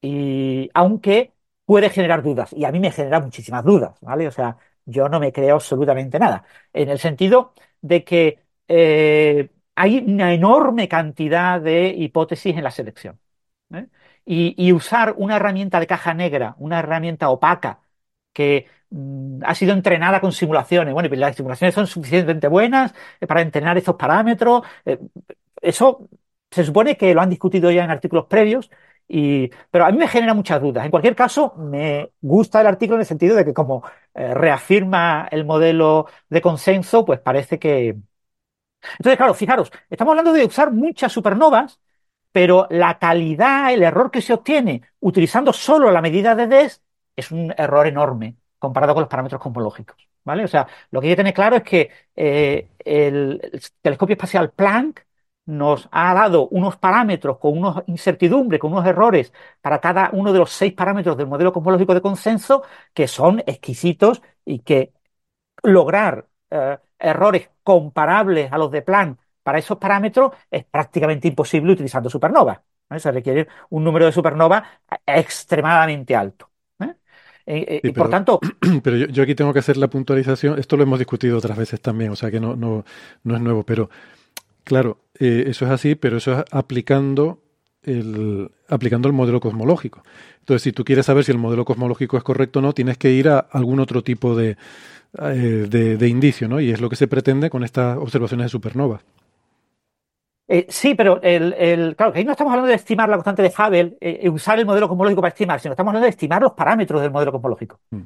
[0.00, 1.32] y aunque
[1.64, 4.26] puede generar dudas y a mí me genera muchísimas dudas, ¿vale?
[4.28, 9.98] O sea, yo no me creo absolutamente nada, en el sentido de que eh, hay
[9.98, 13.20] una enorme cantidad de hipótesis en la selección.
[13.74, 13.86] ¿eh?
[14.24, 17.80] Y, usar una herramienta de caja negra, una herramienta opaca,
[18.32, 20.94] que mm, ha sido entrenada con simulaciones.
[20.94, 22.94] Bueno, y las simulaciones son suficientemente buenas
[23.26, 24.62] para entrenar estos parámetros.
[25.60, 26.08] eso
[26.50, 28.70] se supone que lo han discutido ya en artículos previos,
[29.08, 30.84] y, pero a mí me genera muchas dudas.
[30.84, 33.82] En cualquier caso, me gusta el artículo en el sentido de que como
[34.14, 37.96] eh, reafirma el modelo de consenso, pues parece que...
[38.98, 41.80] Entonces, claro, fijaros, estamos hablando de usar muchas supernovas,
[42.32, 46.82] pero la calidad, el error que se obtiene utilizando solo la medida de DES
[47.16, 50.08] es un error enorme comparado con los parámetros cosmológicos.
[50.24, 50.44] ¿vale?
[50.44, 53.40] O sea, lo que hay que tener claro es que eh, el
[53.82, 55.00] telescopio espacial Planck
[55.50, 60.38] nos ha dado unos parámetros con unos incertidumbres, con unos errores para cada uno de
[60.38, 62.62] los seis parámetros del modelo cosmológico de consenso
[62.94, 64.92] que son exquisitos y que
[65.64, 72.08] lograr eh, errores comparables a los de Planck para esos parámetros es prácticamente imposible utilizando
[72.08, 72.60] supernovas.
[72.96, 74.62] Se requiere un número de supernovas
[75.06, 76.50] extremadamente alto.
[76.80, 76.94] ¿eh?
[77.46, 78.40] Eh, por tanto.
[78.82, 80.58] Pero yo, aquí tengo que hacer la puntualización.
[80.58, 82.84] Esto lo hemos discutido otras veces también, o sea que no, no,
[83.24, 83.90] no es nuevo, pero
[84.64, 87.42] Claro, eh, eso es así, pero eso es aplicando
[87.82, 90.02] el, aplicando el modelo cosmológico.
[90.40, 93.10] Entonces, si tú quieres saber si el modelo cosmológico es correcto o no, tienes que
[93.10, 94.56] ir a algún otro tipo de,
[95.18, 95.66] eh,
[95.98, 96.60] de, indicio, ¿no?
[96.60, 99.02] Y es lo que se pretende con estas observaciones de supernovas.
[100.48, 103.52] Eh, sí, pero el, claro, que ahí no estamos hablando de estimar la constante de
[103.56, 107.12] Hubble, usar el modelo cosmológico para estimar, sino estamos hablando de estimar los parámetros del
[107.12, 107.78] modelo cosmológico.
[107.90, 108.02] Mm.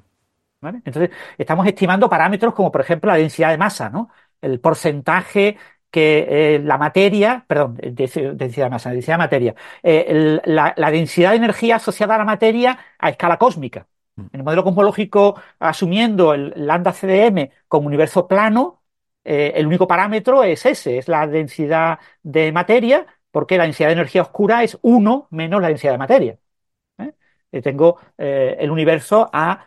[0.85, 4.11] Entonces, estamos estimando parámetros como, por ejemplo, la densidad de masa, ¿no?
[4.41, 5.57] El porcentaje
[5.95, 11.37] que eh, la materia, perdón, densidad de masa, densidad de materia, eh, la, densidad de
[11.37, 13.87] energía asociada a la materia a escala cósmica.
[14.17, 14.23] Mm.
[14.33, 18.83] En el modelo cosmológico, asumiendo el lambda CDM como universo plano,
[19.23, 23.93] eh, el único parámetro es ese, es la densidad de materia, porque la densidad de
[23.95, 26.39] energía oscura es 1 menos la densidad de materia.
[27.63, 29.67] tengo el universo a,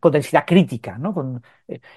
[0.00, 0.98] con densidad crítica.
[0.98, 1.40] ¿no?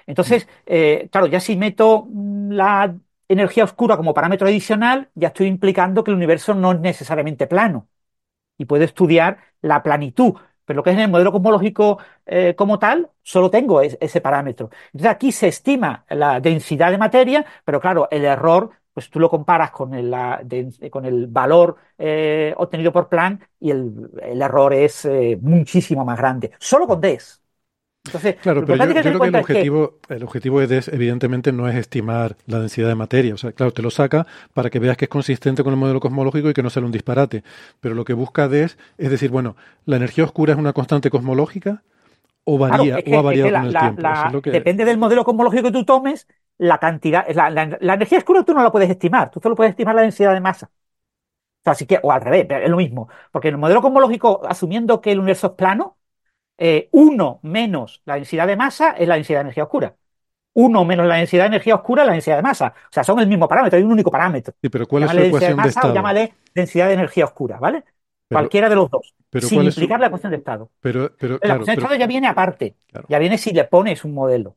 [0.06, 1.08] entonces, mm.
[1.10, 2.94] claro, ya si meto mm, la
[3.28, 7.88] energía oscura como parámetro adicional, ya estoy implicando que el universo no es necesariamente plano
[8.58, 10.34] y puedo estudiar la planitud.
[10.64, 14.70] Pero lo que es en el modelo cosmológico eh, como tal, solo tengo ese parámetro.
[14.86, 19.28] Entonces aquí se estima la densidad de materia, pero claro, el error, pues tú lo
[19.28, 20.14] comparas con el,
[20.90, 26.52] con el valor eh, obtenido por Planck y el, error es eh, muchísimo más grande,
[26.58, 27.43] solo con DES
[28.42, 32.36] claro, pero yo, creo que el objetivo, el objetivo de DES evidentemente no es estimar
[32.46, 33.34] la densidad de materia.
[33.34, 36.00] O sea, claro, te lo saca para que veas que es consistente con el modelo
[36.00, 37.42] cosmológico y que no sale un disparate.
[37.80, 39.56] Pero lo que busca DES es decir, bueno,
[39.86, 41.82] ¿la energía oscura es una constante cosmológica
[42.44, 44.50] o varía o ha variado con el tiempo?
[44.50, 46.28] Depende del modelo cosmológico que tú tomes,
[46.58, 50.02] la cantidad, la, energía oscura tú no la puedes estimar, tú solo puedes estimar la
[50.02, 50.66] densidad de masa.
[50.66, 53.08] O sea, así que, o al revés, es lo mismo.
[53.32, 55.96] Porque en el modelo cosmológico, asumiendo que el universo es plano,
[56.58, 59.94] eh, 1 menos la densidad de masa es la densidad de energía oscura.
[60.54, 62.74] 1 menos la densidad de energía oscura es la densidad de masa.
[62.76, 64.54] O sea, son el mismo parámetro, hay un único parámetro.
[64.60, 65.94] Sí, pero ¿cuál es la ecuación de, estado?
[65.94, 67.84] llámale densidad de energía oscura, ¿vale?
[68.28, 69.14] Cualquiera de los dos.
[69.40, 70.70] sin implicar la ecuación de estado.
[70.80, 72.76] Pero, pero, la ecuación de estado ya viene aparte.
[73.08, 74.56] Ya viene si le pones un modelo.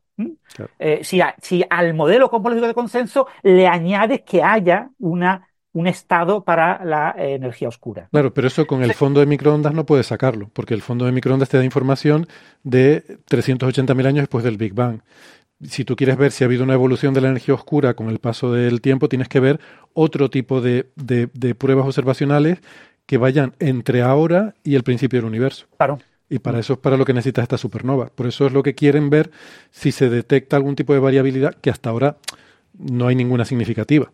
[0.80, 5.47] Eh, si, si al modelo cosmológico de consenso le añades que haya una
[5.78, 8.08] un estado para la eh, energía oscura.
[8.12, 11.12] Claro, pero eso con el fondo de microondas no puedes sacarlo, porque el fondo de
[11.12, 12.28] microondas te da información
[12.64, 15.02] de 380.000 años después del Big Bang.
[15.62, 18.18] Si tú quieres ver si ha habido una evolución de la energía oscura con el
[18.18, 19.60] paso del tiempo, tienes que ver
[19.94, 22.60] otro tipo de, de pruebas observacionales
[23.06, 25.68] que vayan entre ahora y el principio del universo.
[25.78, 26.00] Claro.
[26.28, 28.08] Y para eso es para lo que necesita esta supernova.
[28.08, 29.30] Por eso es lo que quieren ver
[29.72, 32.18] si se detecta algún tipo de variabilidad que hasta ahora
[32.78, 34.12] no hay ninguna significativa.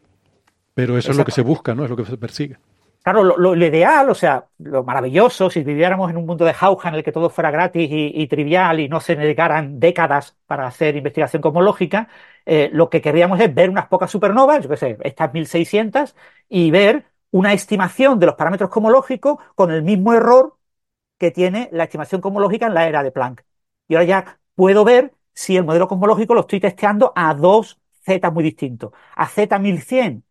[0.73, 1.83] Pero eso es lo que se busca, ¿no?
[1.83, 2.57] Es lo que se persigue.
[3.03, 6.95] Claro, lo, ideal, o sea, lo maravilloso, si viviéramos en un mundo de jauja en
[6.95, 11.41] el que todo fuera gratis y, trivial y no se dedicaran décadas para hacer investigación
[11.41, 12.07] cosmológica,
[12.45, 16.15] eh, lo que queríamos es ver unas pocas supernovas, yo qué sé, estas 1600,
[16.47, 20.55] y ver una estimación de los parámetros cosmológicos con el mismo error
[21.17, 23.43] que tiene la estimación cosmológica en la era de Planck.
[23.89, 28.31] Y ahora ya puedo ver si el modelo cosmológico lo estoy testeando a dos Z
[28.31, 30.23] muy distintos, a Z1100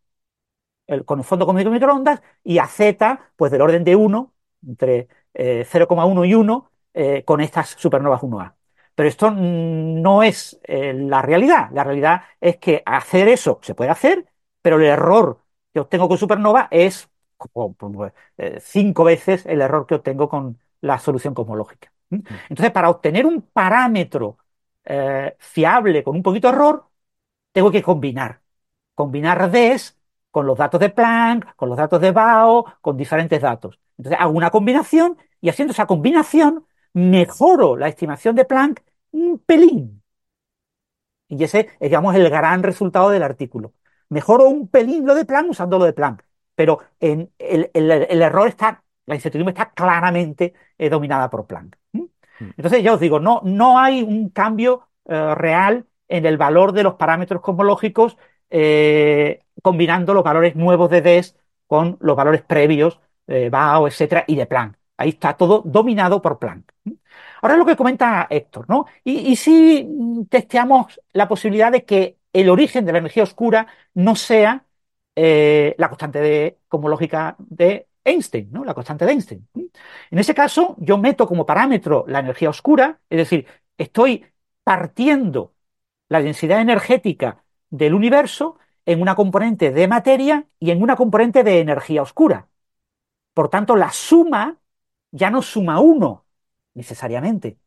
[1.04, 4.32] con un fondo cósmico de microondas y a Z, pues del orden de 1,
[4.66, 8.54] entre 0,1 eh, y 1, eh, con estas supernovas 1A.
[8.94, 11.70] Pero esto no es eh, la realidad.
[11.72, 14.26] La realidad es que hacer eso se puede hacer,
[14.60, 15.40] pero el error
[15.72, 17.08] que obtengo con supernova es
[17.52, 18.12] pues,
[18.60, 21.92] cinco veces el error que obtengo con la solución cosmológica.
[22.10, 22.20] Mm.
[22.50, 24.38] Entonces, para obtener un parámetro
[25.38, 26.86] fiable con un poquito de error,
[27.52, 28.40] tengo que combinar.
[28.94, 30.01] Combinar Ds
[30.32, 33.78] con los datos de Planck, con los datos de Bao, con diferentes datos.
[33.96, 38.82] Entonces hago una combinación y haciendo esa combinación mejoro la estimación de Planck
[39.12, 40.02] un pelín.
[41.28, 43.74] Y ese es, digamos, el gran resultado del artículo.
[44.08, 47.70] Mejoro un pelín lo de Planck usando lo de Planck, pero en el,
[48.22, 51.76] error está, la incertidumbre está claramente eh, dominada por Planck.
[51.92, 52.04] Mm.
[52.56, 56.82] Entonces ya os digo, no, no hay un cambio eh, real en el valor de
[56.82, 58.16] los parámetros cosmológicos
[58.50, 64.36] eh, combinando los valores nuevos de DES con los valores previos de BAO, etcétera, y
[64.36, 64.76] de Planck.
[64.96, 66.72] Ahí está todo dominado por Planck.
[67.40, 68.86] Ahora lo que comenta Héctor, ¿no?
[69.04, 69.88] Y, si
[70.30, 74.64] testeamos la posibilidad de que el origen de la energía oscura no sea
[75.16, 78.64] eh, la constante de, cosmológica de Einstein, ¿no?
[78.64, 79.48] La constante de Einstein.
[80.10, 83.46] En ese caso, yo meto como parámetro la energía oscura, es decir,
[83.78, 84.24] estoy
[84.64, 85.54] partiendo
[86.08, 91.60] la densidad energética del universo en una componente de materia y en una componente de
[91.60, 92.48] energía oscura.
[93.34, 94.58] Por tanto, la suma
[95.10, 96.26] ya no suma uno
[96.74, 97.58] necesariamente.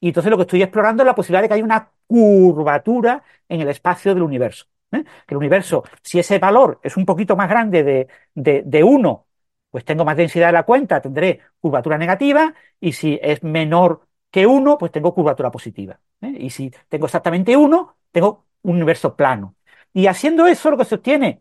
[0.00, 3.60] Y entonces lo que estoy explorando es la posibilidad de que haya una curvatura en
[3.60, 4.66] el espacio del universo.
[4.92, 5.04] ¿eh?
[5.26, 9.26] Que el universo, si ese valor es un poquito más grande de, de, uno,
[9.70, 14.46] pues tengo más densidad de la cuenta, tendré curvatura negativa, y si es menor que
[14.46, 16.00] uno, pues tengo curvatura positiva.
[16.20, 16.34] ¿eh?
[16.38, 19.55] Y si tengo exactamente uno, tengo un universo plano.
[19.96, 21.40] Y haciendo eso, lo que se obtiene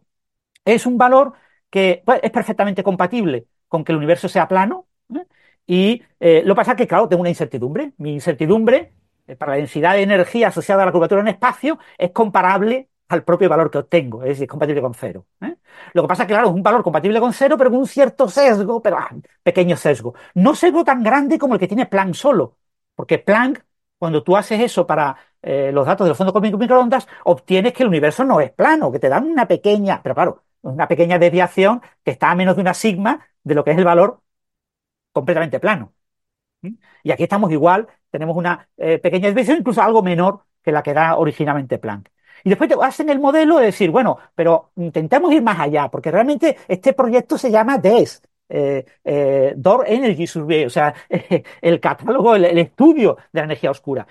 [0.64, 1.34] es un valor
[1.70, 4.88] que pues, es perfectamente compatible con que el universo sea plano.
[5.14, 5.26] ¿eh?
[5.68, 7.92] Y eh, lo que pasa es que, claro, tengo una incertidumbre.
[7.98, 8.94] Mi incertidumbre
[9.28, 13.26] eh, para la densidad de energía asociada a la curvatura en espacio es comparable al
[13.26, 15.26] propio valor que obtengo, es decir, es compatible con cero.
[15.92, 17.88] Lo que pasa es que, claro, es un valor compatible con cero, pero con un
[17.88, 19.12] cierto sesgo, pero ah,
[19.44, 20.16] pequeño sesgo.
[20.34, 22.58] No sesgo tan grande como el que tiene Planck solo,
[22.96, 23.66] porque Planck,
[23.98, 27.90] cuando tú haces eso para eh, los datos del fondo cósmico microondas, obtienes que el
[27.90, 32.12] universo no es plano, que te dan una pequeña, pero claro, una pequeña desviación que
[32.12, 34.22] está a menos de una sigma de lo que es el valor
[35.14, 35.94] completamente plano.
[37.04, 40.94] Y aquí estamos igual, tenemos una eh, pequeña desviación, incluso algo menor que la que
[40.94, 42.10] da originalmente Planck.
[42.44, 46.12] Y después te hacen el modelo de decir, bueno, pero intentemos ir más allá, porque
[46.12, 50.94] realmente este proyecto se llama DES, eh, eh, Door Energy Survey, o sea,
[51.62, 54.08] el catálogo, el, estudio de la energía oscura.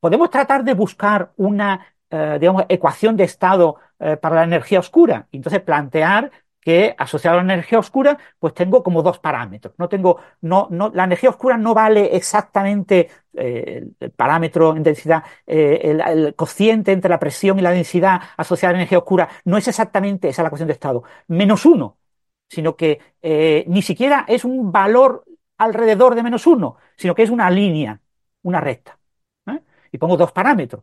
[0.00, 3.76] Podemos tratar de buscar una, eh, digamos, ecuación de estado
[4.20, 6.30] para la energía oscura entonces plantear
[6.60, 9.74] que asociado a la energía oscura, pues tengo como dos parámetros.
[9.76, 16.00] No tengo, no, no, la energía oscura no vale exactamente el parámetro en densidad, el,
[16.00, 19.66] el, cociente entre la presión y la densidad asociada a la energía oscura, no es
[19.66, 21.02] exactamente esa la ecuación de estado.
[21.26, 21.96] Menos uno
[22.48, 25.24] sino que eh, ni siquiera es un valor
[25.58, 28.00] alrededor de menos uno, sino que es una línea,
[28.42, 28.98] una recta.
[29.46, 29.60] ¿eh?
[29.92, 30.82] Y pongo dos parámetros.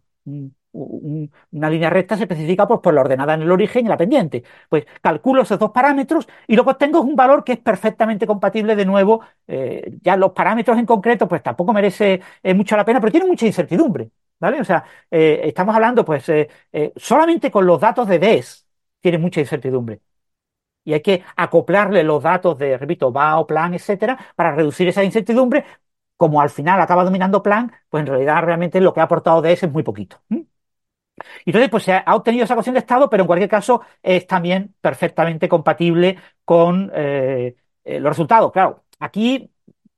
[0.71, 4.43] una línea recta se especifica pues, por la ordenada en el origen y la pendiente.
[4.69, 8.85] Pues calculo esos dos parámetros y luego tengo un valor que es perfectamente compatible de
[8.85, 9.21] nuevo.
[9.47, 12.21] Eh, ya los parámetros en concreto, pues tampoco merece
[12.55, 14.11] mucho la pena, pero tiene mucha incertidumbre.
[14.37, 14.59] ¿Vale?
[14.59, 16.29] O sea, estamos hablando, pues,
[16.97, 18.67] solamente con los datos de DES
[18.99, 20.01] tiene mucha incertidumbre
[20.85, 25.65] y hay que acoplarle los datos de, repito, BAO, plan, etcétera, para reducir esa incertidumbre.
[26.17, 29.65] Como al final acaba dominando plan, pues en realidad realmente lo que ha aportado DS
[29.65, 30.21] es muy poquito.
[31.45, 34.27] Y entonces, pues se ha obtenido esa ecuación de estado, pero en cualquier caso es
[34.27, 38.51] también perfectamente compatible con eh, eh, los resultados.
[38.51, 39.49] Claro, aquí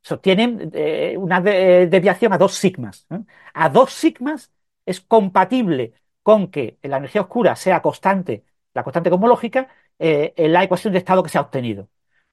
[0.01, 3.07] sostienen eh, una desviación a dos sigmas.
[3.53, 4.51] A dos sigmas
[4.85, 5.93] es compatible
[6.23, 9.69] con que la energía oscura sea constante, la constante cosmológica,
[9.99, 11.89] eh, la ecuación de estado que se ha obtenido.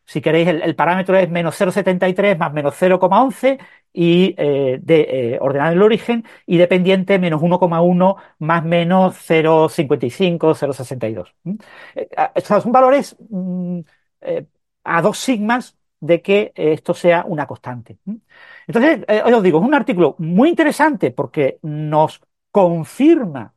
[0.06, 3.58] Si queréis, el, parámetro es menos 0,73 más menos 0,11
[3.92, 5.00] y eh, de,
[5.34, 11.32] eh, en el origen y dependiente menos 1,1 más menos 0,55, 0,62.
[11.44, 11.54] ¿Mm?
[11.94, 12.08] Eh,
[12.42, 13.80] son valores mm,
[14.84, 17.98] a dos sigmas de que esto sea una constante.
[18.66, 22.20] Entonces, eh, os digo, es un artículo muy interesante porque nos
[22.50, 23.54] confirma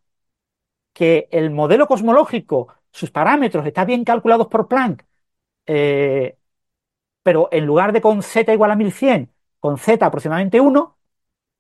[0.94, 5.06] que el modelo cosmológico, sus parámetros están bien calculados por Planck,
[5.68, 6.36] eh,
[7.22, 10.98] pero en lugar de con z igual a 1100, con z aproximadamente 1,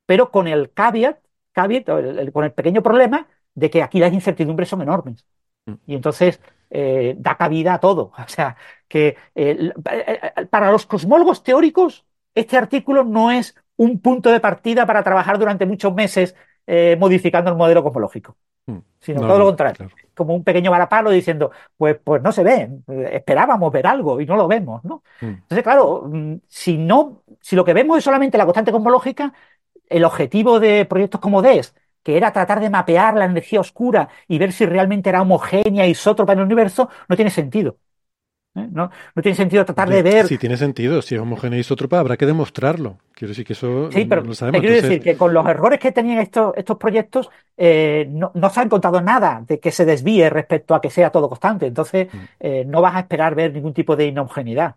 [0.07, 1.19] pero con el caveat,
[2.33, 5.25] con el pequeño problema de que aquí las incertidumbres son enormes.
[5.65, 5.73] Mm.
[5.85, 6.41] Y entonces
[6.71, 8.13] eh, da cabida a todo.
[8.25, 8.57] O sea,
[8.87, 9.71] que eh,
[10.49, 15.67] para los cosmólogos teóricos, este artículo no es un punto de partida para trabajar durante
[15.67, 16.35] muchos meses
[16.99, 18.35] modificando el modelo cosmológico.
[18.67, 18.77] Mm.
[18.99, 19.89] sino todo lo contrario.
[20.13, 22.69] Como un pequeño varapalo diciendo, pues, pues no se ve,
[23.11, 25.03] esperábamos ver algo y no lo vemos, ¿no?
[25.21, 25.25] Mm.
[25.25, 29.33] Entonces, claro, mm, si no, si lo que vemos es solamente la constante cosmológica,
[29.87, 31.73] el objetivo de proyectos como DES,
[32.03, 36.33] que era tratar de mapear la energía oscura y ver si realmente era homogénea, isótropa
[36.33, 37.77] en el universo, no tiene sentido.
[38.57, 38.67] ¿Eh?
[38.71, 38.89] ¿no?
[39.15, 40.27] no tiene sentido tratar de ver.
[40.27, 41.01] Sí, tiene sentido.
[41.01, 42.97] Si es homogéneo isotropa, habrá que demostrarlo.
[43.13, 43.91] Quiero decir que eso.
[43.91, 44.61] Sí, pero no lo sabemos.
[44.61, 48.63] quiero decir que con los errores que tenían estos, estos proyectos, eh, no, se ha
[48.63, 51.65] encontrado nada de que se desvíe respecto a que sea todo constante.
[51.65, 52.17] Entonces, mm.
[52.39, 54.75] eh, no vas a esperar ver ningún tipo de inhomogeneidad.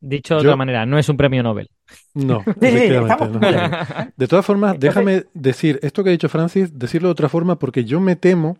[0.00, 1.70] Dicho de otra manera, no es un premio Nobel.
[2.14, 7.58] No, De todas formas, déjame decir esto que ha dicho Francis, decirlo de otra forma,
[7.58, 8.58] porque yo me temo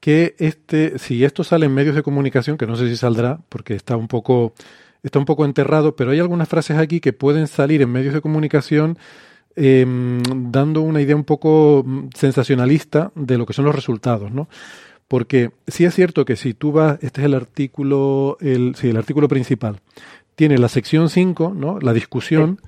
[0.00, 3.74] que este, si esto sale en medios de comunicación, que no sé si saldrá, porque
[3.74, 4.54] está un poco,
[5.02, 8.20] está un poco enterrado, pero hay algunas frases aquí que pueden salir en medios de
[8.20, 8.98] comunicación
[9.56, 14.48] em, dando una idea un poco mm, sensacionalista de lo que son los resultados, ¿no?
[15.08, 18.96] Porque sí es cierto que si tú vas, este es el artículo, el, sí, el
[18.96, 19.80] artículo principal,
[20.34, 21.78] tiene la sección 5, ¿no?
[21.80, 22.60] La discusión.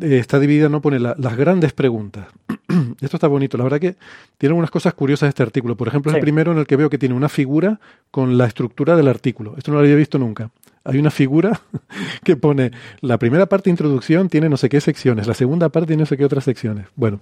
[0.00, 2.26] Eh, está dividida, no pone las grandes preguntas.
[3.00, 3.58] Esto está bonito.
[3.58, 3.96] La verdad que
[4.38, 5.76] tiene unas cosas curiosas este artículo.
[5.76, 7.78] Por ejemplo, es el primero en el que veo que tiene una figura
[8.10, 9.54] con la estructura del artículo.
[9.56, 10.50] Esto no lo había visto nunca.
[10.84, 11.60] Hay una figura
[12.24, 15.88] que pone la primera parte de introducción tiene no sé qué secciones, la segunda parte
[15.88, 16.86] tiene no sé qué otras secciones.
[16.96, 17.20] Bueno,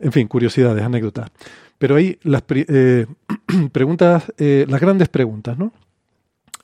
[0.00, 1.30] en fin, curiosidades, anécdotas.
[1.78, 3.06] Pero hay las eh,
[3.72, 5.72] preguntas, eh, las grandes preguntas, ¿no?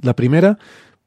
[0.01, 0.59] La primera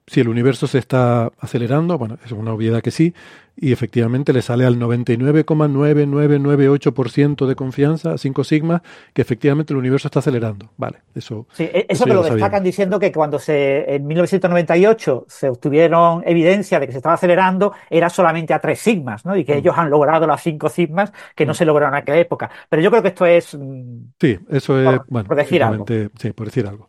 [0.08, 3.14] si el universo se está acelerando, bueno, es una obviedad que sí,
[3.58, 8.82] y efectivamente le sale al 99,9998% de confianza, a 5 sigmas,
[9.14, 10.70] que efectivamente el universo está acelerando.
[10.78, 11.46] Vale, eso.
[11.52, 16.80] Sí, e-, eso, que lo, destacan diciendo que cuando se, en 1998 se obtuvieron evidencia
[16.80, 19.36] de que se estaba acelerando, era solamente a 3 sigmas, ¿no?
[19.36, 19.58] Y que mm.
[19.58, 21.56] ellos han logrado las 5 sigmas que no mm.
[21.56, 22.50] se lograron en aquella época.
[22.70, 23.56] Pero yo creo que esto es.
[23.56, 25.02] Mm, sí, eso es.
[25.10, 25.84] bueno, por decir algo.
[25.88, 26.88] Sí, por decir algo.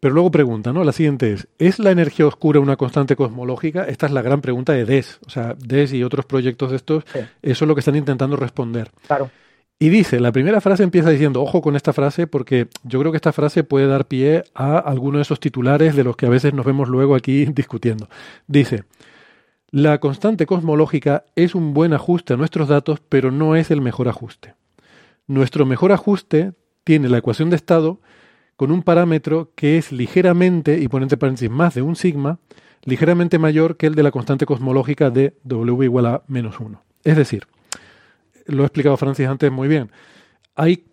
[0.00, 0.84] Pero luego pregunta, ¿no?
[0.84, 3.84] La siguiente es, ¿es la energía oscura una constante cosmológica?
[3.84, 5.18] Esta es la gran pregunta de DES.
[5.26, 8.90] O sea, DES y otros proyectos de estos, eso es lo que están intentando responder.
[9.06, 9.30] Claro.
[9.80, 13.16] Y dice, la primera frase empieza diciendo, ojo con esta frase, porque yo creo que
[13.16, 16.52] esta frase puede dar pie a alguno de esos titulares de los que a veces
[16.52, 18.08] nos vemos luego aquí discutiendo.
[18.46, 18.84] Dice,
[19.70, 24.08] la constante cosmológica es un buen ajuste a nuestros datos, pero no es el mejor
[24.08, 24.54] ajuste.
[25.28, 26.52] Nuestro mejor ajuste
[26.84, 28.00] tiene la ecuación de estado
[28.58, 32.40] con un parámetro que es ligeramente, y por entre paréntesis más de un sigma,
[32.82, 36.82] ligeramente mayor que el de la constante cosmológica de W igual a menos 1.
[37.04, 37.46] Es decir,
[38.46, 39.92] lo ha explicado Francis antes muy bien,
[40.56, 40.86] hay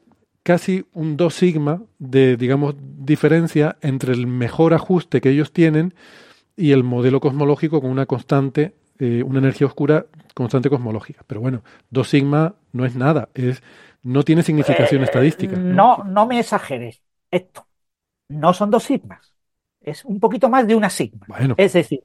[0.44, 5.96] casi un 2 sigma de, digamos, diferencia entre el mejor ajuste que ellos tienen
[6.56, 10.06] y el modelo cosmológico con una constante, eh, una energía oscura
[10.36, 11.24] constante cosmológica.
[11.26, 13.64] Pero bueno, 2 sigma no es nada, es,
[14.04, 15.58] no tiene significación eh, estadística.
[15.58, 17.05] No, no me exageres
[17.36, 17.68] esto.
[18.30, 19.34] No son dos sigmas,
[19.82, 21.28] es un poquito más de una sigma.
[21.58, 22.04] Es decir,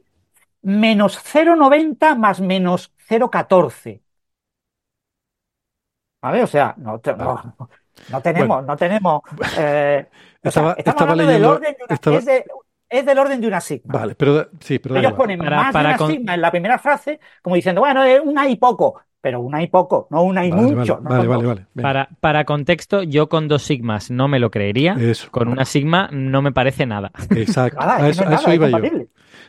[0.62, 4.02] menos 0,90 más menos 0,14.
[6.22, 6.42] ¿Vale?
[6.42, 7.00] O sea, no,
[8.10, 9.22] no, tenemos, no tenemos.
[9.58, 10.08] Eh,
[10.42, 12.18] estaba, del orden de una,
[12.88, 13.98] es, del orden de una sigma.
[13.98, 17.56] Vale, pero sí, pero ellos ponen más de una sigma en la primera frase, como
[17.56, 20.98] diciendo, bueno, es una y poco pero una y poco, no una y mucho.
[21.02, 24.96] Vale, vale, vale, Para, para contexto, yo con dos sigmas no me lo creería.
[25.30, 27.10] Con una sigma no me parece nada.
[27.30, 27.78] Exacto.
[27.80, 28.78] a eso, iba yo.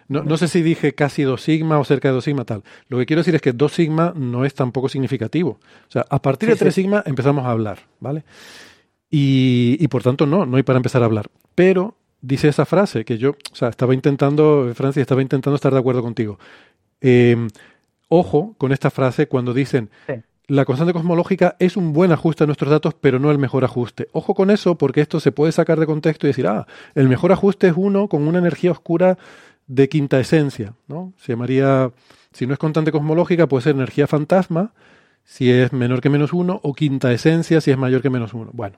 [0.07, 2.63] No, no, sé si dije casi dos sigma o cerca de dos sigma tal.
[2.89, 5.51] Lo que quiero decir es que dos sigma no es tampoco significativo.
[5.51, 8.23] O sea, a partir de tres sigma empezamos a hablar, ¿vale?
[9.09, 11.27] Y, y por tanto no, no hay para empezar a hablar.
[11.55, 15.79] Pero dice esa frase que yo, o sea, estaba intentando, Francia, estaba intentando estar de
[15.79, 16.37] acuerdo contigo.
[17.01, 17.47] Eh,
[18.13, 19.89] Ojo con esta frase cuando dicen
[20.47, 24.09] la constante cosmológica es un buen ajuste a nuestros datos, pero no el mejor ajuste.
[24.11, 27.31] Ojo con eso porque esto se puede sacar de contexto y decir, ah, el mejor
[27.31, 29.17] ajuste es uno con una energía oscura
[29.67, 31.13] de quinta esencia, ¿no?
[31.15, 31.93] Se llamaría,
[32.33, 34.73] si no es constante cosmológica, puede ser energía fantasma,
[35.23, 38.49] si es menor que menos uno, o quinta esencia, si es mayor que menos uno.
[38.51, 38.77] Bueno,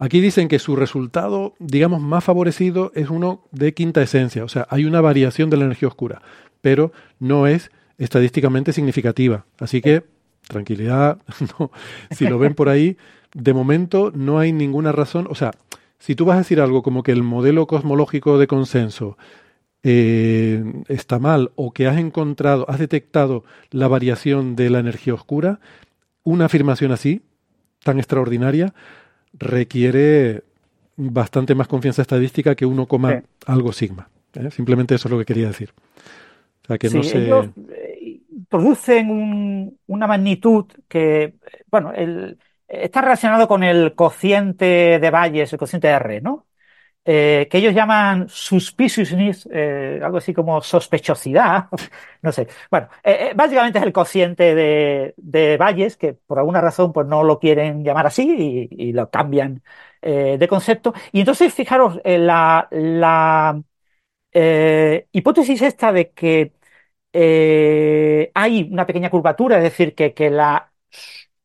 [0.00, 4.66] Aquí dicen que su resultado, digamos, más favorecido es uno de quinta esencia, o sea,
[4.70, 6.22] hay una variación de la energía oscura,
[6.60, 9.44] pero no es estadísticamente significativa.
[9.58, 10.04] Así que,
[10.46, 11.18] tranquilidad,
[11.58, 11.70] no,
[12.10, 12.96] si lo ven por ahí,
[13.34, 15.52] de momento no hay ninguna razón, o sea,
[15.98, 19.18] si tú vas a decir algo como que el modelo cosmológico de consenso
[19.82, 25.60] eh, está mal o que has encontrado, has detectado la variación de la energía oscura,
[26.22, 27.22] una afirmación así,
[27.82, 28.74] tan extraordinaria,
[29.32, 30.42] requiere
[30.96, 34.08] bastante más confianza estadística que uno coma algo sigma.
[34.34, 34.50] ¿eh?
[34.50, 35.70] Simplemente eso es lo que quería decir.
[36.64, 37.24] O sea, que no se...
[37.24, 37.48] ellos
[38.48, 41.34] producen una magnitud que,
[41.70, 41.92] bueno,
[42.68, 46.48] está relacionado con el cociente de Bayes, el cociente R, ¿no?
[47.10, 51.68] Eh, que ellos llaman suspiciousness, eh, algo así como sospechosidad,
[52.22, 52.48] no sé.
[52.70, 57.38] Bueno, eh, básicamente es el cociente de, Bayes, que por alguna razón pues no lo
[57.38, 59.62] quieren llamar así y, lo cambian
[60.02, 60.92] de concepto.
[61.12, 62.68] Y entonces, fijaros, la
[65.12, 66.52] hipótesis esta de que
[68.34, 70.72] hay una pequeña curvatura, es decir, que, la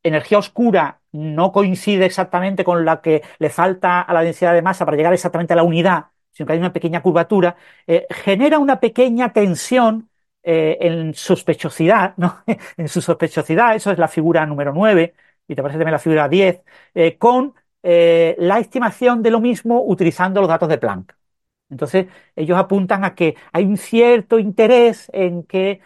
[0.04, 4.86] energía oscura no coincide exactamente con la que le falta a la densidad de masa
[4.86, 7.56] para llegar exactamente a la unidad, sino que hay una pequeña curvatura,
[7.88, 10.10] eh, genera una pequeña tensión
[10.44, 12.44] eh, en sospechosidad, ¿no?
[12.78, 15.14] en su sospechosidad, eso es la figura número 9,
[15.48, 16.62] y te parece también la figura 10,
[16.96, 21.14] eh, con la estimación de lo mismo utilizando los datos de Planck.
[21.74, 25.82] Entonces, ellos apuntan a que hay un cierto interés en que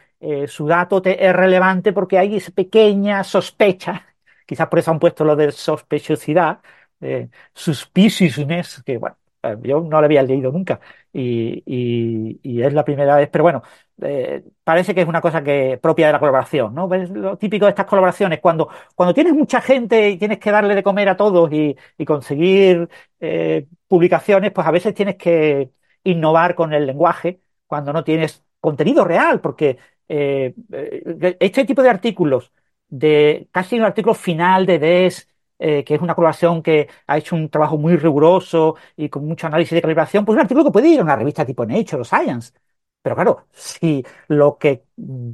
[0.48, 4.08] su dato es relevante porque hay esa pequeña sospecha
[4.48, 6.62] Quizás por eso han puesto lo de sospechosidad,
[7.02, 10.80] eh, suspiciousness, que bueno, eh, yo no lo había leído nunca
[11.14, 13.62] y, es la primera vez, pero bueno,
[14.02, 16.92] eh, parece que es una cosa que propia de la colaboración, ¿no?
[16.94, 20.76] Es lo típico de estas colaboraciones, cuando, cuando tienes mucha gente y tienes que darle
[20.76, 22.88] de comer a todos y, conseguir
[23.20, 25.72] eh, publicaciones, pues a veces tienes que
[26.04, 32.52] innovar con el lenguaje cuando no tienes contenido real, porque este tipo de artículos
[32.90, 35.28] de casi un artículo final de DES,
[35.60, 39.48] eh, que es una colaboración que ha hecho un trabajo muy riguroso y con mucho
[39.48, 42.06] análisis de calibración, pues un artículo que puede ir a una revista tipo Nature o
[42.06, 42.54] Science.
[43.02, 45.32] Pero claro, si lo que mm,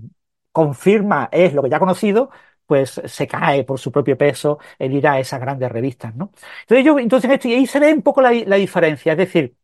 [0.51, 2.29] confirma es lo que ya ha conocido,
[2.65, 6.31] pues se cae por su propio peso el ir a esas grandes revistas, ¿no?
[6.61, 9.55] Entonces, yo, entonces esto, y ahí se ve un poco la, diferencia, es decir,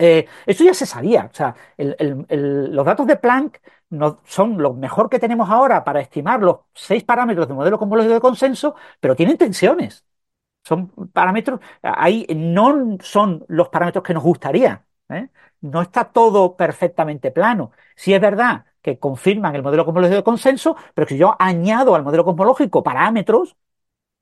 [0.00, 3.60] eh, esto ya se sabía, o sea, los datos de Planck
[3.90, 8.14] no, son lo mejor que tenemos ahora para estimar los seis parámetros del modelo cosmológico
[8.14, 10.04] de consenso, pero tienen tensiones.
[10.64, 14.84] Son parámetros, ahí no son los parámetros que nos gustaría.
[15.10, 15.28] ¿eh?
[15.62, 17.72] No está todo perfectamente plano.
[17.96, 22.04] Sí es verdad que confirman el modelo cosmológico de consenso, pero si yo añado al
[22.04, 23.56] modelo cosmológico parámetros,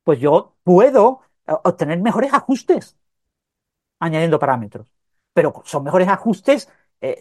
[0.04, 2.96] pues yo puedo obtener mejores ajustes
[4.00, 4.97] añadiendo parámetros.
[5.38, 6.68] Pero son mejores ajustes
[7.00, 7.16] eh,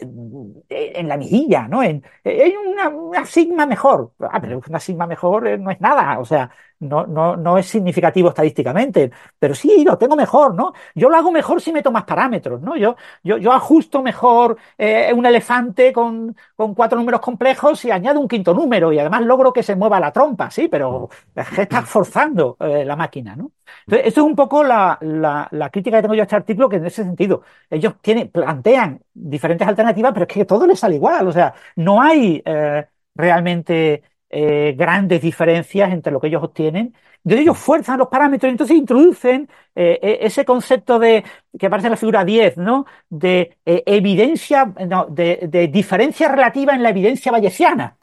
[0.68, 1.84] en la mejilla, ¿no?
[1.84, 4.12] En, hay una, sigma mejor.
[4.18, 6.50] Ah, pero una sigma mejor eh, no es nada, o sea,
[6.80, 10.72] no, no, no es significativo estadísticamente, pero sí, lo tengo mejor, ¿no?
[10.94, 12.76] Yo lo hago mejor si meto más parámetros, ¿no?
[12.76, 18.20] Yo, yo, yo ajusto mejor eh, un elefante con, con, cuatro números complejos y añado
[18.20, 22.56] un quinto número y además logro que se mueva la trompa, sí, pero está forzando
[22.60, 23.52] la máquina, ¿no?
[23.86, 26.76] Entonces, esto es un poco la, la, crítica que tengo yo a este artículo, que
[26.76, 31.26] en ese sentido, ellos tienen, plantean diferentes alternativas, pero es que todo les sale igual,
[31.28, 36.94] o sea, no hay eh, realmente eh, grandes diferencias entre lo que ellos obtienen.
[37.24, 41.24] Entonces ellos fuerzan los parámetros y entonces introducen eh, e, ese concepto de,
[41.58, 42.86] que aparece en la figura 10, ¿no?
[43.08, 44.72] De evidencia,
[45.10, 47.98] de, de diferencia relativa en la evidencia bayesiana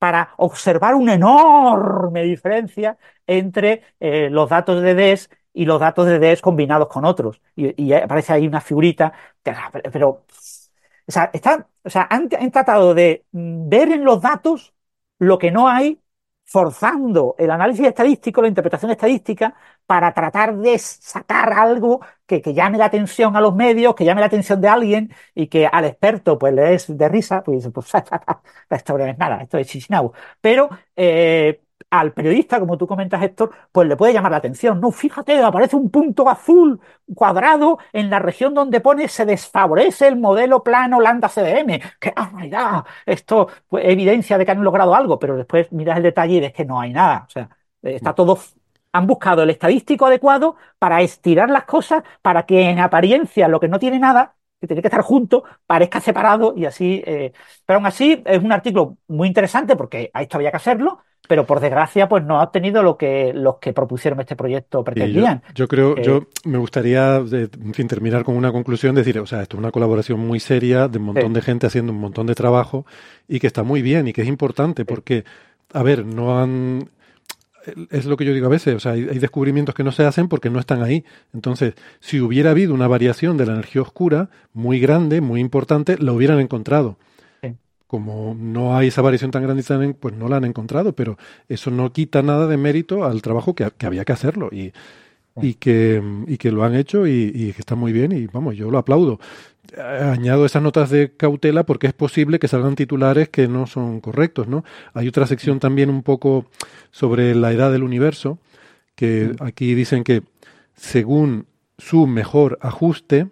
[0.00, 6.18] para observar una enorme diferencia entre eh, los datos de DES y los datos de
[6.18, 7.42] DES combinados con otros.
[7.54, 9.12] Y, aparece ahí una figurita,
[9.92, 10.24] pero,
[11.06, 11.30] o sea,
[11.84, 14.72] o sea han, tratado de ver en los datos
[15.20, 16.00] lo que no hay,
[16.44, 19.54] forzando el análisis estadístico, la interpretación estadística,
[19.86, 24.26] para tratar de sacar algo que, llame la atención a los medios, que llame la
[24.26, 27.92] atención de alguien y que al experto pues le es de risa, pues, pues
[28.70, 30.12] esto no es nada, esto es chisnau.
[30.40, 34.80] Pero eh, al periodista, como tú comentas, Héctor, pues le puede llamar la atención.
[34.80, 36.80] No, fíjate, aparece un punto azul
[37.14, 41.80] cuadrado en la región donde pone se desfavorece el modelo plano lambda CDM.
[42.00, 46.34] Que, ah, esto pues, evidencia de que han logrado algo, pero después miras el detalle
[46.36, 47.24] y ves que no hay nada.
[47.26, 47.48] O sea,
[47.82, 48.38] está todo
[48.92, 53.68] han buscado el estadístico adecuado para estirar las cosas para que en apariencia lo que
[53.68, 57.02] no tiene nada, que tiene que estar junto, parezca separado y así.
[57.06, 57.32] Eh,
[57.64, 61.46] pero aún así es un artículo muy interesante porque a esto había que hacerlo, pero
[61.46, 65.42] por desgracia pues no ha obtenido lo que los que propusieron este proyecto pretendían.
[65.54, 69.42] Yo, creo, eh, yo me gustaría, en fin, terminar con una conclusión, decir, o sea,
[69.42, 72.34] esto es una colaboración muy seria de un montón de gente haciendo un montón de
[72.34, 72.84] trabajo
[73.28, 75.24] y que está muy bien y que es importante porque,
[75.72, 76.88] a ver, no han
[77.90, 80.28] es lo que yo digo a veces, o sea, hay, descubrimientos que no se hacen
[80.28, 81.04] porque no están ahí.
[81.34, 86.12] Entonces, si hubiera habido una variación de la energía oscura muy grande, muy importante, la
[86.12, 86.96] hubieran encontrado.
[87.90, 91.18] Como no hay esa variación tan grande, pues no la han encontrado, pero
[91.48, 94.72] eso no quita nada de mérito al trabajo que, había que hacerlo y,
[95.42, 98.56] y, que, y que lo han hecho y, y que está muy bien y vamos,
[98.56, 99.18] yo lo aplaudo
[99.78, 104.48] añado esas notas de cautela porque es posible que salgan titulares que no son correctos,
[104.48, 104.64] ¿no?
[104.94, 106.46] Hay otra sección también un poco
[106.90, 108.38] sobre la edad del universo,
[108.94, 110.22] que aquí dicen que
[110.74, 111.46] según
[111.78, 113.28] su mejor ajuste,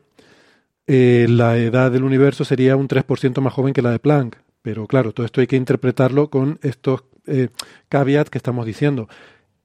[0.87, 4.37] eh, la edad del universo sería un 3% más joven que la de Planck.
[4.63, 7.49] Pero claro, todo esto hay que interpretarlo con estos eh,
[7.89, 9.09] caveats que estamos diciendo.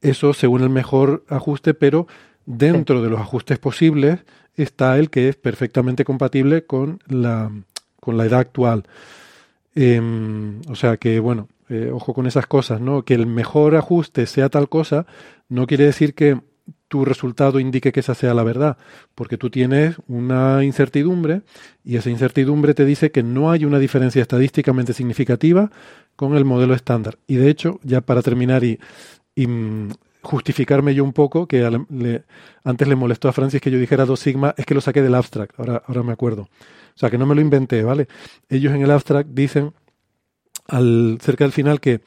[0.02, 2.08] Eso según el mejor ajuste, pero
[2.46, 4.20] dentro de los ajustes posibles,
[4.56, 7.52] está el que es perfectamente compatible con la,
[8.00, 8.84] con la edad actual.
[9.76, 13.04] Em, o sea que, bueno, eh, ojo con esas cosas, ¿no?
[13.04, 15.06] Que el mejor ajuste sea tal cosa,
[15.50, 16.40] no quiere decir que
[16.94, 18.78] tu resultado indique que esa sea la verdad,
[19.16, 21.42] porque tú tienes una incertidumbre
[21.84, 25.72] y esa incertidumbre te dice que no hay una diferencia estadísticamente significativa
[26.16, 27.18] con el modelo estándar.
[27.26, 28.78] Y de hecho, ya para terminar y,
[29.36, 29.90] mm,
[30.22, 31.66] justificarme yo un poco, que
[32.64, 35.16] antes le molestó a Francis que yo dijera 2 sigma, es que lo saqué del
[35.16, 36.44] abstract, ahora, ahora me acuerdo.
[36.44, 38.08] O sea, que no me lo inventé, ¿vale?
[38.50, 39.74] Ellos en el abstract dicen
[40.70, 42.02] cerca del final que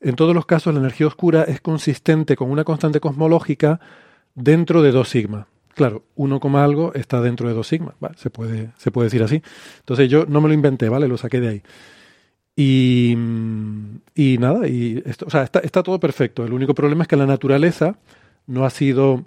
[0.00, 3.80] en todos los casos la energía oscura es consistente con una constante cosmológica
[4.36, 5.48] dentro de 2 sigma.
[5.74, 9.42] Claro, uno como algo está dentro de 2 sigma, se, puede, se puede decir así.
[9.80, 11.08] Entonces yo no me lo inventé, ¿vale?
[11.08, 11.62] Lo saqué de ahí.
[12.54, 13.14] Y,
[14.14, 16.44] y nada, y esto, o sea, está, está todo perfecto.
[16.44, 17.98] El único problema es que la naturaleza
[18.46, 19.26] no ha sido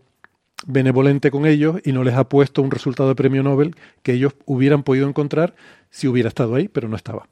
[0.65, 4.33] benevolente con ellos y no les ha puesto un resultado de premio Nobel que ellos
[4.45, 5.55] hubieran podido encontrar
[5.89, 7.27] si hubiera estado ahí, pero no estaba.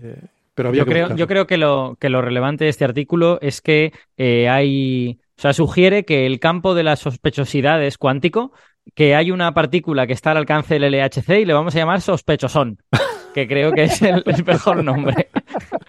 [0.00, 0.16] Eh,
[0.54, 3.60] pero había yo, creo, yo creo que lo, que lo relevante de este artículo es
[3.60, 5.18] que eh, hay.
[5.42, 8.52] O sea, sugiere que el campo de la sospechosidad es cuántico,
[8.94, 12.00] que hay una partícula que está al alcance del LHC y le vamos a llamar
[12.00, 12.78] sospechosón
[13.32, 15.30] que creo que es el, mejor nombre.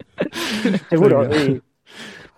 [0.90, 1.30] Seguro.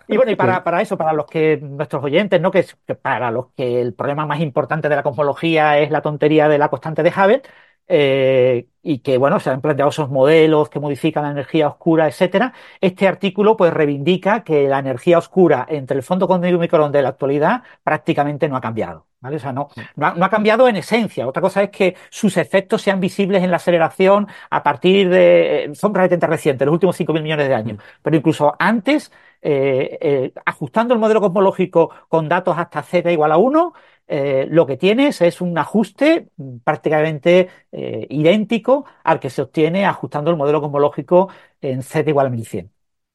[0.08, 2.50] Y, bueno, y para, para, eso, para los que nuestros oyentes, ¿no?
[2.50, 2.64] Que,
[3.00, 6.68] para los que el problema más importante de la cosmología es la tontería de la
[6.68, 7.42] constante de Hubble,
[7.88, 12.52] eh, y que bueno, se han planteado esos modelos que modifican la energía oscura, etcétera.
[12.80, 17.02] Este artículo pues reivindica que la energía oscura entre el fondo cósmico y microondas de
[17.02, 19.06] la actualidad prácticamente no ha cambiado.
[19.20, 19.36] ¿vale?
[19.36, 21.26] O sea, no, no ha, cambiado en esencia.
[21.26, 25.70] Otra cosa es que sus efectos sean visibles en la aceleración a partir de.
[25.74, 27.78] Son relativamente recientes, los últimos 5.000 millones de años.
[28.02, 29.10] Pero incluso antes,
[29.42, 33.74] eh, eh, ajustando el modelo cosmológico con datos hasta z igual a 1,
[34.08, 36.28] eh, lo que tienes es un ajuste
[36.64, 41.28] prácticamente idéntico al que se obtiene ajustando el modelo cosmológico
[41.60, 42.70] en Z igual a 1100.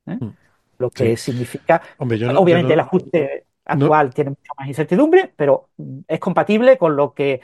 [0.07, 0.17] ¿eh?
[0.19, 0.29] Mm.
[0.77, 6.77] Lo que significa, obviamente el ajuste actual tiene mucha más incertidumbre, pero mm, es compatible
[6.77, 7.41] con lo que,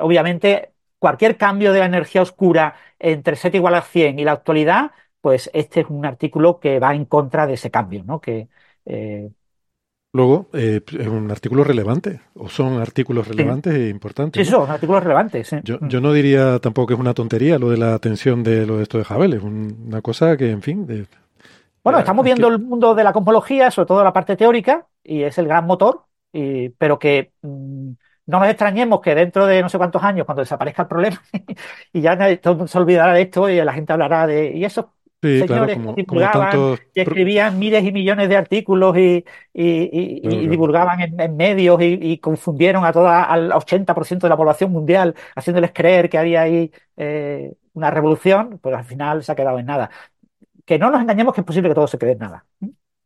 [0.00, 4.92] obviamente, cualquier cambio de la energía oscura entre Z igual a 100 y la actualidad,
[5.24, 8.20] pues este es un artículo que va en contra de ese cambio, ¿no?
[8.20, 8.46] Que,
[10.12, 14.46] Luego, eh, es un artículo relevante, o son artículos relevantes e importantes.
[14.46, 15.50] Sí, son artículos relevantes.
[15.64, 18.76] Yo, yo, no diría tampoco que es una tontería lo de la atención de lo
[18.76, 20.86] de esto de Hubble, es una cosa que, en fin.
[21.82, 25.38] bueno, estamos viendo el mundo de la cosmología, sobre todo la parte teórica, y es
[25.38, 26.02] el gran motor,
[26.34, 27.92] y, pero que mm,
[28.26, 31.22] no nos extrañemos que dentro de no sé cuántos años, cuando desaparezca el problema,
[31.92, 34.52] y ya todo se olvidará de esto y la gente hablará de.
[34.56, 34.93] Y eso
[35.24, 42.18] señores que divulgaban y escribían miles y millones de artículos y, divulgaban en, medios y,
[42.18, 47.54] confundieron a toda, al 80% de la población mundial, haciéndoles creer que había ahí eh,
[47.72, 49.90] una revolución, pues al final se ha quedado en nada.
[50.64, 52.44] Que no nos engañemos que es posible que todo se quede en nada.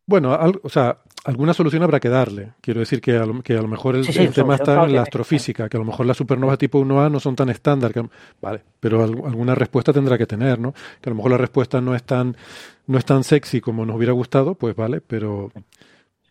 [0.06, 2.52] Bueno, o sea, alguna solución habrá que darle.
[2.60, 5.68] Quiero decir que a lo, que a lo mejor el, tema está en la astrofísica,
[5.68, 7.92] que a lo mejor las supernovas tipo 1A no son tan estándar.
[8.40, 10.72] vale, pero alguna respuesta tendrá que tener, ¿no?
[11.00, 12.36] Que a lo mejor la respuesta no es tan,
[12.86, 15.50] no es tan sexy como nos hubiera gustado, pues vale, pero...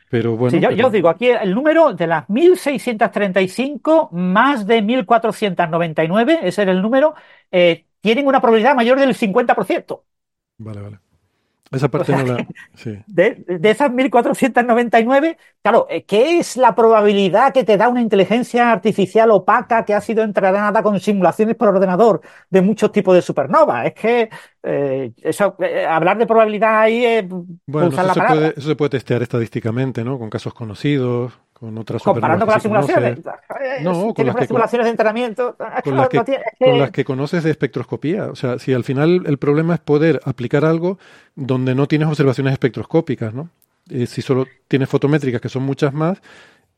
[0.10, 0.58] Pero bueno.
[0.58, 6.82] yo, os digo, aquí el número de las 1.635 más de 1.499, ese era el
[6.82, 7.14] número,
[7.52, 10.02] eh, tienen una probabilidad mayor del 50%.
[10.60, 11.00] Vale, vale.
[11.72, 12.48] Esa parte no la...
[13.08, 18.72] de, de, esas 1499, claro, eh, ¿qué es la probabilidad que te da una inteligencia
[18.72, 23.88] artificial opaca que ha sido entrenada con simulaciones por ordenador de muchos tipos de supernovas?
[23.88, 24.30] Es que
[24.64, 27.26] eh, eso, eh, hablar de probabilidad ahí es
[27.66, 30.18] bueno, eso, se puede, eso se puede testear estadísticamente, ¿no?
[30.18, 33.20] Con casos conocidos con otras Comparando con las simulaciones.
[33.82, 35.56] No, con las, simulaciones de entrenamiento.
[35.84, 36.22] Con, las que,
[36.60, 38.26] con las que conoces de espectroscopía.
[38.26, 41.00] O sea, si al final el problema es poder aplicar algo
[41.36, 43.50] donde no tienes observaciones espectroscópicas, ¿no?
[43.90, 46.22] Eh, si solo tienes fotométricas, que son muchas más,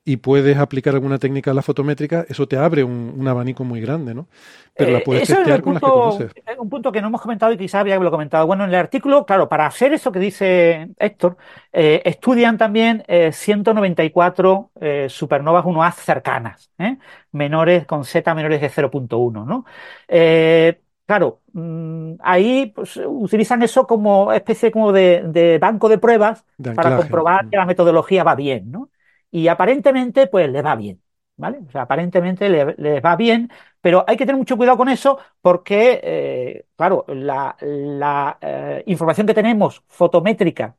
[0.10, 4.16] y puedes aplicar alguna técnica a la fotométrica, eso te abre un, abanico muy grande,
[4.16, 4.26] ¿no?
[4.76, 6.32] Pero la eh, puedes testear con las que conoces.
[6.58, 8.48] Un punto que no hemos comentado y quizás habría que lo comentado.
[8.48, 11.38] Bueno, en el artículo, claro, para hacer eso que dice Héctor,
[11.72, 16.72] eh, estudian también 194 eh, supernovas 1A cercanas,
[17.32, 19.66] menores con Z menores de 0.1, ¿no?
[21.06, 26.44] Claro, mm, ahí pues, utilizan eso como especie como de, banco de pruebas
[26.76, 28.90] para comprobar que la metodología va bien, ¿no?
[29.32, 31.02] Y aparentemente pues le va bien,
[31.38, 31.60] ¿vale?
[31.68, 33.52] O sea, aparentemente le, va bien,
[33.82, 39.34] pero hay que tener mucho cuidado con eso porque, eh, claro, la, eh, información que
[39.34, 40.78] tenemos fotométrica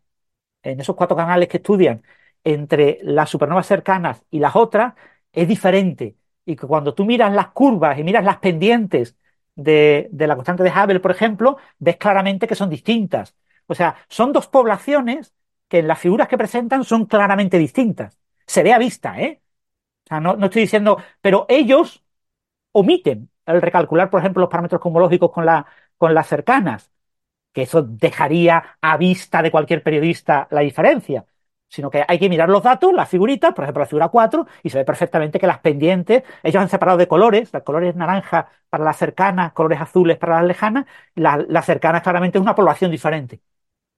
[0.63, 2.03] en esos cuatro canales que estudian
[2.45, 4.95] entre las supernovas cercanas y las otras
[5.33, 6.17] es diferente.
[6.45, 9.17] Y que cuando tú miras las curvas y miras las pendientes
[9.55, 13.37] de, de la constante de Hubble, por ejemplo, ves claramente que son distintas.
[13.67, 15.35] O sea, son dos poblaciones
[15.69, 18.20] que en las figuras que presentan son claramente distintas
[18.51, 19.41] se ve a vista, ¿eh?
[20.07, 22.05] O sea, no, estoy diciendo, pero ellos
[22.73, 25.67] omiten el recalcular, por ejemplo, los parámetros cosmológicos con, la,
[25.99, 26.93] con las cercanas,
[27.53, 31.27] que eso dejaría a vista de cualquier periodista la diferencia,
[31.69, 34.71] sino que hay que mirar los datos, las figuritas, por ejemplo, la figura 4, y
[34.71, 38.85] se ve perfectamente que las pendientes, ellos han separado de colores, los colores naranja para
[38.85, 43.41] las cercanas, colores azules para las lejanas, las la cercanas claramente es una población diferente.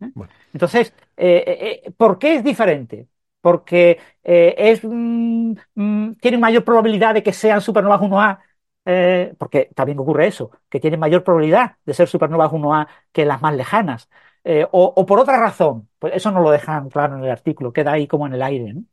[0.01, 0.11] ¿eh?
[0.53, 3.09] Entonces, eh, eh, ¿por qué es diferente?
[3.43, 8.40] Porque eh, es, mm, mm, tienen mayor probabilidad de que sean supernovas 1A,
[8.86, 13.43] eh, porque también ocurre eso, que tienen mayor probabilidad de ser supernovas 1A que las
[13.43, 14.09] más lejanas,
[14.44, 17.93] eh, o, por otra razón, pues eso no lo dejan claro en el artículo, queda
[17.93, 18.73] ahí como en el aire.
[18.74, 18.85] ¿no?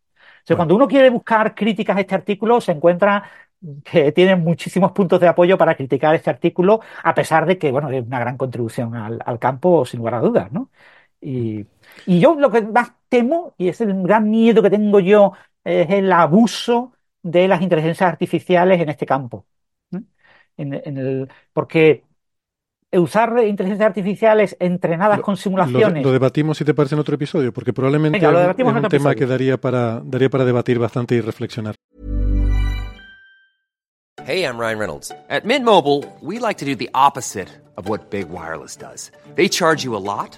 [0.56, 3.30] cuando uno quiere buscar críticas a este artículo, se encuentra
[3.84, 7.90] que tienen muchísimos puntos de apoyo para criticar este artículo, a pesar de que, bueno,
[7.92, 10.72] es una gran contribución al, al campo, sin lugar a dudas, ¿no?
[11.22, 11.66] Y,
[12.06, 15.34] y yo lo que más temo, y es el gran miedo que tengo yo,
[15.64, 19.46] es el abuso de las inteligencias artificiales en este campo.
[20.58, 22.04] En, el, porque
[22.92, 26.04] usar inteligencias artificiales entrenadas con simulaciones.
[26.04, 29.58] Lo, debatimos, si te parece, en otro episodio, porque probablemente es, un tema que daría
[29.58, 31.76] para, daría para debatir bastante y reflexionar.
[34.26, 35.12] Hey, I'm Ryan Reynolds.
[35.30, 39.12] At Mint Mobile, we like to do the opposite of what Big Wireless does.
[39.36, 40.38] They charge you a lot.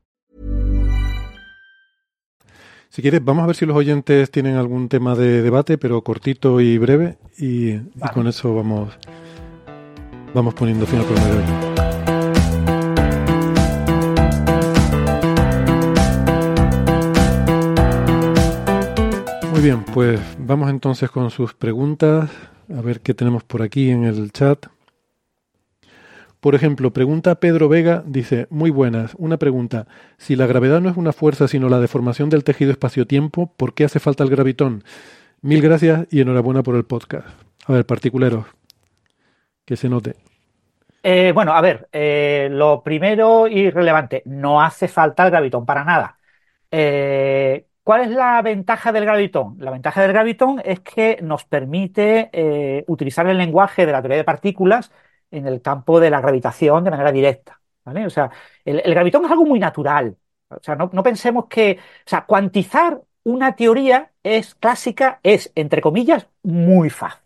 [2.93, 6.59] Si quieres, vamos a ver si los oyentes tienen algún tema de debate, pero cortito
[6.59, 7.77] y breve, y,
[8.13, 8.93] con eso vamos,
[10.33, 11.45] vamos poniendo fin al programa de hoy.
[19.51, 22.29] Muy bien, pues vamos entonces con sus preguntas,
[22.77, 24.65] a ver qué tenemos por aquí en el chat.
[26.41, 29.85] Por ejemplo, pregunta Pedro Vega, dice, muy buenas, una pregunta,
[30.17, 33.83] si la gravedad no es una fuerza sino la deformación del tejido espacio-tiempo, ¿por qué
[33.83, 34.83] hace falta el gravitón?
[35.43, 37.27] Mil gracias y enhorabuena por el podcast.
[37.67, 38.47] A ver, particuleros,
[39.65, 40.15] que se note.
[41.03, 45.83] Eh, bueno, a ver, eh, lo primero y relevante, no hace falta el gravitón para
[45.83, 46.17] nada.
[46.71, 49.57] Eh, ¿Cuál es la ventaja del gravitón?
[49.59, 54.23] La ventaja del gravitón es que nos permite utilizar el lenguaje de la teoría de
[54.23, 54.91] partículas
[55.31, 57.59] en el campo de la gravitación de manera directa.
[57.85, 58.05] ¿vale?
[58.05, 58.31] O sea,
[58.65, 60.17] el, gravitón es algo muy natural.
[60.49, 61.79] O sea, no, pensemos que.
[62.05, 67.21] O sea, cuantizar una teoría es clásica es, entre comillas, muy fácil.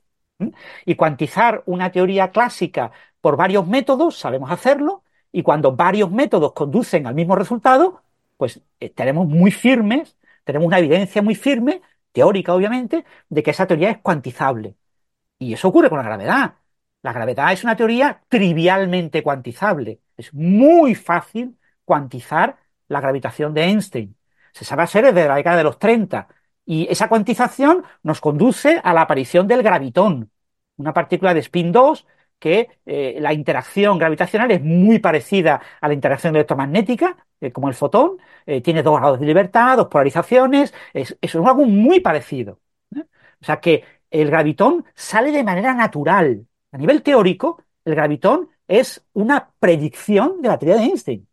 [0.86, 2.92] Y cuantizar una teoría clásica
[3.22, 8.04] por varios métodos, sabemos hacerlo, y cuando varios métodos conducen al mismo resultado,
[8.38, 13.68] pues eh, tenemos muy firmes, tenemos una evidencia muy firme, teórica obviamente, de que esa
[13.68, 14.76] teoría es cuantizable.
[15.40, 16.56] Y eso ocurre con la gravedad.
[17.06, 20.00] La gravedad es una teoría trivialmente cuantizable.
[20.18, 22.58] Es muy fácil cuantizar
[22.88, 24.18] la gravitación de Einstein.
[24.52, 26.28] Se sabe hacer desde la década de los 30.
[26.66, 30.32] Y esa cuantización nos conduce a la aparición del gravitón,
[30.78, 32.08] una partícula de spin 2
[32.40, 37.76] que eh, la interacción gravitacional es muy parecida a la interacción electromagnética, eh, como el
[37.76, 38.18] fotón,
[38.48, 42.60] eh, tiene dos grados de libertad, dos polarizaciones, es, es algo muy parecido.
[43.42, 46.48] O sea que el gravitón sale de manera natural.
[46.76, 51.26] A nivel teórico, el gravitón es una predicción de la teoría de Einstein.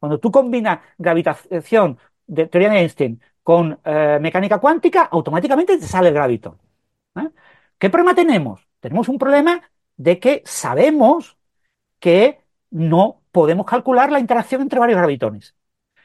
[0.00, 6.08] Cuando tú combinas gravitación de teoría de Einstein con eh, mecánica cuántica, automáticamente te sale
[6.08, 6.58] el gravitón.
[7.16, 7.28] ¿eh?
[7.78, 8.66] ¿Qué problema tenemos?
[8.80, 9.60] Tenemos un problema
[9.94, 11.36] de que sabemos
[12.00, 15.54] que no podemos calcular la interacción entre varios gravitones.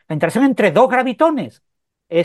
[0.09, 1.63] La interacción entre dos gravitones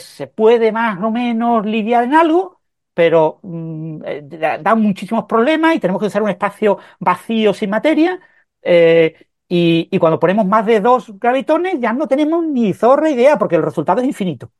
[0.00, 2.55] se puede más o menos lidiar en algo,
[2.96, 4.22] pero mm, eh,
[4.62, 8.18] da muchísimos problemas y tenemos que usar un espacio vacío sin materia.
[8.62, 9.14] Eh,
[9.48, 13.62] y, cuando ponemos más de dos gravitones ya no tenemos ni zorra idea porque el
[13.62, 14.50] resultado es infinito.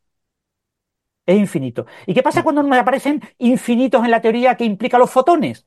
[1.24, 1.86] Es infinito.
[2.06, 5.66] ¿Y qué pasa cuando me aparecen infinitos en la teoría que implica los fotones?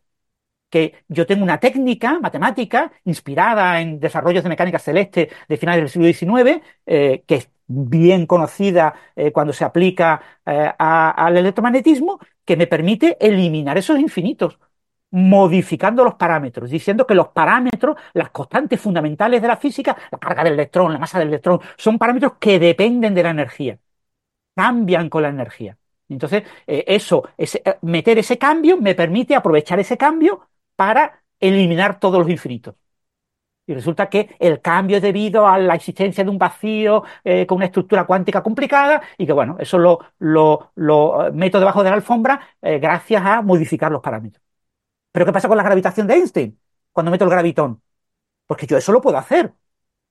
[0.69, 5.89] Que yo tengo una técnica matemática inspirada en desarrollos de mecánica celeste de finales del
[5.89, 7.35] siglo XIX, eh, que
[7.69, 8.93] bien conocida
[9.31, 14.57] cuando se aplica al electromagnetismo, que me permite eliminar esos infinitos,
[15.11, 20.43] modificando los parámetros, diciendo que los parámetros, las constantes fundamentales de la física, la carga
[20.43, 23.77] del electrón, la masa del electrón, son parámetros que dependen de la energía,
[24.55, 25.77] cambian con la energía.
[26.09, 31.99] Entonces, eh, eso, ese, eh, meter ese cambio me permite aprovechar ese cambio para eliminar
[31.99, 32.75] todos los infinitos.
[33.69, 37.57] Y resulta que el cambio es debido a la existencia de un vacío eh, con
[37.57, 41.95] una estructura cuántica complicada y que, bueno, eso lo, lo, eh, meto debajo de la
[41.97, 44.43] alfombra eh, gracias a modificar los parámetros.
[45.11, 46.59] Pero ¿qué pasa con la gravitación de Einstein
[46.91, 47.81] cuando meto el gravitón?
[48.47, 49.53] Porque yo eso lo puedo hacer.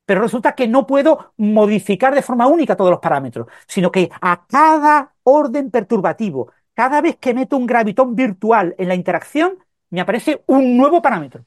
[0.07, 4.47] Pero resulta que no puedo modificar de forma única todos los parámetros, sino que a
[4.47, 9.59] cada orden perturbativo, cada vez que meto un gravitón virtual en la interacción,
[9.91, 11.45] me aparece un nuevo parámetro.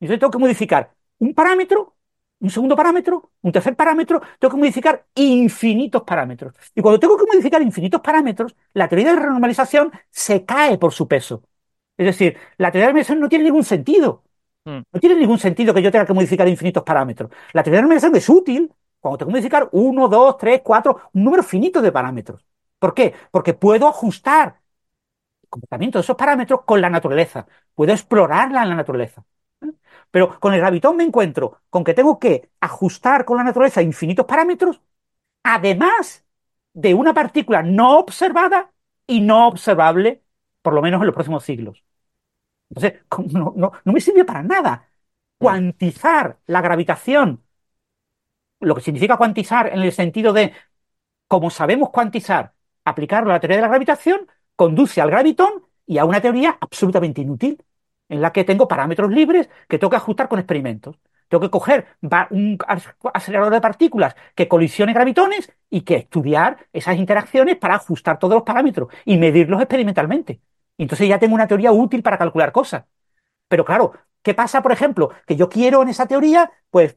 [0.00, 1.96] Y entonces tengo que modificar un parámetro,
[2.40, 6.54] un segundo parámetro, un tercer parámetro, tengo que modificar infinitos parámetros.
[6.74, 11.08] Y cuando tengo que modificar infinitos parámetros, la teoría de renormalización se cae por su
[11.08, 11.42] peso.
[11.96, 14.24] Es decir, la teoría de renormalización no tiene ningún sentido.
[14.64, 14.80] Hmm.
[14.92, 17.30] No tiene ningún sentido que yo tenga que modificar infinitos parámetros.
[17.52, 21.24] La teoría de renormalización es útil cuando tengo que modificar uno, dos, tres, cuatro, un
[21.24, 22.44] número finito de parámetros.
[22.78, 23.14] ¿Por qué?
[23.30, 24.60] Porque puedo ajustar
[25.42, 27.46] el comportamiento de esos parámetros con la naturaleza.
[27.74, 29.24] Puedo explorarla en la naturaleza.
[30.10, 34.26] Pero con el gravitón me encuentro con que tengo que ajustar con la naturaleza infinitos
[34.26, 34.80] parámetros,
[35.42, 36.24] además
[36.74, 38.72] de una partícula no observada
[39.06, 40.22] y no observable,
[40.62, 41.84] por lo menos en los próximos siglos.
[42.70, 43.02] Entonces,
[43.32, 44.88] no, me sirve para nada.
[45.38, 47.42] Cuantizar la gravitación,
[48.60, 50.52] lo que significa cuantizar en el sentido de,
[51.28, 52.54] como sabemos cuantizar,
[52.84, 57.20] aplicarlo a la teoría de la gravitación, conduce al gravitón y a una teoría absolutamente
[57.20, 57.62] inútil
[58.08, 60.98] en la que tengo parámetros libres que tengo que ajustar con experimentos.
[61.28, 61.86] Tengo que coger
[62.30, 62.58] un
[63.12, 68.44] acelerador de partículas que colisione gravitones y que estudiar esas interacciones para ajustar todos los
[68.44, 70.40] parámetros y medirlos experimentalmente.
[70.76, 72.84] Y entonces ya tengo una teoría útil para calcular cosas.
[73.48, 73.92] Pero claro,
[74.22, 75.10] ¿qué pasa, por ejemplo?
[75.26, 76.96] Que yo quiero en esa teoría, pues,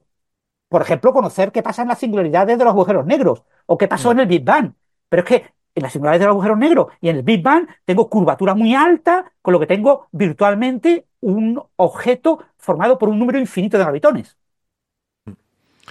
[0.68, 4.11] por ejemplo, conocer qué pasa en las singularidades de los agujeros negros o qué pasó
[4.11, 4.73] en el Big Bang.
[5.10, 8.10] Pero es que en las singularidades del agujero negro y en el Big Bang tengo
[8.10, 13.78] curvatura muy alta, con lo que tengo virtualmente un objeto formado por un número infinito
[13.78, 14.38] de gravitones.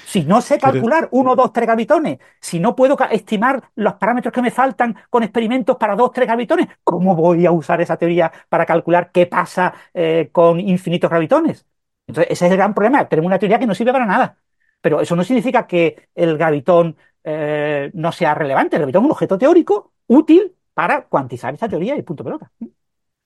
[0.06, 4.40] Si no sé calcular uno, dos, tres gravitones, si no puedo estimar los parámetros que
[4.42, 8.64] me faltan con experimentos para dos, tres gravitones, ¿cómo voy a usar esa teoría para
[8.64, 11.66] calcular qué pasa eh, con infinitos gravitones?
[12.06, 13.06] Entonces, ese es el gran problema.
[13.08, 14.38] Tenemos una teoría que no sirve para nada.
[14.80, 18.76] Pero eso no significa que el gravitón eh, no sea relevante.
[18.76, 22.50] El gravitón es un objeto teórico útil para cuantizar esa teoría y punto pelota.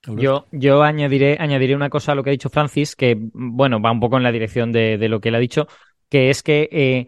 [0.06, 3.92] Yo, yo añadiré, añadiré una cosa a lo que ha dicho Francis, que bueno, va
[3.92, 5.68] un poco en la dirección de, lo que él ha dicho,
[6.08, 7.06] que es que eh,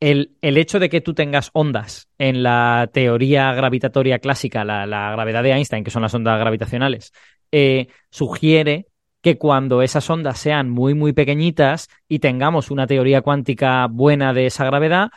[0.00, 5.52] el, hecho de que tú tengas ondas en la teoría gravitatoria clásica, la, gravedad de
[5.52, 7.12] Einstein, que son las ondas gravitacionales,
[7.52, 8.86] eh, sugiere
[9.20, 14.46] que cuando esas ondas sean muy, muy pequeñitas y tengamos una teoría cuántica buena de
[14.46, 15.10] esa gravedad,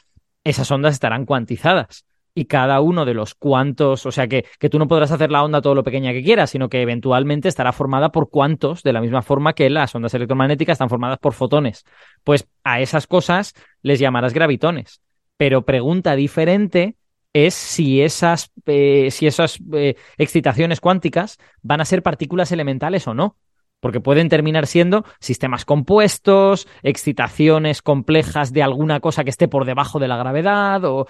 [0.44, 2.06] esas ondas estarán cuantizadas.
[2.36, 5.44] y cada uno de los cuantos, o sea que, que, tú no podrás hacer la
[5.44, 9.02] onda todo lo pequeña que quieras, sino que eventualmente estará formada por cuantos, de la
[9.02, 11.86] misma forma que las ondas electromagnéticas están formadas por fotones.
[12.24, 13.54] Pues a esas cosas
[13.84, 15.00] les llamarás gravitones.
[15.38, 16.96] Pero pregunta diferente
[17.34, 23.14] es si esas, eh, si esas eh, excitaciones cuánticas van a ser partículas elementales o
[23.14, 23.38] no
[23.84, 30.00] porque pueden terminar siendo sistemas compuestos, excitaciones complejas de alguna cosa que esté por debajo
[30.00, 31.06] de la gravedad, o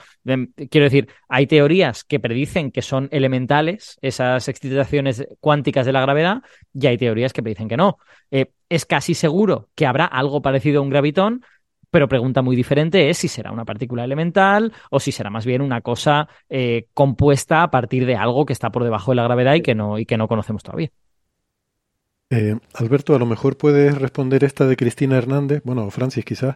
[0.71, 6.41] quiero decir, hay teorías que predicen que son elementales esas excitaciones cuánticas de la gravedad,
[6.73, 7.99] y hay teorías que predicen que no.
[8.31, 11.45] Eh, es casi seguro que habrá algo parecido a un gravitón,
[11.91, 15.61] pero pregunta muy diferente es si será una partícula elemental o si será más bien
[15.61, 19.53] una cosa eh, compuesta a partir de algo que está por debajo de la gravedad
[19.53, 20.89] y que no, y que no conocemos todavía.
[22.35, 26.55] Eh, Alberto, a lo mejor puedes responder esta de Cristina Hernández, bueno, Francis quizás.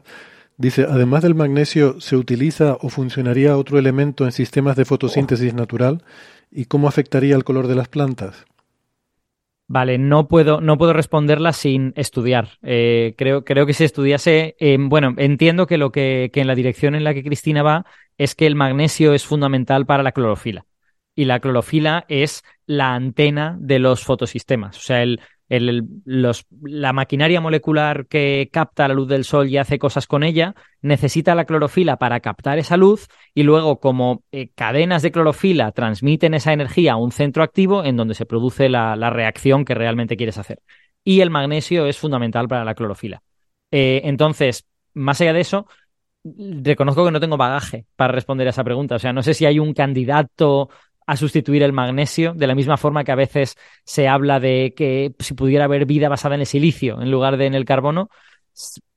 [0.57, 6.01] Dice, además del magnesio, ¿se utiliza o funcionaría otro elemento en sistemas de fotosíntesis natural?
[6.49, 8.47] ¿Y cómo afectaría el color de las plantas?
[9.67, 12.57] Vale, no puedo, no puedo responderla sin estudiar.
[12.63, 16.55] Eh, creo, creo que si estudiase, eh, bueno, entiendo que lo que, que en la
[16.55, 17.85] dirección en la que Cristina va
[18.17, 20.65] es que el magnesio es fundamental para la clorofila.
[21.13, 24.77] Y la clorofila es la antena de los fotosistemas.
[24.77, 30.05] O sea, el, la maquinaria molecular que capta la luz del sol y hace cosas
[30.05, 35.11] con ella, necesita la clorofila para captar esa luz y luego como eh, cadenas de
[35.11, 39.73] clorofila transmiten esa energía a un centro activo en donde se produce la, reacción que
[39.73, 40.59] realmente quieres hacer.
[41.03, 43.21] Y el magnesio es fundamental para la clorofila.
[43.71, 45.67] Eh, entonces, más allá de eso,
[46.25, 48.95] reconozco que no tengo bagaje para responder a esa pregunta.
[48.95, 50.69] O sea, no sé si hay un candidato
[51.07, 53.55] a sustituir el magnesio, de la misma forma que a veces
[53.85, 57.45] se habla de que si pudiera haber vida basada en el silicio en lugar de
[57.45, 58.09] en el carbono,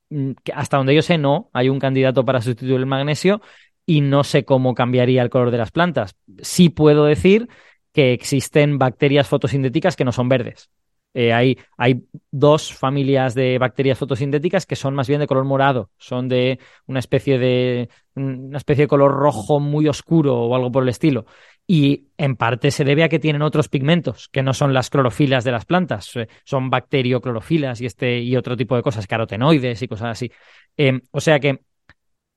[0.09, 3.41] mm, hasta donde yo sé no, hay un candidato para sustituir el magnesio
[3.85, 6.15] y no sé cómo cambiaría el color de las plantas.
[6.39, 7.47] Sí puedo decir
[7.93, 10.69] que existen bacterias fotosintéticas que no son verdes.
[11.13, 15.89] Eh, hay, hay, dos familias de bacterias fotosintéticas que son más bien de color morado,
[15.97, 20.83] son de una especie de una especie de color rojo muy oscuro o algo por
[20.83, 21.25] el estilo
[21.73, 25.45] y en parte se debe a que tienen otros pigmentos que no son las clorofilas
[25.45, 29.87] de las plantas, eh, son bacterioclorofilas y este y otro tipo de cosas, carotenoides y
[29.87, 30.29] cosas así.
[30.75, 31.61] Em, o sea que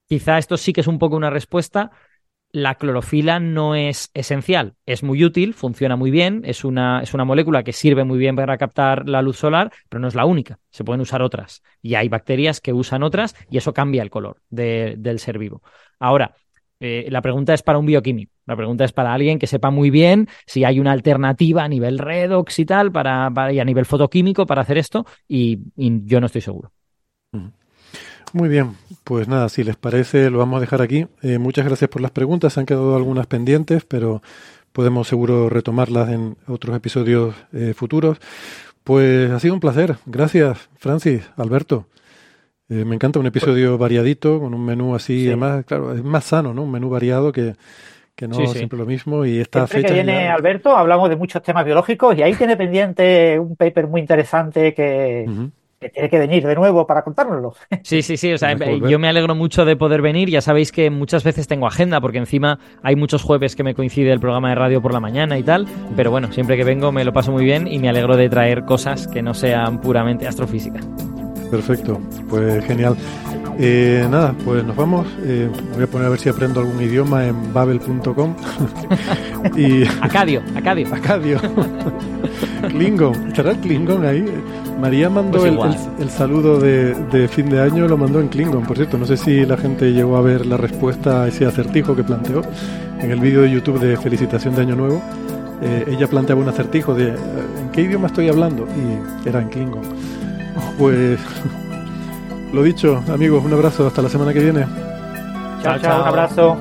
[0.07, 1.91] quizá esto sí que es un poco una respuesta.
[2.53, 7.25] La clorofila no es esencial, es muy útil, funciona muy bien, es una, es una
[7.25, 10.61] molécula que sirve muy bien para captar la luz solar, pero no es la única,
[10.71, 11.65] se pueden usar otras.
[11.83, 15.61] Y hay bacterias que usan otras y eso cambia el color del ser vivo.
[15.99, 16.37] Ahora,
[16.81, 18.33] eh, la pregunta es para un bioquímico.
[18.47, 21.99] La pregunta es para alguien que sepa muy bien si hay una alternativa a nivel
[21.99, 26.43] redox y tal, para, y a nivel fotoquímico para hacer esto, y, yo no estoy
[26.43, 26.73] seguro.
[28.33, 28.73] Muy bien,
[29.05, 31.07] pues nada, si les parece, lo vamos a dejar aquí.
[31.23, 34.23] Eh, muchas gracias por las preguntas, han quedado algunas pendientes, pero
[34.73, 38.19] podemos seguro retomarlas en otros episodios eh, futuros.
[38.83, 39.97] Pues ha sido un placer.
[40.05, 41.87] Gracias, Francis, Alberto.
[42.69, 46.55] Eh, me encanta un episodio variadito, con un menú así, además, claro, es más sano,
[46.55, 46.63] ¿no?
[46.63, 47.55] Un menú variado que,
[48.15, 49.25] que no siempre lo mismo.
[49.27, 49.89] Y esta fecha.
[49.89, 54.01] que viene Alberto, hablamos de muchos temas biológicos y ahí tiene pendiente un paper muy
[54.01, 55.27] interesante que.
[55.93, 57.55] tiene que venir de nuevo para contárnoslo.
[57.83, 58.33] Sí, sí, sí.
[58.33, 60.31] O sea, yo me alegro mucho de poder venir.
[60.31, 64.11] Ya sabéis que muchas veces tengo agenda, porque encima hay muchos jueves que me coincide
[64.11, 65.67] el programa de radio por la mañana y tal.
[65.97, 68.65] Pero bueno, siempre que vengo me lo paso muy bien y me alegro de traer
[68.65, 70.81] cosas que no sean puramente astrofísica.
[71.55, 72.97] Perfecto, pues genial.
[73.61, 75.07] Eh, nada, pues nos vamos.
[75.23, 78.35] Eh, voy a poner a ver si aprendo algún idioma en babel.com.
[79.57, 79.85] y...
[80.01, 80.93] Acadio, Acadio.
[80.93, 81.39] Acadio.
[82.71, 83.29] Klingon.
[83.29, 84.25] ¿Estará el Klingon ahí?
[84.81, 85.55] María mandó pues
[86.01, 88.99] el, saludo de, fin de año, lo mandó en Klingon, por cierto.
[88.99, 92.43] No sé si la gente llegó a ver la respuesta a ese acertijo que planteó
[92.99, 95.01] en el vídeo de YouTube de felicitación de Año Nuevo.
[95.63, 98.67] Eh, ella planteaba un acertijo de ¿en qué idioma estoy hablando?
[98.67, 99.83] Y era en Klingon.
[100.79, 101.21] Pues
[102.53, 104.67] lo dicho, amigos, un abrazo, hasta la semana que viene.
[105.63, 106.59] Chao, chao, un abrazo.